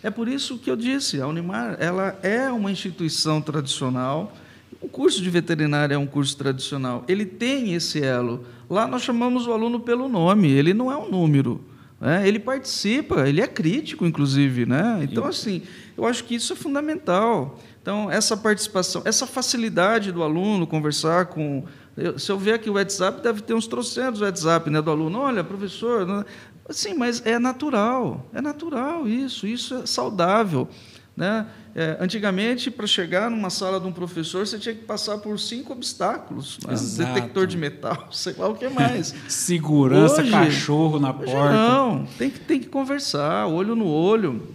É 0.04 0.10
por 0.10 0.28
isso 0.28 0.58
que 0.58 0.70
eu 0.70 0.76
disse, 0.76 1.18
a 1.18 1.26
Unimar 1.26 1.78
ela 1.80 2.18
é 2.22 2.50
uma 2.50 2.70
instituição 2.70 3.40
tradicional. 3.40 4.36
O 4.78 4.86
curso 4.86 5.22
de 5.22 5.30
veterinária 5.30 5.94
é 5.94 5.98
um 5.98 6.06
curso 6.06 6.36
tradicional. 6.36 7.02
Ele 7.08 7.24
tem 7.24 7.72
esse 7.72 8.04
elo. 8.04 8.44
Lá 8.68 8.86
nós 8.86 9.00
chamamos 9.00 9.46
o 9.46 9.52
aluno 9.52 9.80
pelo 9.80 10.06
nome, 10.06 10.50
ele 10.50 10.74
não 10.74 10.92
é 10.92 10.96
um 10.98 11.10
número. 11.10 11.64
É, 12.02 12.28
ele 12.28 12.38
participa, 12.38 13.26
ele 13.26 13.40
é 13.40 13.46
crítico, 13.46 14.04
inclusive. 14.04 14.66
Né? 14.66 15.00
Então, 15.10 15.24
assim, 15.24 15.62
eu 15.96 16.04
acho 16.04 16.22
que 16.24 16.34
isso 16.34 16.52
é 16.52 16.56
fundamental. 16.56 17.58
Então, 17.80 18.10
essa 18.10 18.36
participação, 18.36 19.00
essa 19.06 19.26
facilidade 19.26 20.12
do 20.12 20.22
aluno 20.22 20.66
conversar 20.66 21.26
com. 21.26 21.64
Eu, 21.96 22.18
se 22.18 22.30
eu 22.30 22.38
ver 22.38 22.54
aqui 22.54 22.68
o 22.68 22.74
WhatsApp, 22.74 23.22
deve 23.22 23.40
ter 23.40 23.54
uns 23.54 23.66
trocentos 23.66 24.20
WhatsApp 24.20 24.68
né, 24.68 24.82
do 24.82 24.90
aluno. 24.90 25.18
Olha, 25.18 25.42
professor. 25.42 26.26
Sim, 26.70 26.94
mas 26.94 27.24
é 27.26 27.38
natural, 27.38 28.26
é 28.32 28.40
natural 28.40 29.06
isso, 29.06 29.46
isso 29.46 29.74
é 29.74 29.86
saudável. 29.86 30.68
Né? 31.16 31.46
É, 31.76 31.96
antigamente, 32.00 32.70
para 32.70 32.86
chegar 32.86 33.30
numa 33.30 33.48
sala 33.48 33.78
de 33.78 33.86
um 33.86 33.92
professor, 33.92 34.46
você 34.46 34.58
tinha 34.58 34.74
que 34.74 34.82
passar 34.82 35.18
por 35.18 35.38
cinco 35.38 35.72
obstáculos: 35.72 36.58
né? 36.66 36.74
detector 37.04 37.46
de 37.46 37.56
metal, 37.56 38.08
sei 38.10 38.34
lá 38.36 38.48
o 38.48 38.54
que 38.54 38.68
mais. 38.68 39.14
Segurança, 39.28 40.22
hoje, 40.22 40.30
cachorro 40.30 40.98
na 40.98 41.12
porta. 41.12 41.52
Não, 41.52 42.06
tem 42.18 42.30
que, 42.30 42.40
tem 42.40 42.58
que 42.58 42.68
conversar, 42.68 43.46
olho 43.46 43.76
no 43.76 43.86
olho. 43.86 44.48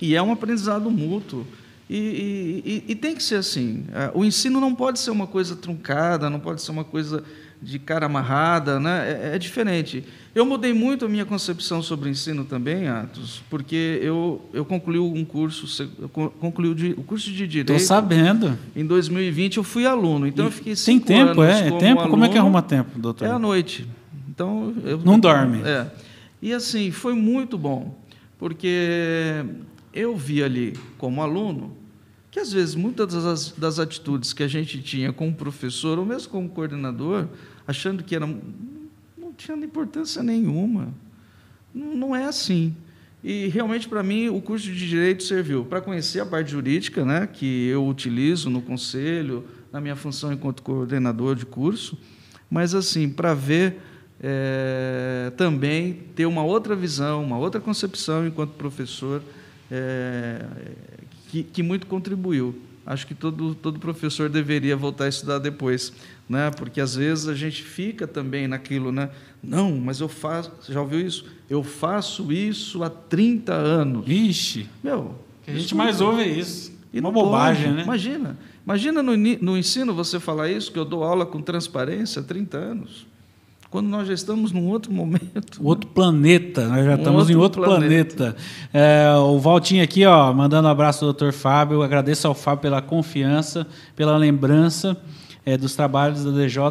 E 0.00 0.14
é 0.14 0.22
um 0.22 0.32
aprendizado 0.32 0.90
mútuo. 0.90 1.46
E, 1.88 1.96
e, 1.96 2.70
e, 2.88 2.92
e 2.92 2.94
tem 2.94 3.14
que 3.14 3.22
ser 3.22 3.36
assim. 3.36 3.86
É, 3.94 4.10
o 4.12 4.24
ensino 4.24 4.60
não 4.60 4.74
pode 4.74 4.98
ser 4.98 5.10
uma 5.10 5.26
coisa 5.26 5.56
truncada, 5.56 6.28
não 6.28 6.40
pode 6.40 6.60
ser 6.60 6.72
uma 6.72 6.84
coisa 6.84 7.24
de 7.62 7.78
cara 7.78 8.04
amarrada, 8.04 8.78
né? 8.78 9.30
é, 9.32 9.36
é 9.36 9.38
diferente. 9.38 10.04
Eu 10.36 10.44
mudei 10.44 10.74
muito 10.74 11.06
a 11.06 11.08
minha 11.08 11.24
concepção 11.24 11.80
sobre 11.80 12.10
o 12.10 12.12
ensino 12.12 12.44
também, 12.44 12.88
Atos, 12.88 13.42
porque 13.48 13.98
eu, 14.02 14.46
eu 14.52 14.66
concluí 14.66 14.98
um 14.98 15.24
curso, 15.24 15.90
eu 15.98 16.10
concluí 16.10 16.92
o, 16.92 17.02
curso 17.04 17.32
de 17.32 17.48
Direito. 17.48 17.72
Estou 17.72 17.78
sabendo. 17.78 18.58
Em 18.76 18.84
2020 18.84 19.56
eu 19.56 19.64
fui 19.64 19.86
aluno, 19.86 20.26
então 20.26 20.44
eu 20.44 20.50
fiquei 20.50 20.76
cinco 20.76 21.06
Tem 21.06 21.24
tempo, 21.24 21.42
é? 21.42 21.70
Como 21.70 21.80
tempo? 21.80 22.00
Aluno, 22.00 22.10
como 22.10 22.24
é 22.26 22.28
que 22.28 22.36
arruma 22.36 22.60
tempo, 22.60 22.98
doutor? 22.98 23.26
É 23.26 23.30
à 23.30 23.38
noite. 23.38 23.88
Então, 24.28 24.74
eu, 24.84 24.98
Não 24.98 25.18
dorme. 25.18 25.62
É. 25.64 25.86
E 26.42 26.52
assim, 26.52 26.90
foi 26.90 27.14
muito 27.14 27.56
bom, 27.56 27.98
porque 28.38 29.42
eu 29.90 30.14
vi 30.14 30.42
ali, 30.42 30.74
como 30.98 31.22
aluno, 31.22 31.74
que 32.30 32.38
às 32.38 32.52
vezes 32.52 32.74
muitas 32.74 33.14
das, 33.24 33.52
das 33.52 33.78
atitudes 33.78 34.34
que 34.34 34.42
a 34.42 34.48
gente 34.48 34.82
tinha 34.82 35.14
como 35.14 35.32
professor, 35.32 35.98
ou 35.98 36.04
mesmo 36.04 36.28
como 36.28 36.46
coordenador, 36.50 37.26
achando 37.66 38.04
que 38.04 38.14
era, 38.14 38.28
tinha 39.36 39.56
importância 39.56 40.22
nenhuma. 40.22 40.88
Não, 41.74 41.94
não 41.94 42.16
é 42.16 42.24
assim. 42.24 42.74
E 43.22 43.48
realmente 43.48 43.88
para 43.88 44.02
mim 44.02 44.28
o 44.28 44.40
curso 44.40 44.66
de 44.66 44.88
direito 44.88 45.22
serviu 45.22 45.64
para 45.64 45.80
conhecer 45.80 46.20
a 46.20 46.26
parte 46.26 46.50
jurídica, 46.50 47.04
né, 47.04 47.26
que 47.26 47.66
eu 47.66 47.86
utilizo 47.86 48.48
no 48.48 48.62
conselho, 48.62 49.44
na 49.72 49.80
minha 49.80 49.96
função 49.96 50.32
enquanto 50.32 50.62
coordenador 50.62 51.34
de 51.34 51.44
curso, 51.44 51.98
mas 52.50 52.74
assim 52.74 53.08
para 53.08 53.34
ver 53.34 53.80
é, 54.20 55.32
também 55.36 56.04
ter 56.14 56.26
uma 56.26 56.42
outra 56.42 56.74
visão, 56.74 57.22
uma 57.22 57.38
outra 57.38 57.60
concepção 57.60 58.26
enquanto 58.26 58.52
professor 58.52 59.22
é, 59.70 60.44
que, 61.28 61.42
que 61.42 61.62
muito 61.62 61.86
contribuiu. 61.86 62.54
Acho 62.86 63.06
que 63.06 63.14
todo, 63.14 63.54
todo 63.56 63.80
professor 63.80 64.28
deveria 64.28 64.76
voltar 64.76 65.06
a 65.06 65.08
estudar 65.08 65.40
depois, 65.40 65.92
né? 66.28 66.50
porque 66.50 66.80
às 66.80 66.96
vezes 66.96 67.28
a 67.28 67.34
gente 67.34 67.62
fica 67.62 68.06
também 68.06 68.48
naquilo, 68.48 68.90
né? 68.90 69.10
não, 69.42 69.76
mas 69.76 70.00
eu 70.00 70.08
faço, 70.08 70.50
já 70.68 70.80
ouviu 70.80 71.00
isso? 71.00 71.24
Eu 71.48 71.62
faço 71.62 72.32
isso 72.32 72.82
há 72.82 72.90
30 72.90 73.52
anos. 73.52 74.04
Ixi! 74.08 74.68
Meu, 74.82 75.14
a 75.46 75.52
gente 75.52 75.74
mais 75.74 76.00
ouve 76.00 76.24
isso. 76.24 76.74
E 76.92 76.98
Uma 76.98 77.12
bobagem, 77.12 77.64
pode. 77.66 77.76
né? 77.76 77.82
Imagina, 77.82 78.38
imagina 78.64 79.02
no, 79.02 79.16
no 79.16 79.56
ensino 79.56 79.94
você 79.94 80.18
falar 80.18 80.50
isso, 80.50 80.72
que 80.72 80.78
eu 80.78 80.84
dou 80.84 81.04
aula 81.04 81.26
com 81.26 81.40
transparência 81.40 82.20
há 82.20 82.24
30 82.24 82.56
anos 82.56 83.06
quando 83.76 83.88
nós 83.88 84.08
já 84.08 84.14
estamos 84.14 84.52
num 84.52 84.68
outro 84.68 84.92
momento. 84.92 85.60
Outro 85.62 85.90
planeta, 85.90 86.66
nós 86.66 86.84
já 86.84 86.92
um 86.92 86.96
estamos 86.96 87.20
outro 87.20 87.32
em 87.32 87.36
outro 87.36 87.62
planeta. 87.62 88.16
planeta. 88.16 88.36
É, 88.72 89.14
o 89.18 89.38
Valtinho 89.38 89.82
aqui, 89.82 90.06
ó, 90.06 90.32
mandando 90.32 90.66
um 90.66 90.70
abraço 90.70 91.04
ao 91.04 91.12
doutor 91.12 91.32
Fábio, 91.32 91.82
agradeço 91.82 92.26
ao 92.26 92.34
Fábio 92.34 92.62
pela 92.62 92.80
confiança, 92.80 93.66
pela 93.94 94.16
lembrança 94.16 94.96
é, 95.46 95.56
dos 95.56 95.76
trabalhos 95.76 96.24
da 96.24 96.32
DJ 96.32 96.62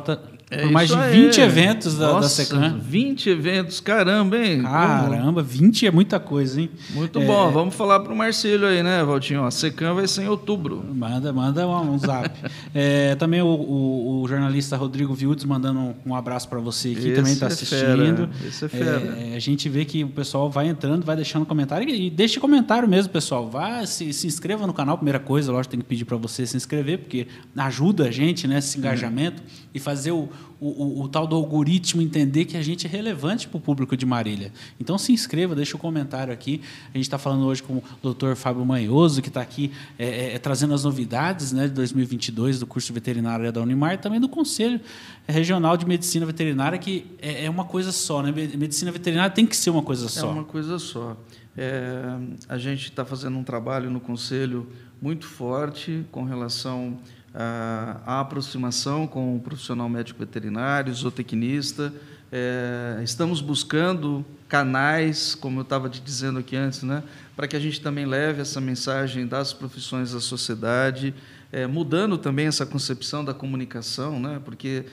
é 0.50 0.62
por 0.62 0.72
mais 0.72 0.90
de 0.90 0.96
20 0.96 1.42
aí. 1.42 1.48
eventos 1.48 1.98
da, 1.98 2.08
Nossa, 2.08 2.22
da 2.22 2.30
Secam. 2.30 2.80
20 2.80 3.30
eventos, 3.30 3.80
caramba, 3.80 4.38
hein? 4.38 4.62
Caramba, 4.62 5.42
20 5.42 5.88
é 5.88 5.92
muita 5.92 6.20
coisa, 6.20 6.62
hein? 6.62 6.70
Muito 6.92 7.20
é... 7.20 7.26
bom. 7.26 7.52
Vamos 7.52 7.74
falar 7.74 8.00
para 8.02 8.14
o 8.14 8.16
Marcelo 8.16 8.68
aí, 8.68 8.84
né, 8.84 9.04
Valtinho? 9.04 9.44
A 9.44 9.50
Secam 9.50 9.96
vai 9.96 10.08
ser 10.08 10.24
em 10.24 10.28
outubro. 10.28 10.86
Manda, 10.94 11.34
manda 11.34 11.68
um, 11.68 11.98
zap. 11.98 12.30
é, 12.76 13.16
também 13.16 13.42
o, 13.42 13.48
o, 13.48 14.22
o, 14.22 14.28
jornalista 14.28 14.78
Rodrigo 14.78 15.16
Viudes 15.16 15.46
mandando 15.46 15.80
um, 15.80 15.96
um 16.06 16.16
abraço 16.16 16.48
para 16.48 16.60
você 16.60 16.90
aqui, 16.90 17.00
Esse 17.00 17.16
também 17.16 17.34
está 17.34 17.48
é 17.48 17.50
assistindo. 17.50 18.30
Esse 18.48 18.66
é 18.66 18.70
fera. 18.70 19.18
É, 19.18 19.36
a 19.36 19.40
gente 19.40 19.68
vê 19.68 19.84
que 19.84 20.04
o 20.04 20.10
pessoal 20.10 20.50
vai 20.50 20.68
entrando, 20.68 21.04
vai 21.04 21.16
deixando 21.16 21.46
comentário 21.46 21.90
e, 21.90 22.08
e 22.08 22.10
deixe 22.12 22.40
comentário 22.40 22.88
mesmo, 22.88 23.12
pessoal. 23.12 23.50
Vá, 23.50 23.84
se, 23.88 24.14
se 24.14 24.28
inscreva 24.28 24.68
no 24.68 24.74
canal, 24.74 24.96
primeira 24.96 25.20
coisa, 25.20 25.52
lógico, 25.52 25.72
tem 25.72 25.80
que 25.80 25.88
pedir 25.88 26.06
para 26.06 26.18
você 26.18 26.46
se 26.46 26.56
inscrever, 26.56 27.00
porque 27.00 27.26
ajuda 27.58 28.06
a 28.06 28.12
gente, 28.12 28.48
né, 28.48 28.60
esse 28.60 28.78
engajamento 28.78 29.42
e 29.74 29.80
fazer 29.80 30.12
o, 30.12 30.30
o, 30.60 30.68
o, 30.68 31.02
o, 31.04 31.08
tal 31.10 31.28
do 31.28 31.36
algoritmo 31.36 32.02
entender 32.02 32.46
que 32.46 32.56
a 32.56 32.62
gente 32.62 32.88
é 32.88 32.90
relevante 32.90 33.48
para 33.48 33.58
o 33.58 33.62
público 33.62 33.96
de 33.96 34.06
Marília. 34.06 34.52
Então 34.80 34.98
se 34.98 35.12
inscreva, 35.12 35.54
deixa 35.54 35.76
o 35.76 35.78
um 35.78 35.82
comentário 35.82 36.34
aqui. 36.34 36.62
A 36.94 36.98
gente 36.98 37.06
está 37.06 37.18
falando 37.18 37.46
hoje 37.46 37.62
com 37.62 37.78
o 37.78 37.84
doutor 38.02 38.36
Fábio 38.36 38.66
Manhoso, 38.66 39.22
que 39.22 39.28
está 39.28 39.42
aqui 39.42 39.72
é, 40.00 40.06
é, 40.08 40.36
é, 40.36 40.40
trazendo 40.40 40.74
as 40.74 40.84
novidades 40.84 41.52
né, 41.52 41.68
de 41.68 41.74
2022 41.74 42.60
do 42.60 42.68
curso 42.68 42.94
veterinário 42.94 43.52
da 43.52 43.62
Unimar 43.62 43.94
e 43.94 43.98
também 43.98 44.20
do 44.20 44.30
Conselho 44.30 44.80
Regional 45.28 45.76
de 45.76 45.86
Medicina 45.86 46.26
Veterinária, 46.26 46.78
que 46.78 47.06
é, 47.22 47.46
é 47.46 47.50
uma 47.50 47.66
coisa 47.66 47.92
só. 47.92 48.22
Né? 48.22 48.32
Medicina 48.32 48.92
veterinária 48.92 49.32
tem 49.32 49.46
que 49.46 49.56
ser 49.56 49.70
uma 49.70 49.84
coisa 49.84 50.08
só. 50.08 50.28
É 50.28 50.32
uma 50.32 50.44
coisa 50.44 50.80
só. 50.80 51.18
É, 51.58 52.18
a 52.50 52.58
gente 52.58 52.90
está 52.90 53.06
fazendo 53.06 53.38
um 53.38 53.44
trabalho 53.44 53.90
no 53.90 54.00
Conselho 54.00 54.68
muito 55.02 55.26
forte 55.26 56.06
com 56.12 56.24
relação 56.24 56.98
a 57.36 58.22
aproximação 58.22 59.06
com 59.06 59.36
o 59.36 59.40
profissional 59.40 59.90
médico 59.90 60.20
veterinário, 60.20 60.94
zootecnista. 60.94 61.94
É, 62.32 63.02
estamos 63.04 63.42
buscando 63.42 64.26
canais, 64.48 65.36
como 65.36 65.60
eu 65.60 65.64
estava 65.64 65.90
te 65.90 66.02
dizendo 66.02 66.40
aqui 66.40 66.56
antes, 66.56 66.84
né, 66.84 67.04
para 67.36 67.48
que 67.48 67.56
a 67.56 67.60
gente 67.60 67.82
também 67.82 68.06
leve 68.06 68.42
essa 68.42 68.62
mensagem 68.62 69.28
das 69.28 69.54
profissões 69.54 70.14
à 70.14 70.20
sociedade, 70.20 71.14
é, 71.52 71.68
mudando 71.68 72.18
também 72.18 72.48
essa 72.48 72.66
concepção 72.66 73.24
da 73.24 73.34
comunicação, 73.34 74.20
né, 74.20 74.42
porque 74.44 74.86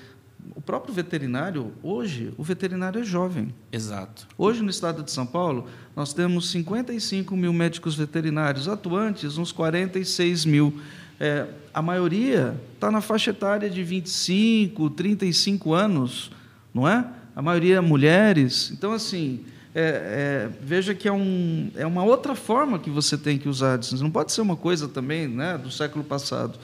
o 0.55 0.61
próprio 0.61 0.93
veterinário, 0.93 1.73
hoje, 1.83 2.35
o 2.37 2.43
veterinário 2.43 3.01
é 3.01 3.05
jovem. 3.05 3.55
Exato. 3.71 4.27
Hoje, 4.37 4.63
no 4.63 4.71
estado 4.71 5.03
de 5.03 5.11
São 5.11 5.25
Paulo, 5.25 5.69
nós 5.95 6.13
temos 6.13 6.51
55 6.51 7.37
mil 7.37 7.53
médicos 7.53 7.95
veterinários 7.95 8.69
atuantes, 8.69 9.39
uns 9.39 9.53
46 9.53 10.45
mil. 10.45 10.81
É, 11.25 11.47
a 11.73 11.81
maioria 11.81 12.61
está 12.75 12.91
na 12.91 13.01
faixa 13.01 13.31
etária 13.31 13.71
de 13.71 13.81
25, 13.85 14.91
35 14.91 15.73
anos, 15.73 16.33
não 16.75 16.89
é? 16.89 17.07
A 17.37 17.41
maioria 17.41 17.77
é 17.77 17.81
mulheres. 17.81 18.73
Então, 18.73 18.93
assim, 18.93 19.45
é, 19.73 20.49
é, 20.51 20.51
veja 20.61 20.97
que 20.97 21.07
é, 21.07 21.13
um, 21.13 21.71
é 21.77 21.87
uma 21.87 22.03
outra 22.03 22.35
forma 22.35 22.77
que 22.77 22.91
você 22.91 23.17
tem 23.17 23.39
que 23.39 23.49
usar. 23.49 23.79
Não 24.01 24.11
pode 24.11 24.33
ser 24.33 24.41
uma 24.41 24.57
coisa 24.57 24.89
também 24.89 25.29
né, 25.29 25.57
do 25.57 25.71
século 25.71 26.03
passado. 26.03 26.59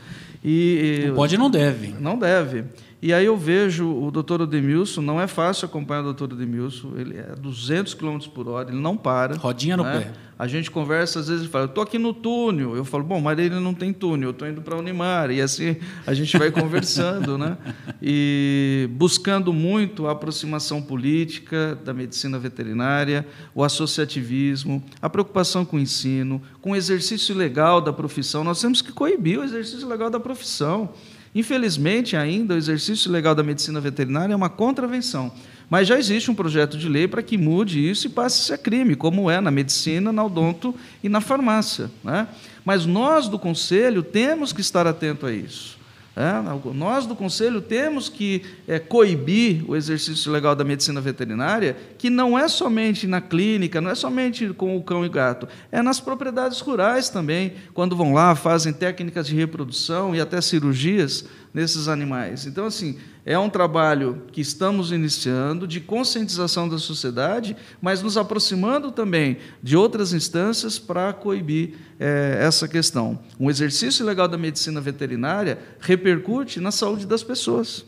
E, 0.44 1.04
não 1.06 1.14
pode 1.14 1.36
e 1.36 1.38
não 1.38 1.48
deve. 1.48 1.94
Não 2.00 2.18
deve. 2.18 2.64
E 3.00 3.12
aí 3.12 3.26
eu 3.26 3.36
vejo 3.36 3.88
o 3.88 4.10
doutor 4.10 4.42
Odemilson, 4.42 5.00
não 5.00 5.20
é 5.20 5.28
fácil 5.28 5.66
acompanhar 5.66 6.00
o 6.00 6.04
doutor 6.04 6.32
Odemilson, 6.32 6.94
ele 6.96 7.16
é 7.16 7.34
200 7.36 7.94
km 7.94 8.18
por 8.34 8.48
hora, 8.48 8.70
ele 8.70 8.80
não 8.80 8.96
para. 8.96 9.36
Rodinha 9.36 9.76
no 9.76 9.84
né? 9.84 10.00
pé. 10.00 10.12
A 10.36 10.46
gente 10.46 10.70
conversa, 10.70 11.18
às 11.18 11.26
vezes, 11.26 11.42
ele 11.42 11.50
fala, 11.50 11.64
eu 11.64 11.68
estou 11.68 11.82
aqui 11.82 11.98
no 11.98 12.12
túnel. 12.12 12.76
Eu 12.76 12.84
falo, 12.84 13.02
bom, 13.02 13.20
mas 13.20 13.38
ele 13.38 13.58
não 13.58 13.74
tem 13.74 13.92
túnel, 13.92 14.28
eu 14.28 14.30
estou 14.30 14.48
indo 14.48 14.62
para 14.62 14.76
a 14.76 14.78
Unimar. 14.78 15.30
E 15.30 15.40
assim 15.40 15.76
a 16.06 16.14
gente 16.14 16.36
vai 16.38 16.50
conversando, 16.52 17.36
né? 17.36 17.56
E 18.00 18.88
buscando 18.92 19.52
muito 19.52 20.06
a 20.06 20.12
aproximação 20.12 20.80
política 20.80 21.76
da 21.84 21.92
medicina 21.92 22.38
veterinária, 22.38 23.26
o 23.54 23.64
associativismo, 23.64 24.82
a 25.02 25.08
preocupação 25.08 25.64
com 25.64 25.76
o 25.76 25.80
ensino, 25.80 26.40
com 26.60 26.72
o 26.72 26.76
exercício 26.76 27.34
legal 27.34 27.80
da 27.80 27.92
profissão. 27.92 28.42
Nós 28.42 28.60
temos 28.60 28.80
que 28.80 28.92
coibir 28.92 29.38
o 29.38 29.44
exercício 29.44 29.88
legal 29.88 30.08
da 30.10 30.20
profissão. 30.20 30.90
Infelizmente, 31.34 32.16
ainda, 32.16 32.54
o 32.54 32.56
exercício 32.56 33.10
legal 33.10 33.34
da 33.34 33.42
medicina 33.42 33.80
veterinária 33.80 34.32
é 34.32 34.36
uma 34.36 34.48
contravenção. 34.48 35.32
Mas 35.70 35.86
já 35.86 35.98
existe 35.98 36.30
um 36.30 36.34
projeto 36.34 36.78
de 36.78 36.88
lei 36.88 37.06
para 37.06 37.22
que 37.22 37.36
mude 37.36 37.78
isso 37.78 38.06
e 38.06 38.10
passe 38.10 38.40
a 38.40 38.56
ser 38.56 38.62
crime, 38.62 38.96
como 38.96 39.30
é 39.30 39.40
na 39.40 39.50
medicina, 39.50 40.12
na 40.12 40.24
odonto 40.24 40.74
e 41.02 41.08
na 41.08 41.20
farmácia. 41.20 41.90
Né? 42.02 42.26
Mas 42.64 42.86
nós 42.86 43.28
do 43.28 43.38
Conselho 43.38 44.02
temos 44.02 44.52
que 44.52 44.60
estar 44.60 44.86
atento 44.86 45.26
a 45.26 45.32
isso. 45.32 45.77
É, 46.18 46.72
nós 46.74 47.06
do 47.06 47.14
Conselho 47.14 47.60
temos 47.60 48.08
que 48.08 48.42
é, 48.66 48.80
coibir 48.80 49.62
o 49.70 49.76
exercício 49.76 50.32
legal 50.32 50.56
da 50.56 50.64
medicina 50.64 51.00
veterinária, 51.00 51.76
que 51.96 52.10
não 52.10 52.36
é 52.36 52.48
somente 52.48 53.06
na 53.06 53.20
clínica, 53.20 53.80
não 53.80 53.88
é 53.88 53.94
somente 53.94 54.48
com 54.48 54.76
o 54.76 54.82
cão 54.82 55.06
e 55.06 55.08
gato, 55.08 55.46
é 55.70 55.80
nas 55.80 56.00
propriedades 56.00 56.58
rurais 56.58 57.08
também, 57.08 57.52
quando 57.72 57.94
vão 57.94 58.12
lá, 58.12 58.34
fazem 58.34 58.72
técnicas 58.72 59.28
de 59.28 59.36
reprodução 59.36 60.12
e 60.12 60.20
até 60.20 60.40
cirurgias 60.40 61.24
nesses 61.58 61.88
animais. 61.88 62.46
Então, 62.46 62.66
assim, 62.66 62.96
é 63.26 63.36
um 63.36 63.50
trabalho 63.50 64.22
que 64.30 64.40
estamos 64.40 64.92
iniciando 64.92 65.66
de 65.66 65.80
conscientização 65.80 66.68
da 66.68 66.78
sociedade, 66.78 67.56
mas 67.82 68.00
nos 68.00 68.16
aproximando 68.16 68.92
também 68.92 69.38
de 69.60 69.76
outras 69.76 70.12
instâncias 70.12 70.78
para 70.78 71.12
coibir 71.12 71.74
é, 71.98 72.38
essa 72.40 72.68
questão. 72.68 73.18
Um 73.40 73.50
exercício 73.50 74.06
legal 74.06 74.28
da 74.28 74.38
medicina 74.38 74.80
veterinária 74.80 75.58
repercute 75.80 76.60
na 76.60 76.70
saúde 76.70 77.06
das 77.06 77.24
pessoas. 77.24 77.84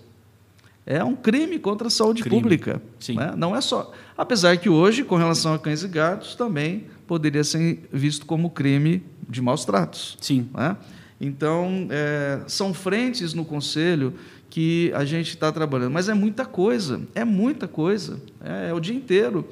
É 0.84 1.04
um 1.04 1.14
crime 1.14 1.56
contra 1.60 1.86
a 1.86 1.90
saúde 1.90 2.22
crime. 2.22 2.42
pública. 2.42 2.82
Né? 3.08 3.34
Não 3.36 3.54
é 3.54 3.60
só. 3.60 3.92
Apesar 4.18 4.56
que 4.56 4.68
hoje, 4.68 5.04
com 5.04 5.14
relação 5.14 5.54
a 5.54 5.58
cães 5.60 5.84
e 5.84 5.88
gatos, 5.88 6.34
também 6.34 6.86
poderia 7.06 7.44
ser 7.44 7.88
visto 7.92 8.26
como 8.26 8.50
crime 8.50 9.04
de 9.28 9.40
maus 9.40 9.64
tratos. 9.64 10.18
Sim. 10.20 10.48
Né? 10.52 10.76
Então, 11.20 11.86
é, 11.90 12.40
são 12.46 12.72
frentes 12.72 13.34
no 13.34 13.44
Conselho 13.44 14.14
que 14.48 14.90
a 14.94 15.04
gente 15.04 15.28
está 15.28 15.52
trabalhando. 15.52 15.92
Mas 15.92 16.08
é 16.08 16.14
muita 16.14 16.44
coisa, 16.44 17.00
é 17.14 17.24
muita 17.24 17.68
coisa, 17.68 18.20
é, 18.42 18.70
é 18.70 18.74
o 18.74 18.80
dia 18.80 18.94
inteiro 18.94 19.46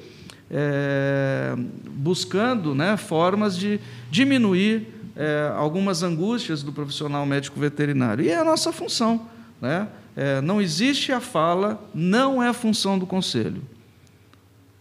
é, 0.49 1.55
buscando 1.91 2.73
né, 2.73 2.97
formas 2.97 3.57
de 3.57 3.79
diminuir 4.09 4.87
é, 5.15 5.51
algumas 5.55 6.01
angústias 6.01 6.63
do 6.63 6.71
profissional 6.71 7.25
médico 7.25 7.59
veterinário. 7.59 8.25
E 8.25 8.29
é 8.29 8.37
a 8.37 8.43
nossa 8.43 8.71
função. 8.71 9.27
Né? 9.61 9.87
É, 10.15 10.41
não 10.41 10.61
existe 10.61 11.11
a 11.11 11.19
fala, 11.19 11.83
não 11.93 12.41
é 12.41 12.51
função 12.51 12.97
do 12.97 13.05
conselho. 13.05 13.61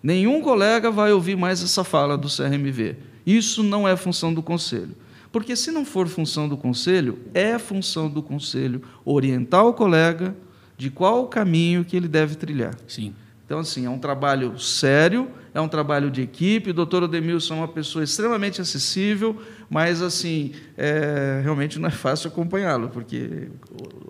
Nenhum 0.03 0.41
colega 0.41 0.91
vai 0.91 1.13
ouvir 1.13 1.37
mais 1.37 1.63
essa 1.63 1.85
fala 1.85 2.17
do 2.17 2.29
CRMV. 2.29 2.97
Isso 3.27 3.63
não 3.63 3.87
é 3.87 3.97
função 3.97 4.33
do 4.33 4.43
conselho. 4.43 4.95
Porque 5.39 5.55
se 5.55 5.71
não 5.71 5.85
for 5.85 6.09
função 6.09 6.49
do 6.49 6.57
conselho, 6.57 7.21
é 7.33 7.61
função 7.61 8.11
do 8.11 8.21
conselho 8.21 8.83
orientar 9.05 9.65
o 9.65 9.73
colega 9.73 10.35
de 10.77 10.91
qual 10.91 11.23
o 11.23 11.29
caminho 11.29 11.85
que 11.85 11.97
ele 11.97 12.09
deve 12.09 12.35
trilhar. 12.35 12.75
Sim. 12.89 13.15
Então, 13.47 13.61
assim, 13.61 13.87
é 13.87 13.89
um 13.89 14.01
trabalho 14.01 14.59
sério, 14.59 15.31
é 15.55 15.61
um 15.61 15.69
trabalho 15.69 16.11
de 16.11 16.23
equipe. 16.23 16.71
O 16.71 16.75
doutor 16.75 17.05
Odemilson 17.05 17.55
é 17.55 17.57
uma 17.59 17.69
pessoa 17.69 18.03
extremamente 18.03 18.61
acessível, 18.61 19.41
mas, 19.71 20.03
assim, 20.03 20.55
é, 20.77 21.41
realmente 21.41 21.79
não 21.79 21.87
é 21.87 21.93
fácil 21.93 22.27
acompanhá-lo, 22.27 22.89
porque 22.89 23.49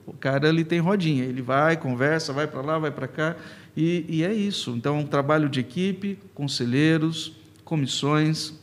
o, 0.07 0.15
cara 0.15 0.49
ele 0.49 0.65
tem 0.65 0.79
rodinha, 0.81 1.25
ele 1.25 1.43
vai, 1.43 1.77
conversa, 1.77 2.33
vai 2.33 2.47
para 2.47 2.63
lá, 2.63 2.79
vai 2.79 2.91
para 2.91 3.07
cá, 3.07 3.37
e, 3.77 4.07
e 4.09 4.25
é 4.25 4.33
isso. 4.33 4.71
Então, 4.71 4.97
é 4.97 4.99
um 5.01 5.07
trabalho 5.07 5.47
de 5.47 5.61
equipe, 5.61 6.19
conselheiros, 6.35 7.37
comissões, 7.67 8.58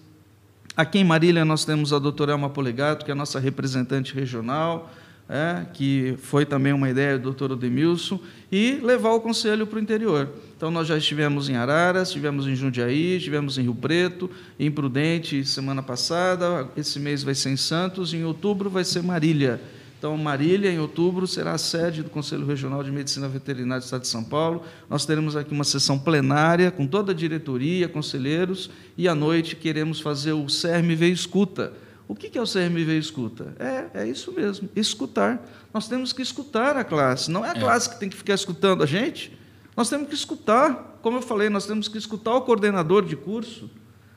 Aqui 0.77 0.99
em 0.99 1.05
Marília 1.05 1.45
nós 1.45 1.63
temos 1.63 1.93
a 1.93 1.99
doutora 1.99 2.33
Elma 2.33 2.49
Polegato, 2.49 3.05
que 3.05 3.11
é 3.11 3.13
a 3.13 3.15
nossa 3.15 3.39
representante 3.39 4.13
regional, 4.13 4.91
é, 5.29 5.65
que 5.73 6.15
foi 6.17 6.45
também 6.45 6.73
uma 6.73 6.89
ideia 6.89 7.17
do 7.17 7.23
doutor 7.23 7.53
Odemilson, 7.53 8.19
e 8.51 8.81
levar 8.83 9.11
o 9.11 9.21
conselho 9.21 9.65
para 9.65 9.79
o 9.79 9.81
interior. 9.81 10.29
Então, 10.57 10.69
nós 10.69 10.85
já 10.85 10.97
estivemos 10.97 11.47
em 11.47 11.55
Araras, 11.55 12.09
estivemos 12.09 12.45
em 12.45 12.55
Jundiaí, 12.55 13.15
estivemos 13.15 13.57
em 13.57 13.61
Rio 13.61 13.73
Preto, 13.73 14.29
em 14.59 14.69
Prudente 14.69 15.45
semana 15.45 15.81
passada, 15.81 16.67
esse 16.75 16.99
mês 16.99 17.23
vai 17.23 17.35
ser 17.35 17.51
em 17.51 17.57
Santos, 17.57 18.13
em 18.13 18.25
outubro 18.25 18.69
vai 18.69 18.83
ser 18.83 19.01
Marília. 19.01 19.61
Então, 19.97 20.15
Marília, 20.17 20.69
em 20.69 20.79
outubro, 20.79 21.25
será 21.25 21.53
a 21.53 21.57
sede 21.57 22.03
do 22.03 22.09
Conselho 22.09 22.45
Regional 22.45 22.83
de 22.83 22.91
Medicina 22.91 23.27
Veterinária 23.27 23.81
do 23.81 23.85
Estado 23.85 24.01
de 24.01 24.07
São 24.07 24.23
Paulo. 24.23 24.63
Nós 24.89 25.05
teremos 25.05 25.35
aqui 25.35 25.53
uma 25.53 25.63
sessão 25.63 25.97
plenária 25.97 26.69
com 26.69 26.85
toda 26.85 27.11
a 27.11 27.15
diretoria, 27.15 27.87
conselheiros, 27.87 28.69
e 28.97 29.07
à 29.07 29.15
noite 29.15 29.55
queremos 29.55 29.99
fazer 29.99 30.33
o 30.33 30.45
CRMV 30.45 31.09
Escuta. 31.11 31.73
O 32.07 32.13
que 32.13 32.37
é 32.37 32.41
o 32.41 32.45
CRMV 32.45 32.97
Escuta? 32.99 33.55
É, 33.57 34.01
é 34.01 34.07
isso 34.07 34.31
mesmo, 34.31 34.69
escutar. 34.75 35.43
Nós 35.73 35.87
temos 35.87 36.13
que 36.13 36.21
escutar 36.21 36.77
a 36.77 36.83
classe, 36.83 37.31
não 37.31 37.43
é 37.43 37.49
a 37.49 37.53
é. 37.53 37.59
classe 37.59 37.89
que 37.89 37.99
tem 37.99 38.09
que 38.09 38.15
ficar 38.15 38.35
escutando 38.35 38.83
a 38.83 38.85
gente. 38.85 39.35
Nós 39.75 39.89
temos 39.89 40.07
que 40.07 40.13
escutar, 40.13 40.99
como 41.01 41.17
eu 41.17 41.21
falei, 41.21 41.49
nós 41.49 41.65
temos 41.65 41.87
que 41.87 41.97
escutar 41.97 42.35
o 42.35 42.41
coordenador 42.41 43.03
de 43.03 43.15
curso. 43.15 43.69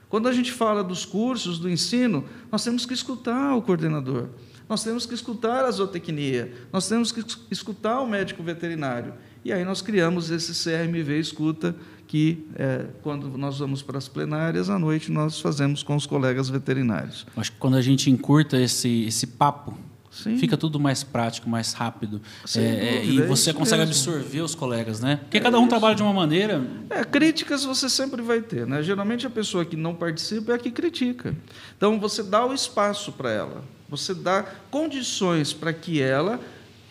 Quando 0.08 0.28
a 0.28 0.32
gente 0.32 0.52
fala 0.52 0.84
dos 0.84 1.04
cursos, 1.04 1.58
do 1.58 1.68
ensino, 1.68 2.24
nós 2.50 2.62
temos 2.62 2.86
que 2.86 2.94
escutar 2.94 3.54
o 3.54 3.62
coordenador. 3.62 4.28
Nós 4.68 4.84
temos 4.84 5.06
que 5.06 5.14
escutar 5.14 5.64
a 5.64 5.70
zootecnia, 5.70 6.52
nós 6.72 6.88
temos 6.88 7.10
que 7.10 7.24
escutar 7.50 8.00
o 8.00 8.06
médico 8.06 8.42
veterinário. 8.42 9.14
E 9.44 9.52
aí 9.52 9.64
nós 9.64 9.80
criamos 9.80 10.30
esse 10.30 10.52
CRMV 10.52 11.18
Escuta, 11.18 11.74
que 12.06 12.46
é, 12.54 12.86
quando 13.02 13.36
nós 13.38 13.58
vamos 13.58 13.82
para 13.82 13.96
as 13.96 14.08
plenárias, 14.08 14.68
à 14.68 14.78
noite 14.78 15.10
nós 15.10 15.40
fazemos 15.40 15.82
com 15.82 15.96
os 15.96 16.06
colegas 16.06 16.48
veterinários. 16.48 17.26
Acho 17.36 17.52
que 17.52 17.58
quando 17.58 17.76
a 17.76 17.82
gente 17.82 18.10
encurta 18.10 18.60
esse, 18.60 19.04
esse 19.04 19.26
papo, 19.26 19.74
Sim. 20.10 20.36
fica 20.36 20.56
tudo 20.56 20.80
mais 20.80 21.04
prático, 21.04 21.48
mais 21.48 21.72
rápido. 21.72 22.20
É, 22.56 22.60
é, 22.60 23.04
e 23.04 23.22
você 23.22 23.52
consegue 23.52 23.86
mesmo. 23.86 23.92
absorver 23.92 24.40
os 24.40 24.54
colegas, 24.54 25.00
né? 25.00 25.16
Porque 25.16 25.36
é 25.36 25.40
cada 25.40 25.58
um 25.58 25.62
isso. 25.62 25.68
trabalha 25.70 25.94
de 25.94 26.02
uma 26.02 26.12
maneira. 26.12 26.62
É, 26.90 27.04
críticas 27.04 27.64
você 27.64 27.88
sempre 27.88 28.20
vai 28.20 28.40
ter, 28.40 28.66
né? 28.66 28.82
Geralmente 28.82 29.26
a 29.26 29.30
pessoa 29.30 29.64
que 29.64 29.76
não 29.76 29.94
participa 29.94 30.52
é 30.52 30.54
a 30.56 30.58
que 30.58 30.70
critica. 30.70 31.34
Então 31.76 32.00
você 32.00 32.22
dá 32.22 32.44
o 32.44 32.52
espaço 32.52 33.12
para 33.12 33.30
ela. 33.30 33.77
Você 33.88 34.12
dá 34.14 34.42
condições 34.70 35.52
para 35.52 35.72
que 35.72 36.00
ela 36.00 36.40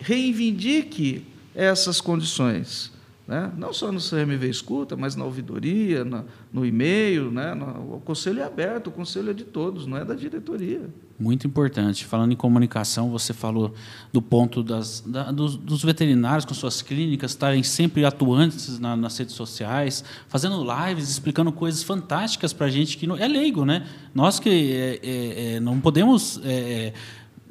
reivindique 0.00 1.24
essas 1.54 2.00
condições. 2.00 2.90
Né? 3.28 3.52
Não 3.58 3.74
só 3.74 3.92
no 3.92 4.00
CMV 4.00 4.48
Escuta, 4.48 4.96
mas 4.96 5.14
na 5.14 5.22
ouvidoria, 5.22 6.02
na, 6.02 6.24
no 6.50 6.64
e-mail. 6.64 7.30
Né? 7.30 7.52
O 7.92 8.00
conselho 8.00 8.40
é 8.40 8.42
aberto, 8.42 8.86
o 8.86 8.90
conselho 8.90 9.28
é 9.28 9.34
de 9.34 9.44
todos, 9.44 9.86
não 9.86 9.98
é 9.98 10.04
da 10.04 10.14
diretoria. 10.14 10.88
Muito 11.18 11.46
importante. 11.46 12.06
Falando 12.06 12.32
em 12.32 12.36
comunicação, 12.36 13.10
você 13.10 13.34
falou 13.34 13.74
do 14.10 14.22
ponto 14.22 14.62
das, 14.62 15.02
da, 15.02 15.30
dos, 15.30 15.56
dos, 15.56 15.84
veterinários 15.84 16.46
com 16.46 16.54
suas 16.54 16.80
clínicas 16.80 17.32
estarem 17.32 17.62
sempre 17.62 18.02
atuantes 18.06 18.78
na, 18.78 18.96
nas 18.96 19.18
redes 19.18 19.34
sociais, 19.34 20.02
fazendo 20.26 20.64
lives, 20.64 21.10
explicando 21.10 21.52
coisas 21.52 21.82
fantásticas 21.82 22.54
para 22.54 22.66
a 22.66 22.70
gente 22.70 22.96
que 22.96 23.06
não, 23.06 23.14
é 23.14 23.28
leigo. 23.28 23.66
Né? 23.66 23.86
Nós 24.14 24.40
que 24.40 24.72
é, 24.72 25.00
é, 25.02 25.54
é 25.56 25.60
não 25.60 25.78
podemos 25.80 26.40
é, 26.44 26.94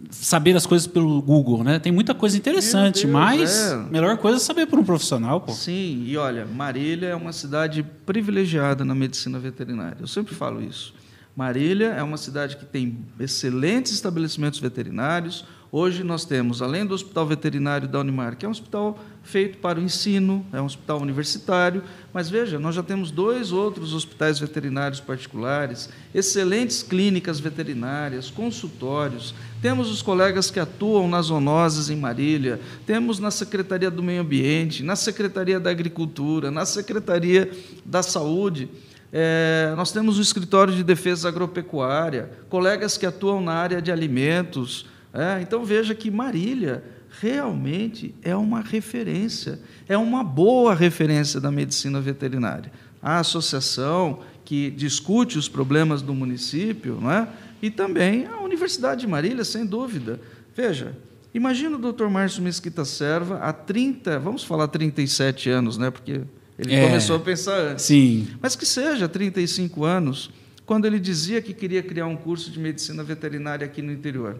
saber 0.09 0.55
as 0.55 0.65
coisas 0.65 0.87
pelo 0.87 1.21
Google, 1.21 1.63
né? 1.63 1.79
Tem 1.79 1.91
muita 1.91 2.13
coisa 2.13 2.37
interessante, 2.37 3.01
Deus, 3.01 3.13
mas 3.13 3.71
é. 3.71 3.75
melhor 3.89 4.17
coisa 4.17 4.37
é 4.37 4.39
saber 4.39 4.67
por 4.67 4.79
um 4.79 4.83
profissional, 4.83 5.41
pô. 5.41 5.51
Sim, 5.51 6.03
e 6.05 6.17
olha, 6.17 6.45
Marília 6.45 7.07
é 7.07 7.15
uma 7.15 7.33
cidade 7.33 7.83
privilegiada 8.05 8.85
na 8.85 8.95
medicina 8.95 9.39
veterinária. 9.39 9.97
Eu 9.99 10.07
sempre 10.07 10.35
falo 10.35 10.61
isso. 10.61 10.93
Marília 11.35 11.87
é 11.89 12.01
uma 12.01 12.17
cidade 12.17 12.57
que 12.57 12.65
tem 12.65 12.97
excelentes 13.19 13.91
estabelecimentos 13.91 14.59
veterinários, 14.59 15.45
Hoje 15.69 16.01
nós 16.01 16.23
temos, 16.23 16.61
além 16.61 16.85
do 16.85 16.93
Hospital 16.93 17.25
Veterinário 17.25 17.89
da 17.89 17.99
Unimar, 17.99 18.37
que 18.37 18.45
é 18.45 18.47
um 18.47 18.51
hospital 18.51 18.97
feito 19.21 19.57
para 19.57 19.77
o 19.77 19.83
ensino, 19.83 20.45
é 20.53 20.61
um 20.61 20.65
hospital 20.65 21.01
universitário, 21.01 21.83
mas 22.13 22.29
veja, 22.29 22.57
nós 22.57 22.73
já 22.73 22.81
temos 22.81 23.11
dois 23.11 23.51
outros 23.51 23.93
hospitais 23.93 24.39
veterinários 24.39 25.01
particulares, 25.01 25.89
excelentes 26.15 26.81
clínicas 26.81 27.41
veterinárias, 27.41 28.29
consultórios, 28.29 29.35
temos 29.67 29.91
os 29.91 30.01
colegas 30.01 30.49
que 30.49 30.61
atuam 30.61 31.09
nas 31.09 31.25
zoonoses 31.25 31.89
em 31.89 31.97
Marília, 31.97 32.57
temos 32.85 33.19
na 33.19 33.29
Secretaria 33.29 33.91
do 33.91 34.01
Meio 34.01 34.21
Ambiente, 34.21 34.81
na 34.81 34.95
Secretaria 34.95 35.59
da 35.59 35.69
Agricultura, 35.69 36.49
na 36.49 36.65
Secretaria 36.65 37.51
da 37.83 38.01
Saúde. 38.01 38.69
É, 39.11 39.73
nós 39.75 39.91
temos 39.91 40.17
o 40.17 40.21
Escritório 40.21 40.73
de 40.73 40.85
Defesa 40.85 41.27
Agropecuária, 41.27 42.31
colegas 42.47 42.97
que 42.97 43.05
atuam 43.05 43.41
na 43.41 43.55
área 43.55 43.81
de 43.81 43.91
alimentos, 43.91 44.85
é, 45.13 45.41
então 45.41 45.65
veja 45.65 45.93
que 45.93 46.09
Marília 46.09 46.81
realmente 47.19 48.15
é 48.21 48.37
uma 48.37 48.61
referência, 48.61 49.59
é 49.85 49.97
uma 49.97 50.23
boa 50.23 50.73
referência 50.73 51.41
da 51.41 51.51
medicina 51.51 51.99
veterinária. 51.99 52.71
A 53.01 53.19
associação 53.19 54.21
que 54.45 54.71
discute 54.71 55.37
os 55.37 55.49
problemas 55.49 56.01
do 56.01 56.13
município, 56.15 56.99
não 57.01 57.11
é? 57.11 57.27
E 57.61 57.69
também 57.69 58.25
a 58.25 58.41
Universidade 58.41 59.01
de 59.01 59.07
Marília, 59.07 59.43
sem 59.43 59.65
dúvida. 59.65 60.19
Veja, 60.55 60.95
imagina 61.33 61.77
o 61.77 61.91
Dr. 61.91 62.07
Márcio 62.07 62.41
Mesquita 62.41 62.85
Serva 62.85 63.37
há 63.37 63.53
30, 63.53 64.19
vamos 64.19 64.43
falar 64.43 64.67
37 64.67 65.49
anos, 65.49 65.77
né? 65.77 65.89
porque 65.91 66.21
ele 66.57 66.73
é, 66.73 66.85
começou 66.85 67.15
a 67.15 67.19
pensar 67.19 67.57
antes. 67.59 67.85
Sim. 67.85 68.27
Mas 68.41 68.55
que 68.55 68.65
seja 68.65 69.07
35 69.07 69.83
anos, 69.83 70.31
quando 70.65 70.85
ele 70.85 70.99
dizia 70.99 71.41
que 71.41 71.53
queria 71.53 71.83
criar 71.83 72.07
um 72.07 72.17
curso 72.17 72.51
de 72.51 72.59
medicina 72.59 73.03
veterinária 73.03 73.65
aqui 73.65 73.81
no 73.81 73.91
interior. 73.91 74.39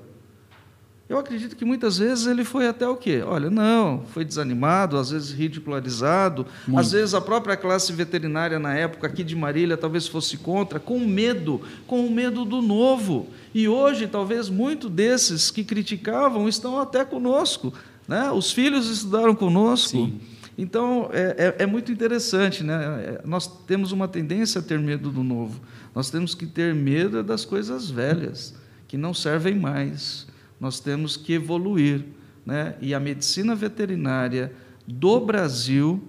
Eu 1.10 1.18
acredito 1.18 1.56
que 1.56 1.64
muitas 1.64 1.98
vezes 2.00 2.28
ele 2.28 2.44
foi 2.44 2.68
até 2.68 2.86
o 2.86 2.98
quê? 2.98 3.24
Olha, 3.26 3.50
não, 3.50 4.04
foi 4.14 4.26
desanimado, 4.26 4.98
às 4.98 5.12
vezes 5.12 5.32
ridicularizado, 5.32 6.46
Muito. 6.68 6.82
às 6.82 6.92
vezes 6.92 7.14
a 7.14 7.22
própria 7.22 7.56
classe 7.56 7.94
veterinária 7.94 8.60
na 8.60 8.74
época 8.74 9.08
aqui 9.08 9.24
de 9.24 9.34
Marília 9.34 9.78
talvez 9.78 10.06
fosse 10.06 10.36
contra, 10.36 10.82
com 10.82 11.00
medo, 11.00 11.62
com 11.86 12.06
o 12.06 12.12
medo 12.12 12.44
do 12.44 12.62
novo. 12.62 13.28
E 13.54 13.70
hoje, 13.70 14.06
talvez 14.06 14.50
muitos 14.50 14.92
desses 14.92 15.50
que 15.50 15.64
criticavam 15.64 16.48
estão 16.48 16.78
até 16.78 17.06
conosco. 17.06 17.74
Né? 18.06 18.30
Os 18.32 18.52
filhos 18.52 18.90
estudaram 18.90 19.34
conosco. 19.34 19.98
Sim. 19.98 20.20
Então, 20.58 21.10
é, 21.14 21.56
é, 21.58 21.64
é, 21.64 21.66
muito 21.66 21.90
interessante. 21.90 22.66
Né? 22.66 22.76
É, 22.76 23.22
nós 23.24 23.48
temos 23.66 23.94
uma 23.94 24.10
tendência 24.10 24.60
a 24.60 24.62
ter 24.62 24.78
medo 24.78 25.10
do 25.10 25.24
novo. 25.24 25.62
Nós 25.96 26.10
temos 26.10 26.36
que 26.36 26.46
ter 26.46 26.76
medo 26.76 27.24
das 27.24 27.46
coisas 27.46 27.90
velhas, 27.90 28.54
que 28.90 28.98
não 28.98 29.14
servem 29.14 29.56
mais 29.56 30.28
nós 30.60 30.80
temos 30.80 31.18
que 31.18 31.34
evoluir. 31.34 32.06
Né? 32.46 32.76
E 32.82 32.94
a 32.94 33.00
medicina 33.00 33.56
veterinária 33.56 34.54
do 34.86 35.20
Brasil, 35.20 36.02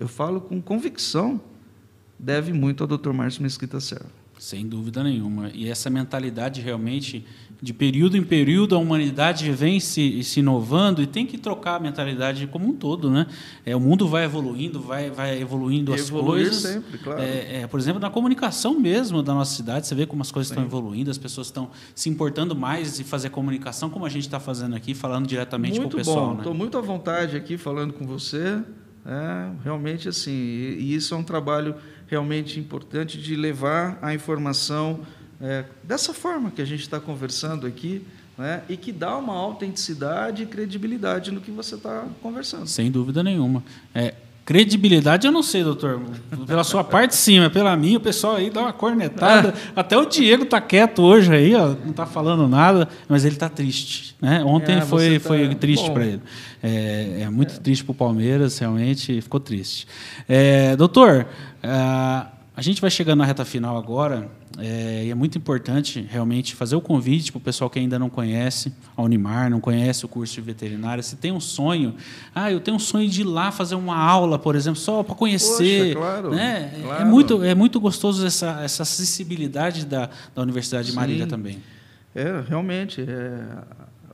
eu 0.00 0.08
falo 0.08 0.40
com 0.40 0.60
convicção, 0.60 1.40
deve 2.18 2.52
muito 2.52 2.82
ao 2.82 2.88
Dr. 2.88 3.12
Márcio 3.12 3.42
Mesquita 3.42 3.78
Serra. 3.80 4.06
Sem 4.38 4.66
dúvida 4.66 5.02
nenhuma. 5.02 5.50
E 5.54 5.68
essa 5.68 5.88
mentalidade 5.88 6.60
realmente 6.60 7.26
de 7.60 7.72
período 7.72 8.16
em 8.16 8.22
período 8.22 8.74
a 8.74 8.78
humanidade 8.78 9.50
vem 9.50 9.80
se, 9.80 10.22
se 10.22 10.40
inovando 10.40 11.02
e 11.02 11.06
tem 11.06 11.26
que 11.26 11.38
trocar 11.38 11.76
a 11.76 11.80
mentalidade 11.80 12.46
como 12.46 12.68
um 12.68 12.72
todo, 12.72 13.10
né? 13.10 13.26
É, 13.64 13.74
o 13.74 13.80
mundo 13.80 14.06
vai 14.06 14.24
evoluindo, 14.24 14.80
vai, 14.80 15.10
vai 15.10 15.40
evoluindo 15.40 15.92
as 15.92 16.08
Evoluir 16.08 16.44
coisas. 16.46 16.62
sempre, 16.62 16.98
claro. 16.98 17.20
É, 17.20 17.62
é, 17.62 17.66
por 17.66 17.80
exemplo, 17.80 18.00
na 18.00 18.10
comunicação 18.10 18.78
mesmo 18.78 19.22
da 19.22 19.32
nossa 19.32 19.54
cidade, 19.54 19.86
você 19.86 19.94
vê 19.94 20.06
como 20.06 20.22
as 20.22 20.30
coisas 20.30 20.48
Sim. 20.48 20.54
estão 20.54 20.64
evoluindo, 20.64 21.10
as 21.10 21.18
pessoas 21.18 21.46
estão 21.46 21.70
se 21.94 22.08
importando 22.08 22.54
mais 22.54 23.00
em 23.00 23.04
fazer 23.04 23.30
comunicação, 23.30 23.88
como 23.88 24.04
a 24.04 24.10
gente 24.10 24.24
está 24.24 24.38
fazendo 24.38 24.76
aqui, 24.76 24.94
falando 24.94 25.26
diretamente 25.26 25.80
muito 25.80 25.92
com 25.92 25.96
o 25.96 26.04
pessoal. 26.04 26.34
Estou 26.36 26.52
né? 26.52 26.58
muito 26.58 26.76
à 26.76 26.80
vontade 26.80 27.36
aqui 27.36 27.56
falando 27.56 27.92
com 27.92 28.06
você. 28.06 28.60
É, 29.08 29.50
realmente 29.62 30.08
assim, 30.08 30.32
e, 30.32 30.78
e 30.80 30.94
isso 30.96 31.14
é 31.14 31.16
um 31.16 31.22
trabalho 31.22 31.76
realmente 32.08 32.58
importante 32.58 33.18
de 33.18 33.36
levar 33.36 34.00
a 34.02 34.12
informação 34.12 35.00
é, 35.40 35.64
dessa 35.82 36.14
forma 36.14 36.50
que 36.50 36.62
a 36.62 36.64
gente 36.64 36.80
está 36.80 36.98
conversando 36.98 37.66
aqui, 37.66 38.02
né, 38.38 38.62
e 38.68 38.76
que 38.76 38.92
dá 38.92 39.16
uma 39.16 39.34
autenticidade 39.34 40.42
e 40.42 40.46
credibilidade 40.46 41.30
no 41.30 41.40
que 41.40 41.50
você 41.50 41.74
está 41.74 42.04
conversando. 42.22 42.66
Sem 42.66 42.90
dúvida 42.90 43.22
nenhuma. 43.22 43.62
É, 43.94 44.14
credibilidade 44.44 45.26
eu 45.26 45.32
não 45.32 45.42
sei, 45.42 45.64
doutor. 45.64 46.00
Pela 46.46 46.62
sua 46.62 46.84
parte, 46.84 47.16
sim, 47.16 47.40
mas 47.40 47.50
pela 47.50 47.74
minha, 47.76 47.98
o 47.98 48.00
pessoal 48.00 48.36
aí 48.36 48.48
dá 48.48 48.62
uma 48.62 48.72
cornetada. 48.72 49.52
Até 49.74 49.98
o 49.98 50.04
Diego 50.06 50.44
está 50.44 50.60
quieto 50.60 51.02
hoje 51.02 51.34
aí, 51.34 51.54
ó, 51.54 51.68
não 51.68 51.90
está 51.90 52.06
falando 52.06 52.46
nada, 52.46 52.88
mas 53.08 53.24
ele 53.24 53.34
está 53.34 53.48
triste. 53.48 54.14
Né? 54.20 54.44
Ontem 54.44 54.76
é, 54.76 54.80
foi, 54.82 55.18
tá... 55.18 55.28
foi 55.28 55.54
triste 55.54 55.90
para 55.90 56.06
ele. 56.06 56.22
É, 56.62 57.22
é 57.22 57.30
muito 57.30 57.58
triste 57.60 57.84
para 57.84 57.92
o 57.92 57.94
Palmeiras, 57.94 58.58
realmente 58.58 59.20
ficou 59.20 59.40
triste. 59.40 59.88
É, 60.28 60.76
doutor, 60.76 61.26
é, 61.62 62.26
a 62.56 62.62
gente 62.62 62.80
vai 62.80 62.90
chegando 62.90 63.18
na 63.18 63.26
reta 63.26 63.44
final 63.44 63.76
agora, 63.76 64.30
é, 64.58 65.04
e 65.04 65.10
é 65.10 65.14
muito 65.14 65.36
importante 65.36 66.00
realmente 66.10 66.54
fazer 66.54 66.74
o 66.74 66.80
convite 66.80 67.30
para 67.30 67.36
o 67.36 67.40
pessoal 67.42 67.68
que 67.68 67.78
ainda 67.78 67.98
não 67.98 68.08
conhece 68.08 68.72
a 68.96 69.02
Unimar, 69.02 69.50
não 69.50 69.60
conhece 69.60 70.06
o 70.06 70.08
curso 70.08 70.36
de 70.36 70.40
veterinária. 70.40 71.02
Se 71.02 71.16
tem 71.16 71.30
um 71.30 71.38
sonho, 71.38 71.94
ah, 72.34 72.50
eu 72.50 72.58
tenho 72.58 72.78
um 72.78 72.80
sonho 72.80 73.10
de 73.10 73.20
ir 73.20 73.24
lá 73.24 73.52
fazer 73.52 73.74
uma 73.74 73.98
aula, 73.98 74.38
por 74.38 74.56
exemplo, 74.56 74.80
só 74.80 75.02
para 75.02 75.14
conhecer. 75.14 75.94
Poxa, 75.94 76.06
claro, 76.06 76.30
né? 76.30 76.72
É 76.74 76.82
claro. 76.82 77.02
É, 77.02 77.04
muito, 77.04 77.44
é 77.44 77.54
muito 77.54 77.78
gostoso 77.78 78.26
essa, 78.26 78.62
essa 78.62 78.84
acessibilidade 78.84 79.84
da, 79.84 80.08
da 80.34 80.40
Universidade 80.40 80.88
de 80.88 80.96
Marília 80.96 81.26
também. 81.26 81.58
É, 82.14 82.42
realmente. 82.48 83.02
É, 83.02 83.38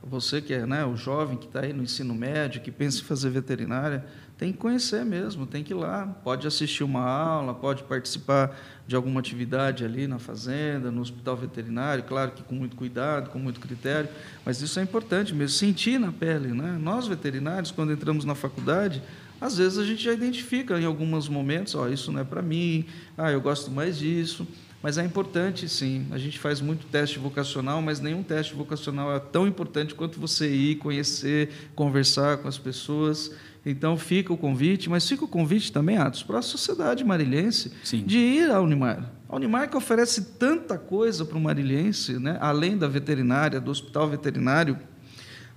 você 0.05 0.41
que 0.41 0.53
é 0.53 0.65
né, 0.65 0.85
o 0.85 0.97
jovem 0.97 1.37
que 1.37 1.45
está 1.45 1.61
aí 1.61 1.71
no 1.71 1.81
ensino 1.81 2.13
médio, 2.13 2.61
que 2.61 2.71
pensa 2.71 2.99
em 2.99 3.03
fazer 3.03 3.29
veterinária, 3.29 4.05
tem 4.43 4.51
que 4.51 4.57
conhecer 4.57 5.05
mesmo, 5.05 5.45
tem 5.45 5.63
que 5.63 5.71
ir 5.71 5.75
lá. 5.75 6.05
Pode 6.21 6.45
assistir 6.45 6.83
uma 6.83 6.99
aula, 6.99 7.53
pode 7.53 7.81
participar 7.83 8.53
de 8.85 8.93
alguma 8.93 9.21
atividade 9.21 9.85
ali 9.85 10.05
na 10.05 10.19
fazenda, 10.19 10.91
no 10.91 10.99
hospital 10.99 11.37
veterinário, 11.37 12.03
claro 12.03 12.31
que 12.31 12.43
com 12.43 12.53
muito 12.53 12.75
cuidado, 12.75 13.29
com 13.29 13.39
muito 13.39 13.61
critério, 13.61 14.09
mas 14.43 14.61
isso 14.61 14.77
é 14.81 14.83
importante 14.83 15.33
mesmo, 15.33 15.57
sentir 15.57 15.97
na 15.97 16.11
pele. 16.11 16.49
Né? 16.49 16.77
Nós, 16.77 17.07
veterinários, 17.07 17.71
quando 17.71 17.93
entramos 17.93 18.25
na 18.25 18.35
faculdade, 18.35 19.01
às 19.39 19.57
vezes 19.57 19.79
a 19.79 19.85
gente 19.85 20.03
já 20.03 20.11
identifica 20.11 20.77
em 20.77 20.83
alguns 20.83 21.29
momentos, 21.29 21.73
ó, 21.73 21.83
oh, 21.83 21.87
isso 21.87 22.11
não 22.11 22.19
é 22.19 22.25
para 22.25 22.41
mim, 22.41 22.85
ah, 23.17 23.31
eu 23.31 23.39
gosto 23.39 23.71
mais 23.71 23.97
disso. 23.97 24.45
Mas 24.81 24.97
é 24.97 25.05
importante, 25.05 25.69
sim. 25.69 26.05
A 26.11 26.17
gente 26.17 26.37
faz 26.37 26.59
muito 26.59 26.85
teste 26.87 27.17
vocacional, 27.17 27.81
mas 27.81 28.01
nenhum 28.01 28.21
teste 28.21 28.53
vocacional 28.53 29.15
é 29.15 29.19
tão 29.21 29.47
importante 29.47 29.95
quanto 29.95 30.19
você 30.19 30.53
ir, 30.53 30.75
conhecer, 30.75 31.49
conversar 31.73 32.39
com 32.39 32.49
as 32.49 32.57
pessoas. 32.57 33.31
Então 33.65 33.97
fica 33.97 34.33
o 34.33 34.37
convite, 34.37 34.89
mas 34.89 35.07
fica 35.07 35.23
o 35.23 35.27
convite 35.27 35.71
também, 35.71 35.97
Atos, 35.97 36.21
para 36.21 36.39
a 36.39 36.41
sociedade 36.41 37.03
marilhense 37.03 37.71
Sim. 37.83 38.03
de 38.03 38.17
ir 38.17 38.51
à 38.51 38.59
Unimar. 38.59 39.09
A 39.29 39.35
Unimar 39.37 39.69
que 39.69 39.77
oferece 39.77 40.21
tanta 40.37 40.77
coisa 40.77 41.23
para 41.23 41.37
o 41.37 41.41
marilhense, 41.41 42.19
né? 42.19 42.37
além 42.41 42.77
da 42.77 42.87
veterinária, 42.87 43.61
do 43.61 43.71
hospital 43.71 44.09
veterinário. 44.09 44.77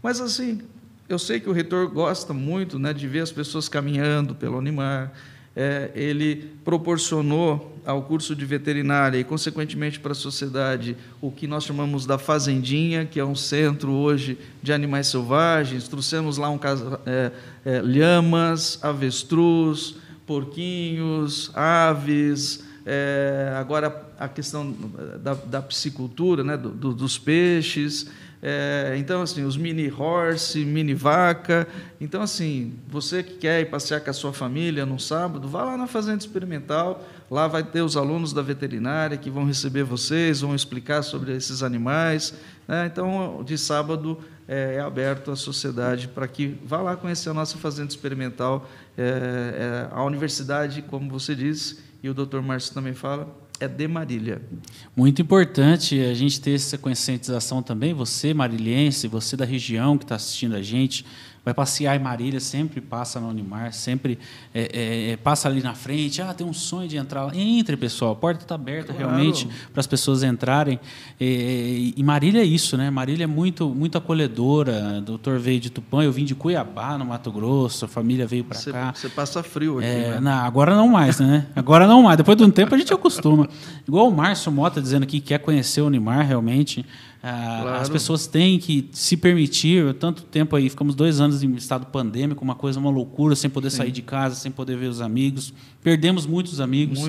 Mas 0.01 0.21
assim, 0.21 0.61
eu 1.09 1.19
sei 1.19 1.41
que 1.41 1.49
o 1.49 1.53
reitor 1.53 1.89
gosta 1.89 2.33
muito 2.33 2.79
né, 2.79 2.93
de 2.93 3.09
ver 3.09 3.21
as 3.21 3.33
pessoas 3.33 3.69
caminhando 3.69 4.35
pela 4.35 4.57
Unimar. 4.57 5.13
É, 5.55 5.91
ele 5.95 6.53
proporcionou 6.65 7.76
ao 7.87 8.03
curso 8.03 8.34
de 8.34 8.45
veterinária 8.45 9.16
e, 9.16 9.22
consequentemente, 9.22 10.01
para 10.01 10.11
a 10.11 10.14
sociedade, 10.14 10.97
o 11.20 11.30
que 11.30 11.47
nós 11.47 11.64
chamamos 11.64 12.05
da 12.05 12.18
Fazendinha, 12.18 13.07
que 13.07 13.20
é 13.20 13.24
um 13.24 13.37
centro 13.37 13.93
hoje 13.93 14.37
de 14.61 14.72
animais 14.72 15.07
selvagens. 15.07 15.87
Trouxemos 15.87 16.37
lá 16.37 16.51
um 16.51 16.59
caso, 16.59 16.99
é, 17.07 17.30
é, 17.64 17.80
lhamas, 17.80 18.78
avestruz, 18.82 19.95
porquinhos, 20.26 21.53
aves, 21.55 22.64
é, 22.84 23.55
agora 23.57 24.05
a 24.18 24.28
questão 24.28 24.74
da, 25.22 25.34
da 25.34 25.62
piscicultura, 25.62 26.43
né, 26.43 26.57
do, 26.57 26.70
do, 26.70 26.93
dos 26.93 27.18
peixes. 27.18 28.09
É, 28.43 28.95
então, 28.99 29.22
assim, 29.22 29.45
os 29.45 29.57
mini 29.57 29.91
horse, 29.91 30.64
mini 30.64 30.95
vaca. 30.95 31.66
Então, 32.01 32.22
assim, 32.22 32.74
você 32.87 33.22
que 33.22 33.34
quer 33.34 33.61
ir 33.61 33.66
passear 33.66 34.01
com 34.01 34.11
a 34.11 34.12
sua 34.12 34.32
família 34.32 34.84
no 34.84 34.99
sábado, 35.01 35.49
vá 35.49 35.64
lá 35.64 35.76
na 35.76 35.87
Fazenda 35.87 36.18
Experimental. 36.18 37.05
Lá 37.30 37.49
vai 37.49 37.62
ter 37.62 37.82
os 37.82 37.97
alunos 37.97 38.32
da 38.32 38.43
veterinária 38.43 39.16
que 39.16 39.30
vão 39.30 39.45
receber 39.45 39.82
vocês, 39.82 40.43
vão 40.43 40.55
explicar 40.55 41.03
sobre 41.03 41.34
esses 41.34 41.62
animais. 41.62 42.34
Né? 42.68 42.87
Então, 42.87 43.43
de 43.45 43.59
sábado, 43.59 44.18
é, 44.47 44.76
é 44.76 44.80
aberto 44.80 45.30
à 45.30 45.37
sociedade 45.37 46.09
para 46.09 46.28
que 46.28 46.59
vá 46.64 46.80
lá 46.80 46.97
conhecer 46.97 47.30
a 47.30 47.34
nossa 47.34 47.59
fazenda 47.59 47.89
experimental. 47.89 48.68
É, 48.97 49.89
é, 49.91 49.95
a 49.95 50.05
universidade, 50.05 50.82
como 50.82 51.11
você 51.11 51.34
disse, 51.34 51.78
e 52.03 52.09
o 52.09 52.14
doutor 52.14 52.43
Márcio 52.43 52.72
também 52.72 52.95
fala, 52.95 53.28
é 53.59 53.69
de 53.69 53.89
Marília. 53.89 54.41
Muito 54.95 55.21
importante 55.23 56.01
a 56.01 56.15
gente 56.15 56.41
ter 56.41 56.53
essa 56.53 56.77
conscientização 56.77 57.63
também, 57.63 57.95
você 57.95 58.35
marilhense, 58.35 59.09
você 59.09 59.37
da 59.37 59.45
região 59.45 59.97
que 59.97 60.05
está 60.05 60.15
assistindo 60.15 60.55
a 60.55 60.63
gente, 60.63 61.05
vai 61.47 61.55
passear 61.55 61.95
em 61.95 62.03
Marília, 62.03 62.41
sempre 62.41 62.81
passa 62.81 63.21
no 63.21 63.29
Unimar, 63.29 63.73
sempre 63.73 64.19
é, 64.53 64.63
é, 64.63 65.11
é, 65.13 65.17
passa 65.17 65.49
ali 65.49 65.63
na 65.63 65.75
frente. 65.75 66.21
Ah, 66.21 66.35
tem 66.35 66.45
um 66.45 66.53
sonho 66.53 66.89
de 66.89 66.97
entrar 66.97 67.23
lá. 67.23 67.37
Entre, 67.37 67.77
pessoal, 67.77 68.11
a 68.11 68.17
porta 68.17 68.43
está 68.43 68.57
aberta 68.57 68.93
claro. 68.93 69.11
realmente 69.11 69.49
para 69.73 69.79
as 69.79 69.87
pessoas 69.87 70.25
entrarem. 70.25 70.81
E, 71.21 71.95
e, 71.97 72.03
Marília 72.03 72.41
é 72.41 72.45
isso, 72.45 72.77
né? 72.77 72.91
Marília 72.91 73.23
é 73.23 73.27
muito, 73.29 73.69
muito 73.69 73.97
acolhedora. 73.97 74.97
O 74.99 75.03
doutor 75.03 75.39
veio 75.39 75.61
de 75.61 75.71
Tupã, 75.71 76.03
eu 76.03 76.11
vim 76.11 76.25
de 76.25 76.35
Cuiabá, 76.35 76.99
no 76.99 77.07
Mato 77.07 77.31
Grosso, 77.31 77.85
a 77.85 77.89
família 77.89 78.27
veio 78.27 78.43
para 78.43 78.59
cá. 78.61 78.93
Você 78.93 79.09
passa 79.09 79.41
frio 79.41 79.79
aqui, 79.79 79.87
é, 79.87 80.11
né? 80.15 80.21
Não, 80.21 80.45
agora 80.45 80.75
não 80.75 80.89
mais, 80.89 81.21
né? 81.21 81.47
Agora 81.55 81.87
não 81.87 82.03
mais. 82.03 82.17
Depois 82.17 82.37
de 82.37 82.43
um 82.43 82.51
tempo 82.51 82.75
a 82.75 82.79
gente 82.79 82.93
acostuma. 82.93 83.49
Igual 83.87 84.09
o 84.09 84.13
Márcio 84.13 84.51
Mota 84.51 84.83
dizendo 84.83 85.05
aqui 85.05 85.21
que 85.21 85.29
quer 85.29 85.39
conhecer 85.39 85.81
o 85.81 85.87
Unimar, 85.87 86.27
realmente. 86.27 86.85
Ah, 87.29 87.59
claro. 87.62 87.83
As 87.83 87.89
pessoas 87.89 88.29
têm 88.29 88.57
que 88.57 88.89
se 88.93 89.16
permitir, 89.16 89.93
tanto 89.95 90.22
tempo 90.22 90.55
aí, 90.55 90.70
ficamos 90.70 90.95
dois 90.95 91.20
anos 91.20 91.43
em 91.43 91.53
estado 91.57 91.87
pandêmico, 91.87 92.45
uma 92.45 92.55
coisa, 92.55 92.79
uma 92.79 92.89
loucura, 92.89 93.35
sem 93.35 93.51
poder 93.51 93.70
Sim. 93.70 93.79
sair 93.79 93.91
de 93.91 94.01
casa, 94.01 94.37
sem 94.37 94.53
poder 94.53 94.77
ver 94.77 94.87
os 94.87 95.01
amigos. 95.01 95.53
Perdemos 95.83 96.24
muitos 96.24 96.61
amigos. 96.61 97.01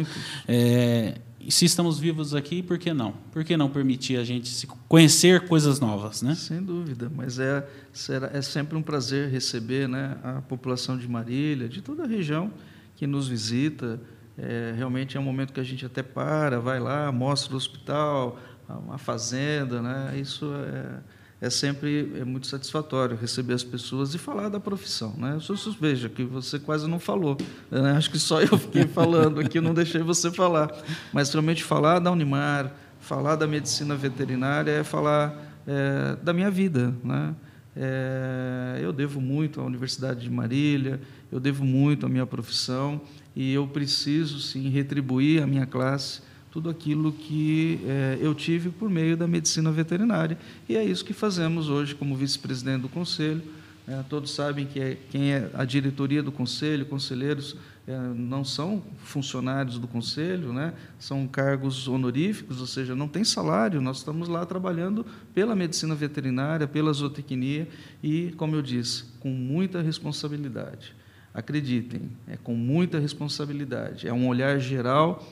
É, 0.47 1.19
se 1.47 1.65
estamos 1.65 1.99
vivos 1.99 2.33
aqui, 2.33 2.63
por 2.63 2.79
que 2.79 2.91
não? 2.93 3.13
Por 3.31 3.43
que 3.43 3.55
não 3.55 3.69
permitir 3.69 4.17
a 4.17 4.23
gente 4.23 4.49
se 4.49 4.65
conhecer 4.87 5.47
coisas 5.47 5.79
novas, 5.79 6.23
né? 6.23 6.33
Sem 6.33 6.63
dúvida, 6.63 7.11
mas 7.15 7.37
é, 7.37 7.63
será, 7.93 8.31
é 8.33 8.41
sempre 8.41 8.75
um 8.75 8.81
prazer 8.81 9.29
receber 9.29 9.87
né, 9.87 10.17
a 10.23 10.41
população 10.41 10.97
de 10.97 11.07
Marília, 11.07 11.69
de 11.69 11.79
toda 11.79 12.03
a 12.03 12.07
região 12.07 12.51
que 12.95 13.05
nos 13.05 13.27
visita. 13.27 14.01
É, 14.35 14.73
realmente 14.75 15.15
é 15.15 15.19
um 15.19 15.23
momento 15.23 15.53
que 15.53 15.59
a 15.59 15.63
gente 15.63 15.85
até 15.85 16.03
para, 16.03 16.59
vai 16.59 16.79
lá, 16.79 17.11
mostra 17.11 17.53
o 17.53 17.57
hospital, 17.57 18.39
a 18.67 18.97
fazenda, 18.97 19.81
né? 19.81 20.17
Isso 20.19 20.51
é 20.53 20.99
é 21.39 21.49
sempre 21.49 22.13
é 22.19 22.25
muito 22.25 22.47
satisfatório 22.47 23.15
receber 23.15 23.53
as 23.53 23.63
pessoas 23.63 24.13
e 24.15 24.17
falar 24.17 24.49
da 24.49 24.59
profissão. 24.59 25.13
Né? 25.17 25.33
Eu 25.35 25.39
sou 25.39 25.55
suspeita, 25.55 26.09
que 26.09 26.23
você 26.23 26.57
quase 26.57 26.87
não 26.87 26.99
falou. 26.99 27.37
Né? 27.69 27.91
Acho 27.91 28.09
que 28.09 28.17
só 28.17 28.41
eu 28.41 28.57
fiquei 28.57 28.85
falando 28.89 29.39
aqui, 29.39 29.61
não 29.61 29.73
deixei 29.73 30.01
você 30.01 30.31
falar. 30.31 30.71
Mas 31.13 31.31
realmente 31.31 31.63
falar 31.63 31.99
da 31.99 32.11
Unimar, 32.11 32.73
falar 32.99 33.35
da 33.35 33.45
medicina 33.45 33.95
veterinária 33.95 34.71
é 34.71 34.83
falar 34.83 35.61
é, 35.67 36.17
da 36.23 36.33
minha 36.33 36.49
vida. 36.49 36.93
Né? 37.03 37.35
É, 37.75 38.79
eu 38.81 38.91
devo 38.91 39.21
muito 39.21 39.61
à 39.61 39.63
Universidade 39.63 40.21
de 40.21 40.31
Marília, 40.31 40.99
eu 41.31 41.39
devo 41.39 41.63
muito 41.63 42.07
à 42.07 42.09
minha 42.09 42.25
profissão 42.25 42.99
e 43.35 43.53
eu 43.53 43.67
preciso 43.67 44.39
sim 44.39 44.69
retribuir 44.69 45.43
a 45.43 45.45
minha 45.45 45.67
classe 45.67 46.21
tudo 46.57 46.71
aquilo 46.71 47.11
que 47.11 47.79
é, 47.85 48.17
eu 48.19 48.33
tive 48.33 48.71
por 48.71 48.89
meio 48.89 49.15
da 49.15 49.27
medicina 49.27 49.71
veterinária. 49.71 50.39
E 50.67 50.75
é 50.75 50.83
isso 50.83 51.05
que 51.05 51.13
fazemos 51.13 51.69
hoje 51.69 51.93
como 51.93 52.15
vice-presidente 52.15 52.81
do 52.81 52.89
Conselho. 52.89 53.43
É, 53.87 54.01
todos 54.09 54.31
sabem 54.31 54.65
que 54.65 54.79
é, 54.79 54.97
quem 55.11 55.33
é 55.33 55.51
a 55.53 55.63
diretoria 55.63 56.23
do 56.23 56.31
Conselho, 56.31 56.83
conselheiros 56.87 57.55
é, 57.87 57.95
não 58.15 58.43
são 58.43 58.81
funcionários 59.03 59.77
do 59.77 59.87
Conselho, 59.87 60.51
né? 60.51 60.73
são 60.97 61.27
cargos 61.27 61.87
honoríficos, 61.87 62.59
ou 62.59 62.65
seja, 62.65 62.95
não 62.95 63.07
tem 63.07 63.23
salário. 63.23 63.79
Nós 63.79 63.97
estamos 63.97 64.27
lá 64.27 64.43
trabalhando 64.43 65.05
pela 65.35 65.55
medicina 65.55 65.93
veterinária, 65.93 66.67
pela 66.67 66.91
zootecnia 66.91 67.67
e, 68.01 68.33
como 68.35 68.55
eu 68.55 68.63
disse, 68.63 69.03
com 69.19 69.29
muita 69.29 69.79
responsabilidade. 69.79 70.95
Acreditem, 71.35 72.09
é 72.27 72.35
com 72.35 72.55
muita 72.55 72.97
responsabilidade. 72.97 74.07
É 74.07 74.11
um 74.11 74.27
olhar 74.27 74.59
geral 74.59 75.23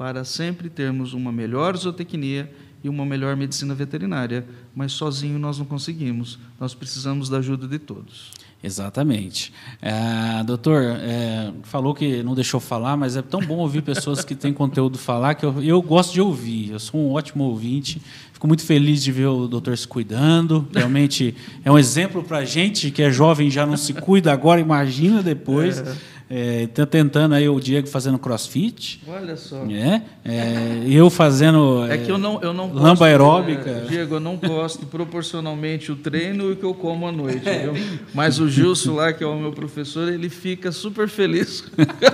para 0.00 0.24
sempre 0.24 0.70
termos 0.70 1.12
uma 1.12 1.30
melhor 1.30 1.76
zootecnia 1.76 2.50
e 2.82 2.88
uma 2.88 3.04
melhor 3.04 3.36
medicina 3.36 3.74
veterinária, 3.74 4.46
mas 4.74 4.92
sozinho 4.92 5.38
nós 5.38 5.58
não 5.58 5.66
conseguimos. 5.66 6.38
Nós 6.58 6.72
precisamos 6.72 7.28
da 7.28 7.36
ajuda 7.36 7.68
de 7.68 7.78
todos. 7.78 8.30
Exatamente. 8.64 9.52
É, 9.82 10.42
doutor, 10.42 10.82
é, 10.82 11.52
falou 11.64 11.94
que 11.94 12.22
não 12.22 12.34
deixou 12.34 12.58
falar, 12.60 12.96
mas 12.96 13.14
é 13.14 13.20
tão 13.20 13.40
bom 13.40 13.58
ouvir 13.58 13.82
pessoas 13.82 14.24
que 14.24 14.34
têm 14.34 14.54
conteúdo 14.54 14.96
falar 14.96 15.34
que 15.34 15.44
eu, 15.44 15.62
eu 15.62 15.82
gosto 15.82 16.14
de 16.14 16.20
ouvir. 16.22 16.70
Eu 16.70 16.78
sou 16.78 16.98
um 16.98 17.12
ótimo 17.12 17.44
ouvinte. 17.44 18.00
Fico 18.32 18.48
muito 18.48 18.64
feliz 18.64 19.02
de 19.02 19.12
ver 19.12 19.26
o 19.26 19.46
doutor 19.46 19.76
se 19.76 19.86
cuidando. 19.86 20.66
Realmente 20.74 21.34
é 21.62 21.70
um 21.70 21.78
exemplo 21.78 22.22
para 22.24 22.38
a 22.38 22.44
gente 22.46 22.90
que 22.90 23.02
é 23.02 23.10
jovem 23.10 23.50
já 23.50 23.66
não 23.66 23.76
se 23.76 23.92
cuida 23.92 24.32
agora, 24.32 24.62
imagina 24.62 25.22
depois. 25.22 25.78
É. 25.78 26.19
É, 26.32 26.68
tá 26.68 26.86
tentando 26.86 27.34
aí 27.34 27.48
o 27.48 27.58
Diego 27.58 27.88
fazendo 27.88 28.16
crossfit. 28.16 29.02
Olha 29.04 29.36
só. 29.36 29.64
É, 29.64 30.00
é 30.24 30.84
eu 30.86 31.10
fazendo. 31.10 31.84
É, 31.90 31.98
que 31.98 32.08
eu 32.08 32.18
não, 32.18 32.40
eu 32.40 32.52
não 32.52 32.68
gosto, 32.68 32.84
lamba 32.84 33.06
aeróbica. 33.06 33.68
É, 33.68 33.80
Diego, 33.88 34.14
eu 34.14 34.20
não 34.20 34.36
gosto 34.36 34.86
proporcionalmente 34.86 35.90
o 35.90 35.96
treino 35.96 36.50
e 36.50 36.52
o 36.52 36.56
que 36.56 36.62
eu 36.62 36.72
como 36.72 37.08
à 37.08 37.10
noite. 37.10 37.48
É. 37.48 37.68
Mas 38.14 38.38
o 38.38 38.48
Gilson 38.48 38.94
lá, 38.94 39.12
que 39.12 39.24
é 39.24 39.26
o 39.26 39.36
meu 39.36 39.50
professor, 39.50 40.08
ele 40.08 40.28
fica 40.28 40.70
super 40.70 41.08
feliz. 41.08 41.64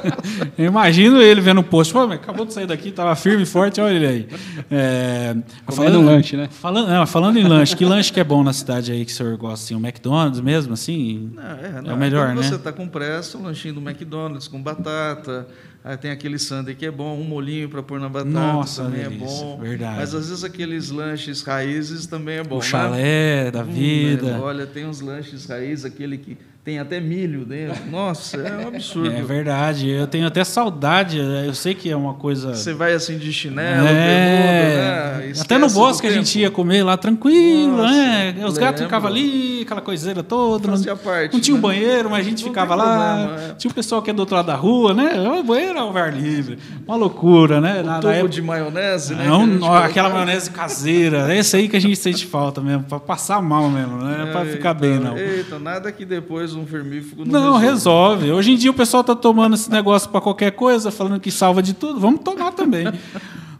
eu 0.57 0.65
imagino 0.65 1.21
ele 1.21 1.43
vendo 1.43 1.61
o 1.61 1.65
post. 1.65 1.93
Pô, 1.93 2.01
acabou 2.01 2.47
de 2.47 2.55
sair 2.55 2.67
daqui, 2.67 2.89
estava 2.89 3.15
firme 3.17 3.43
e 3.43 3.47
forte, 3.47 3.83
olha 3.83 3.97
ele 3.97 4.07
aí. 4.07 4.29
É, 4.71 5.37
falando 5.69 5.99
um 5.99 6.07
lanche, 6.07 6.39
né? 6.39 6.49
Falando, 6.51 6.89
não, 6.89 7.07
falando 7.07 7.39
em 7.39 7.45
lanche, 7.45 7.77
que 7.77 7.85
lanche 7.85 8.11
que 8.11 8.19
é 8.19 8.25
bom 8.25 8.43
na 8.43 8.55
cidade 8.55 8.93
aí 8.93 9.05
que 9.05 9.13
o 9.13 9.15
senhor 9.15 9.37
gosta? 9.37 9.67
Assim, 9.67 9.75
o 9.75 9.79
McDonald's 9.79 10.41
mesmo, 10.41 10.73
assim? 10.73 11.33
Não, 11.35 11.43
é, 11.43 11.83
não, 11.83 11.91
é 11.91 11.95
o 11.95 11.97
melhor, 11.99 12.35
né? 12.35 12.43
Você 12.43 12.55
está 12.55 12.73
com 12.73 12.89
pressa, 12.89 13.37
o 13.37 13.43
lanchinho 13.43 13.75
do 13.75 13.81
McDonald's 13.81 14.06
McDonald's 14.07 14.49
com 14.49 14.63
batata. 14.63 15.47
Aí 15.85 15.97
tem 15.97 16.11
aquele 16.11 16.39
sundae 16.39 16.75
que 16.75 16.85
é 16.85 16.91
bom, 16.91 17.17
um 17.17 17.23
molinho 17.23 17.69
para 17.69 17.81
pôr 17.83 18.01
na 18.01 18.09
batata 18.09 18.31
Nossa, 18.31 18.85
também 18.85 19.03
é 19.03 19.09
delícia, 19.09 19.25
é 19.25 19.45
bom. 19.45 19.59
Verdade. 19.61 19.97
Mas 19.99 20.15
às 20.15 20.29
vezes 20.29 20.43
aqueles 20.43 20.91
lanches 20.91 21.43
raízes 21.43 22.07
também 22.07 22.39
é 22.39 22.43
bom. 22.43 22.57
O 22.57 22.59
né? 22.59 22.65
chalé 22.65 23.51
da 23.53 23.63
hum, 23.63 23.67
vida. 23.67 24.37
Hum, 24.37 24.41
olha, 24.41 24.67
tem 24.67 24.85
uns 24.85 25.01
lanches 25.01 25.47
raízes, 25.47 25.85
aquele 25.85 26.19
que 26.19 26.37
tem 26.67 26.81
até 26.81 26.99
milho 26.99 27.45
dentro. 27.45 27.89
Nossa, 27.89 28.39
é 28.39 28.57
um 28.57 28.67
absurdo. 28.75 29.13
É 29.13 29.23
verdade. 29.23 29.89
Eu 29.89 30.09
tenho 30.09 30.27
até 30.27 30.43
saudade. 30.43 31.17
Eu 31.17 31.55
sei 31.55 31.77
que 31.77 31.89
é 31.89 31.97
uma 31.97 32.15
coisa. 32.15 32.57
Você 32.57 32.75
vai 32.75 32.93
assim 32.93 33.19
de 33.19 33.33
chinelo, 33.33 33.87
é... 33.87 35.23
né? 35.29 35.33
Até 35.41 35.59
no 35.59 35.71
bosque 35.71 36.09
a 36.09 36.11
gente 36.11 36.41
ia 36.41 36.51
comer 36.51 36.83
lá 36.83 36.97
tranquilo, 36.97 37.77
Nossa, 37.77 37.95
né? 37.95 38.35
Os 38.45 38.59
gatos 38.59 38.83
ficavam 38.83 39.09
ali, 39.09 39.63
aquela 39.63 39.81
coiseira 39.81 40.25
toda. 40.25 40.71
Fazia 40.71 40.91
não, 40.91 40.99
parte, 40.99 41.35
não 41.35 41.41
tinha 41.41 41.55
né? 41.55 41.59
um 41.59 41.63
banheiro, 41.63 42.11
mas 42.11 42.27
a 42.27 42.29
gente 42.29 42.43
não 42.43 42.49
ficava 42.49 42.75
lá. 42.75 43.17
Problema, 43.17 43.53
é. 43.53 43.55
Tinha 43.55 43.71
o 43.71 43.75
pessoal 43.75 44.03
que 44.03 44.11
é 44.11 44.13
do 44.13 44.19
outro 44.19 44.35
lado 44.35 44.47
da 44.47 44.57
rua, 44.57 44.93
né? 44.93 45.21
O 45.39 45.45
banheiro 45.45 45.79
ao 45.79 45.97
ar 45.97 46.13
livre. 46.13 46.59
Uma 46.85 46.97
loucura, 46.97 47.61
né? 47.61 47.81
O 47.81 47.85
Na, 47.85 47.99
época... 47.99 48.29
de 48.29 48.43
maionese, 48.43 49.15
né? 49.15 49.25
Não, 49.25 49.73
aquela 49.73 50.09
maionese 50.09 50.51
caseira. 50.51 51.33
Esse 51.33 51.57
aí 51.57 51.69
que 51.69 51.77
a 51.77 51.81
gente 51.81 51.95
sente 51.95 52.27
falta 52.27 52.61
mesmo, 52.61 52.83
para 52.83 52.99
passar 52.99 53.41
mal 53.41 53.71
mesmo, 53.71 53.99
né? 53.99 54.25
É, 54.29 54.33
para 54.33 54.45
ficar 54.47 54.75
bem, 54.75 54.99
não. 54.99 55.17
Eita, 55.17 55.61
nada 55.61 55.93
que 55.93 56.05
depois 56.05 56.56
um 56.59 56.65
vermífugo 56.65 57.25
não, 57.25 57.53
não 57.53 57.57
resolve. 57.57 58.25
resolve. 58.25 58.33
Hoje 58.33 58.53
em 58.53 58.57
dia 58.57 58.71
o 58.71 58.75
pessoal 58.75 59.01
está 59.03 59.15
tomando 59.15 59.55
esse 59.55 59.71
negócio 59.71 60.09
para 60.11 60.21
qualquer 60.21 60.53
coisa, 60.53 60.91
falando 60.91 61.21
que 61.21 61.31
salva 61.31 61.63
de 61.63 61.75
tudo. 61.75 62.01
Vamos 62.01 62.21
tomar 62.21 62.53
também. 62.53 62.87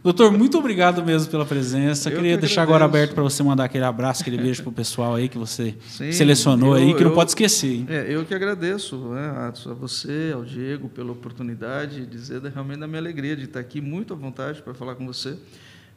Doutor, 0.03 0.31
muito 0.31 0.57
obrigado 0.57 1.03
mesmo 1.03 1.29
pela 1.29 1.45
presença. 1.45 2.09
Eu 2.09 2.15
Queria 2.15 2.35
que 2.35 2.41
deixar 2.41 2.61
agora 2.61 2.85
aberto 2.85 3.13
para 3.13 3.23
você 3.23 3.43
mandar 3.43 3.65
aquele 3.65 3.83
abraço, 3.83 4.21
aquele 4.21 4.37
beijo 4.37 4.61
para 4.63 4.69
o 4.69 4.73
pessoal 4.73 5.15
aí 5.15 5.27
que 5.27 5.37
você 5.37 5.75
Sim, 5.85 6.13
selecionou 6.13 6.77
eu, 6.77 6.83
aí, 6.83 6.93
que 6.93 7.03
eu, 7.03 7.07
não 7.07 7.13
pode 7.13 7.31
esquecer. 7.31 7.83
É, 7.89 8.05
eu 8.07 8.23
que 8.23 8.33
agradeço 8.33 8.95
né, 8.95 9.51
a 9.65 9.73
você, 9.73 10.31
ao 10.33 10.45
Diego, 10.45 10.87
pela 10.87 11.11
oportunidade 11.11 12.01
de 12.01 12.05
dizer 12.05 12.41
realmente 12.43 12.79
da 12.79 12.87
minha 12.87 13.01
alegria 13.01 13.35
de 13.35 13.45
estar 13.45 13.59
aqui, 13.59 13.81
muito 13.81 14.13
à 14.13 14.15
vontade 14.15 14.61
para 14.61 14.73
falar 14.73 14.95
com 14.95 15.05
você. 15.05 15.37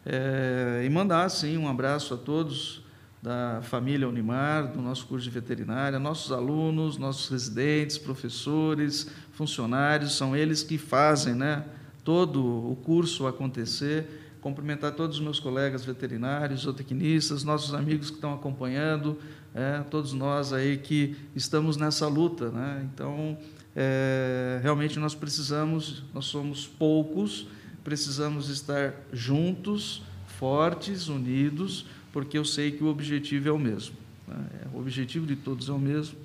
É, 0.04 0.82
e 0.84 0.90
mandar, 0.90 1.28
sim, 1.28 1.56
um 1.56 1.68
abraço 1.68 2.14
a 2.14 2.16
todos 2.16 2.82
da 3.22 3.60
família 3.62 4.08
Unimar, 4.08 4.72
do 4.72 4.80
nosso 4.80 5.06
curso 5.06 5.24
de 5.24 5.30
veterinária, 5.30 5.98
nossos 5.98 6.32
alunos, 6.32 6.96
nossos 6.96 7.28
residentes, 7.28 7.98
professores, 7.98 9.08
funcionários, 9.32 10.16
são 10.16 10.34
eles 10.34 10.62
que 10.62 10.78
fazem 10.78 11.34
né, 11.34 11.64
todo 12.02 12.42
o 12.42 12.76
curso 12.76 13.26
acontecer. 13.26 14.18
Cumprimentar 14.40 14.92
todos 14.92 15.18
os 15.18 15.22
meus 15.22 15.38
colegas 15.38 15.84
veterinários, 15.84 16.62
zootecnistas, 16.62 17.44
nossos 17.44 17.74
amigos 17.74 18.08
que 18.08 18.16
estão 18.16 18.32
acompanhando, 18.32 19.18
é, 19.54 19.80
todos 19.90 20.14
nós 20.14 20.54
aí 20.54 20.78
que 20.78 21.14
estamos 21.36 21.76
nessa 21.76 22.08
luta. 22.08 22.50
Né? 22.50 22.88
Então, 22.90 23.36
é, 23.76 24.58
realmente 24.62 24.98
nós 24.98 25.14
precisamos, 25.14 26.04
nós 26.14 26.24
somos 26.24 26.66
poucos, 26.66 27.48
precisamos 27.84 28.48
estar 28.48 28.94
juntos, 29.12 30.02
fortes, 30.26 31.08
unidos, 31.08 31.84
porque 32.12 32.36
eu 32.36 32.44
sei 32.44 32.70
que 32.70 32.82
o 32.82 32.86
objetivo 32.86 33.48
é 33.48 33.52
o 33.52 33.58
mesmo. 33.58 33.94
Né? 34.26 34.36
É, 34.62 34.76
o 34.76 34.80
objetivo 34.80 35.26
de 35.26 35.36
todos 35.36 35.68
é 35.68 35.72
o 35.72 35.78
mesmo. 35.78 36.16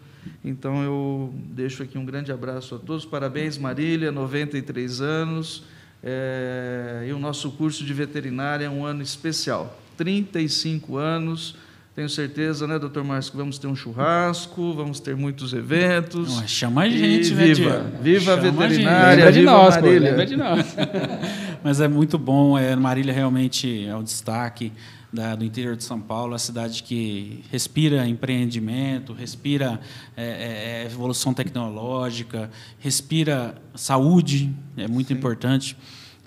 Então 0.43 0.83
eu 0.83 1.33
deixo 1.51 1.83
aqui 1.83 1.97
um 1.97 2.05
grande 2.05 2.31
abraço 2.31 2.75
a 2.75 2.79
todos. 2.79 3.05
Parabéns, 3.05 3.57
Marília, 3.57 4.11
93 4.11 5.01
anos. 5.01 5.63
É, 6.03 7.05
e 7.07 7.13
o 7.13 7.19
nosso 7.19 7.51
curso 7.51 7.83
de 7.83 7.93
veterinária 7.93 8.65
é 8.65 8.69
um 8.69 8.85
ano 8.85 9.01
especial. 9.01 9.79
35 9.97 10.97
anos. 10.97 11.55
Tenho 11.95 12.09
certeza, 12.09 12.67
né, 12.67 12.77
doutor 12.77 13.05
Márcio, 13.05 13.31
que 13.31 13.37
vamos 13.37 13.57
ter 13.57 13.67
um 13.67 13.75
churrasco, 13.75 14.73
vamos 14.73 14.99
ter 14.99 15.15
muitos 15.15 15.53
eventos. 15.53 16.35
Não, 16.35 16.45
chama 16.45 16.81
a 16.81 16.89
gente, 16.89 17.33
né, 17.33 17.45
Viva, 17.45 17.91
viva 18.01 18.33
a 18.33 18.35
veterinária, 18.35 19.27
a 19.29 19.31
viva 19.31 19.49
nós, 19.49 19.75
Marília. 19.75 20.13
Pô, 20.13 20.25
de 20.25 20.35
nós. 20.35 20.75
Mas 21.63 21.79
é 21.79 21.87
muito 21.87 22.17
bom, 22.17 22.57
é, 22.57 22.75
Marília 22.75 23.13
realmente 23.13 23.87
é 23.87 23.95
o 23.95 24.03
destaque 24.03 24.73
da, 25.15 25.33
do 25.35 25.45
interior 25.45 25.75
de 25.75 25.83
São 25.83 25.99
Paulo, 25.99 26.35
a 26.35 26.39
cidade 26.39 26.83
que 26.83 27.43
respira 27.49 28.07
empreendimento, 28.07 29.13
respira 29.13 29.79
é, 30.15 30.23
é, 30.23 30.81
é, 30.81 30.85
evolução 30.85 31.33
tecnológica, 31.33 32.51
respira 32.79 33.55
saúde, 33.73 34.53
é 34.75 34.87
muito 34.87 35.07
Sim. 35.07 35.13
importante. 35.15 35.77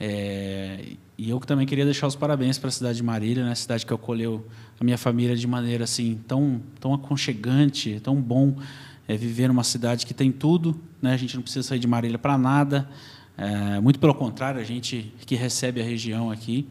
É, 0.01 0.93
e 1.17 1.31
eu 1.31 1.39
também 1.41 1.67
queria 1.67 1.85
deixar 1.85 2.07
os 2.07 2.17
parabéns 2.17 2.59
para 2.59 2.69
a 2.69 2.73
cidade 2.73 2.97
de 2.97 3.03
Marília, 3.03 3.45
né, 3.45 3.53
a 3.53 3.55
cidade 3.55 3.85
que 3.85 3.93
acolheu 3.93 4.47
a 4.81 4.85
minha 4.85 4.97
família 4.99 5.37
de 5.37 5.47
maneira 5.47 5.85
assim 5.85 6.19
tão, 6.27 6.61
tão 6.81 6.95
aconchegante, 6.95 8.01
tão 8.01 8.17
bom 8.17 8.57
é, 9.07 9.17
viver 9.17 9.49
numa 9.49 9.65
cidade 9.65 10.07
que 10.07 10.15
tem 10.15 10.33
tudo. 10.33 10.81
Né, 11.03 11.13
a 11.13 11.17
gente 11.17 11.35
não 11.37 11.43
precisa 11.43 11.69
sair 11.69 11.79
de 11.79 11.87
Marília 11.87 12.19
para 12.19 12.39
nada. 12.39 12.89
É, 13.37 13.79
muito 13.81 13.99
pelo 13.99 14.15
contrário, 14.15 14.61
a 14.61 14.65
gente 14.65 15.13
que 15.27 15.35
recebe 15.35 15.81
a 15.81 15.85
região 15.85 16.31
aqui 16.31 16.67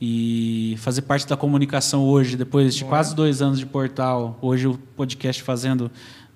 e 0.00 0.76
fazer 0.78 1.02
parte 1.02 1.26
da 1.26 1.36
comunicação 1.36 2.04
hoje, 2.04 2.36
depois 2.36 2.74
de 2.74 2.84
quase 2.84 3.14
dois 3.14 3.42
anos 3.42 3.58
de 3.58 3.66
portal, 3.66 4.38
hoje 4.40 4.66
o 4.66 4.78
podcast 4.96 5.42
fazendo 5.42 5.90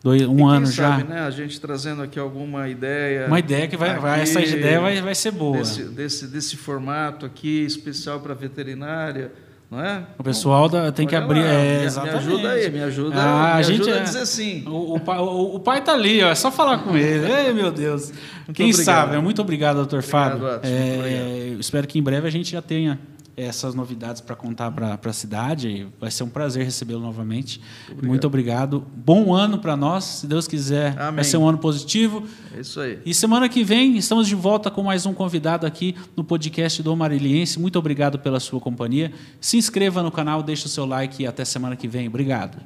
Dois, 0.04 0.20
um 0.26 0.38
e 0.38 0.42
ano 0.54 0.66
sabe, 0.66 1.02
já. 1.02 1.08
Né, 1.08 1.20
a 1.20 1.30
gente 1.30 1.58
trazendo 1.58 2.02
aqui 2.02 2.18
alguma 2.18 2.68
ideia. 2.68 3.26
Uma 3.26 3.38
ideia 3.38 3.66
que 3.66 3.74
vai, 3.74 3.98
vai 3.98 4.20
essa 4.20 4.38
ideia 4.38 4.78
vai, 4.78 5.00
vai 5.00 5.14
ser 5.14 5.30
boa. 5.30 5.56
Desse, 5.56 5.84
desse, 5.84 6.26
desse 6.26 6.56
formato 6.58 7.24
aqui, 7.24 7.64
especial 7.64 8.20
para 8.20 8.34
veterinária. 8.34 9.32
Não 9.70 9.82
é? 9.82 10.04
O 10.18 10.22
pessoal 10.22 10.68
da, 10.68 10.92
tem 10.92 11.06
que 11.06 11.16
abrir. 11.16 11.40
Lá, 11.40 11.46
é, 11.46 11.88
me, 11.88 12.02
me, 12.02 12.10
ajuda 12.10 12.50
aí, 12.50 12.70
me 12.70 12.82
ajuda, 12.82 13.16
ah, 13.18 13.54
me 13.54 13.60
a 13.60 13.62
gente 13.62 13.80
ajuda 13.80 13.96
é, 13.96 14.00
a 14.00 14.02
dizer 14.02 14.26
sim. 14.26 14.62
O, 14.66 14.96
o, 14.96 15.00
pai, 15.00 15.18
o, 15.18 15.54
o 15.54 15.60
pai 15.60 15.82
tá 15.82 15.94
ali, 15.94 16.22
ó, 16.22 16.28
é 16.28 16.34
só 16.34 16.52
falar 16.52 16.80
com 16.80 16.94
ele. 16.94 17.32
Ei, 17.32 17.54
meu 17.54 17.72
Deus. 17.72 18.12
Muito 18.46 18.52
Quem 18.52 18.70
obrigado. 18.70 18.84
sabe? 18.84 19.18
Muito 19.22 19.40
obrigado, 19.40 19.76
doutor 19.76 20.00
obrigado, 20.00 20.38
Fábio. 20.38 20.60
É, 20.62 21.56
espero 21.58 21.86
que 21.86 21.98
em 21.98 22.02
breve 22.02 22.28
a 22.28 22.30
gente 22.30 22.52
já 22.52 22.60
tenha 22.60 23.00
essas 23.37 23.74
novidades 23.74 24.20
para 24.20 24.37
contar 24.37 24.70
para 24.70 24.99
a 25.03 25.12
cidade. 25.12 25.87
Vai 26.01 26.11
ser 26.11 26.24
um 26.24 26.28
prazer 26.28 26.64
recebê-lo 26.64 27.01
novamente. 27.01 27.61
Obrigado. 27.85 28.07
Muito 28.07 28.26
obrigado. 28.26 28.87
Bom 28.95 29.35
ano 29.35 29.59
para 29.59 29.76
nós, 29.76 30.05
se 30.05 30.26
Deus 30.26 30.47
quiser. 30.47 30.99
Amém. 30.99 31.16
Vai 31.16 31.24
ser 31.24 31.37
um 31.37 31.49
ano 31.49 31.59
positivo. 31.59 32.24
É 32.55 32.61
isso 32.61 32.80
aí. 32.80 32.99
E 33.05 33.12
semana 33.12 33.49
que 33.49 33.64
vem 33.64 33.97
estamos 33.97 34.28
de 34.28 34.35
volta 34.35 34.70
com 34.70 34.82
mais 34.82 35.07
um 35.07 35.14
convidado 35.14 35.66
aqui 35.66 35.95
no 36.16 36.22
podcast 36.22 36.82
do 36.82 36.95
Mariliense. 36.97 37.59
Muito 37.59 37.78
obrigado 37.78 38.18
pela 38.18 38.39
sua 38.39 38.61
companhia. 38.61 39.12
Se 39.41 39.57
inscreva 39.57 40.03
no 40.03 40.11
canal, 40.11 40.43
deixe 40.43 40.66
o 40.66 40.68
seu 40.68 40.85
like 40.85 41.22
e 41.22 41.26
até 41.26 41.45
semana 41.45 41.76
que 41.76 41.89
vem. 41.89 42.07
Obrigado. 42.07 42.59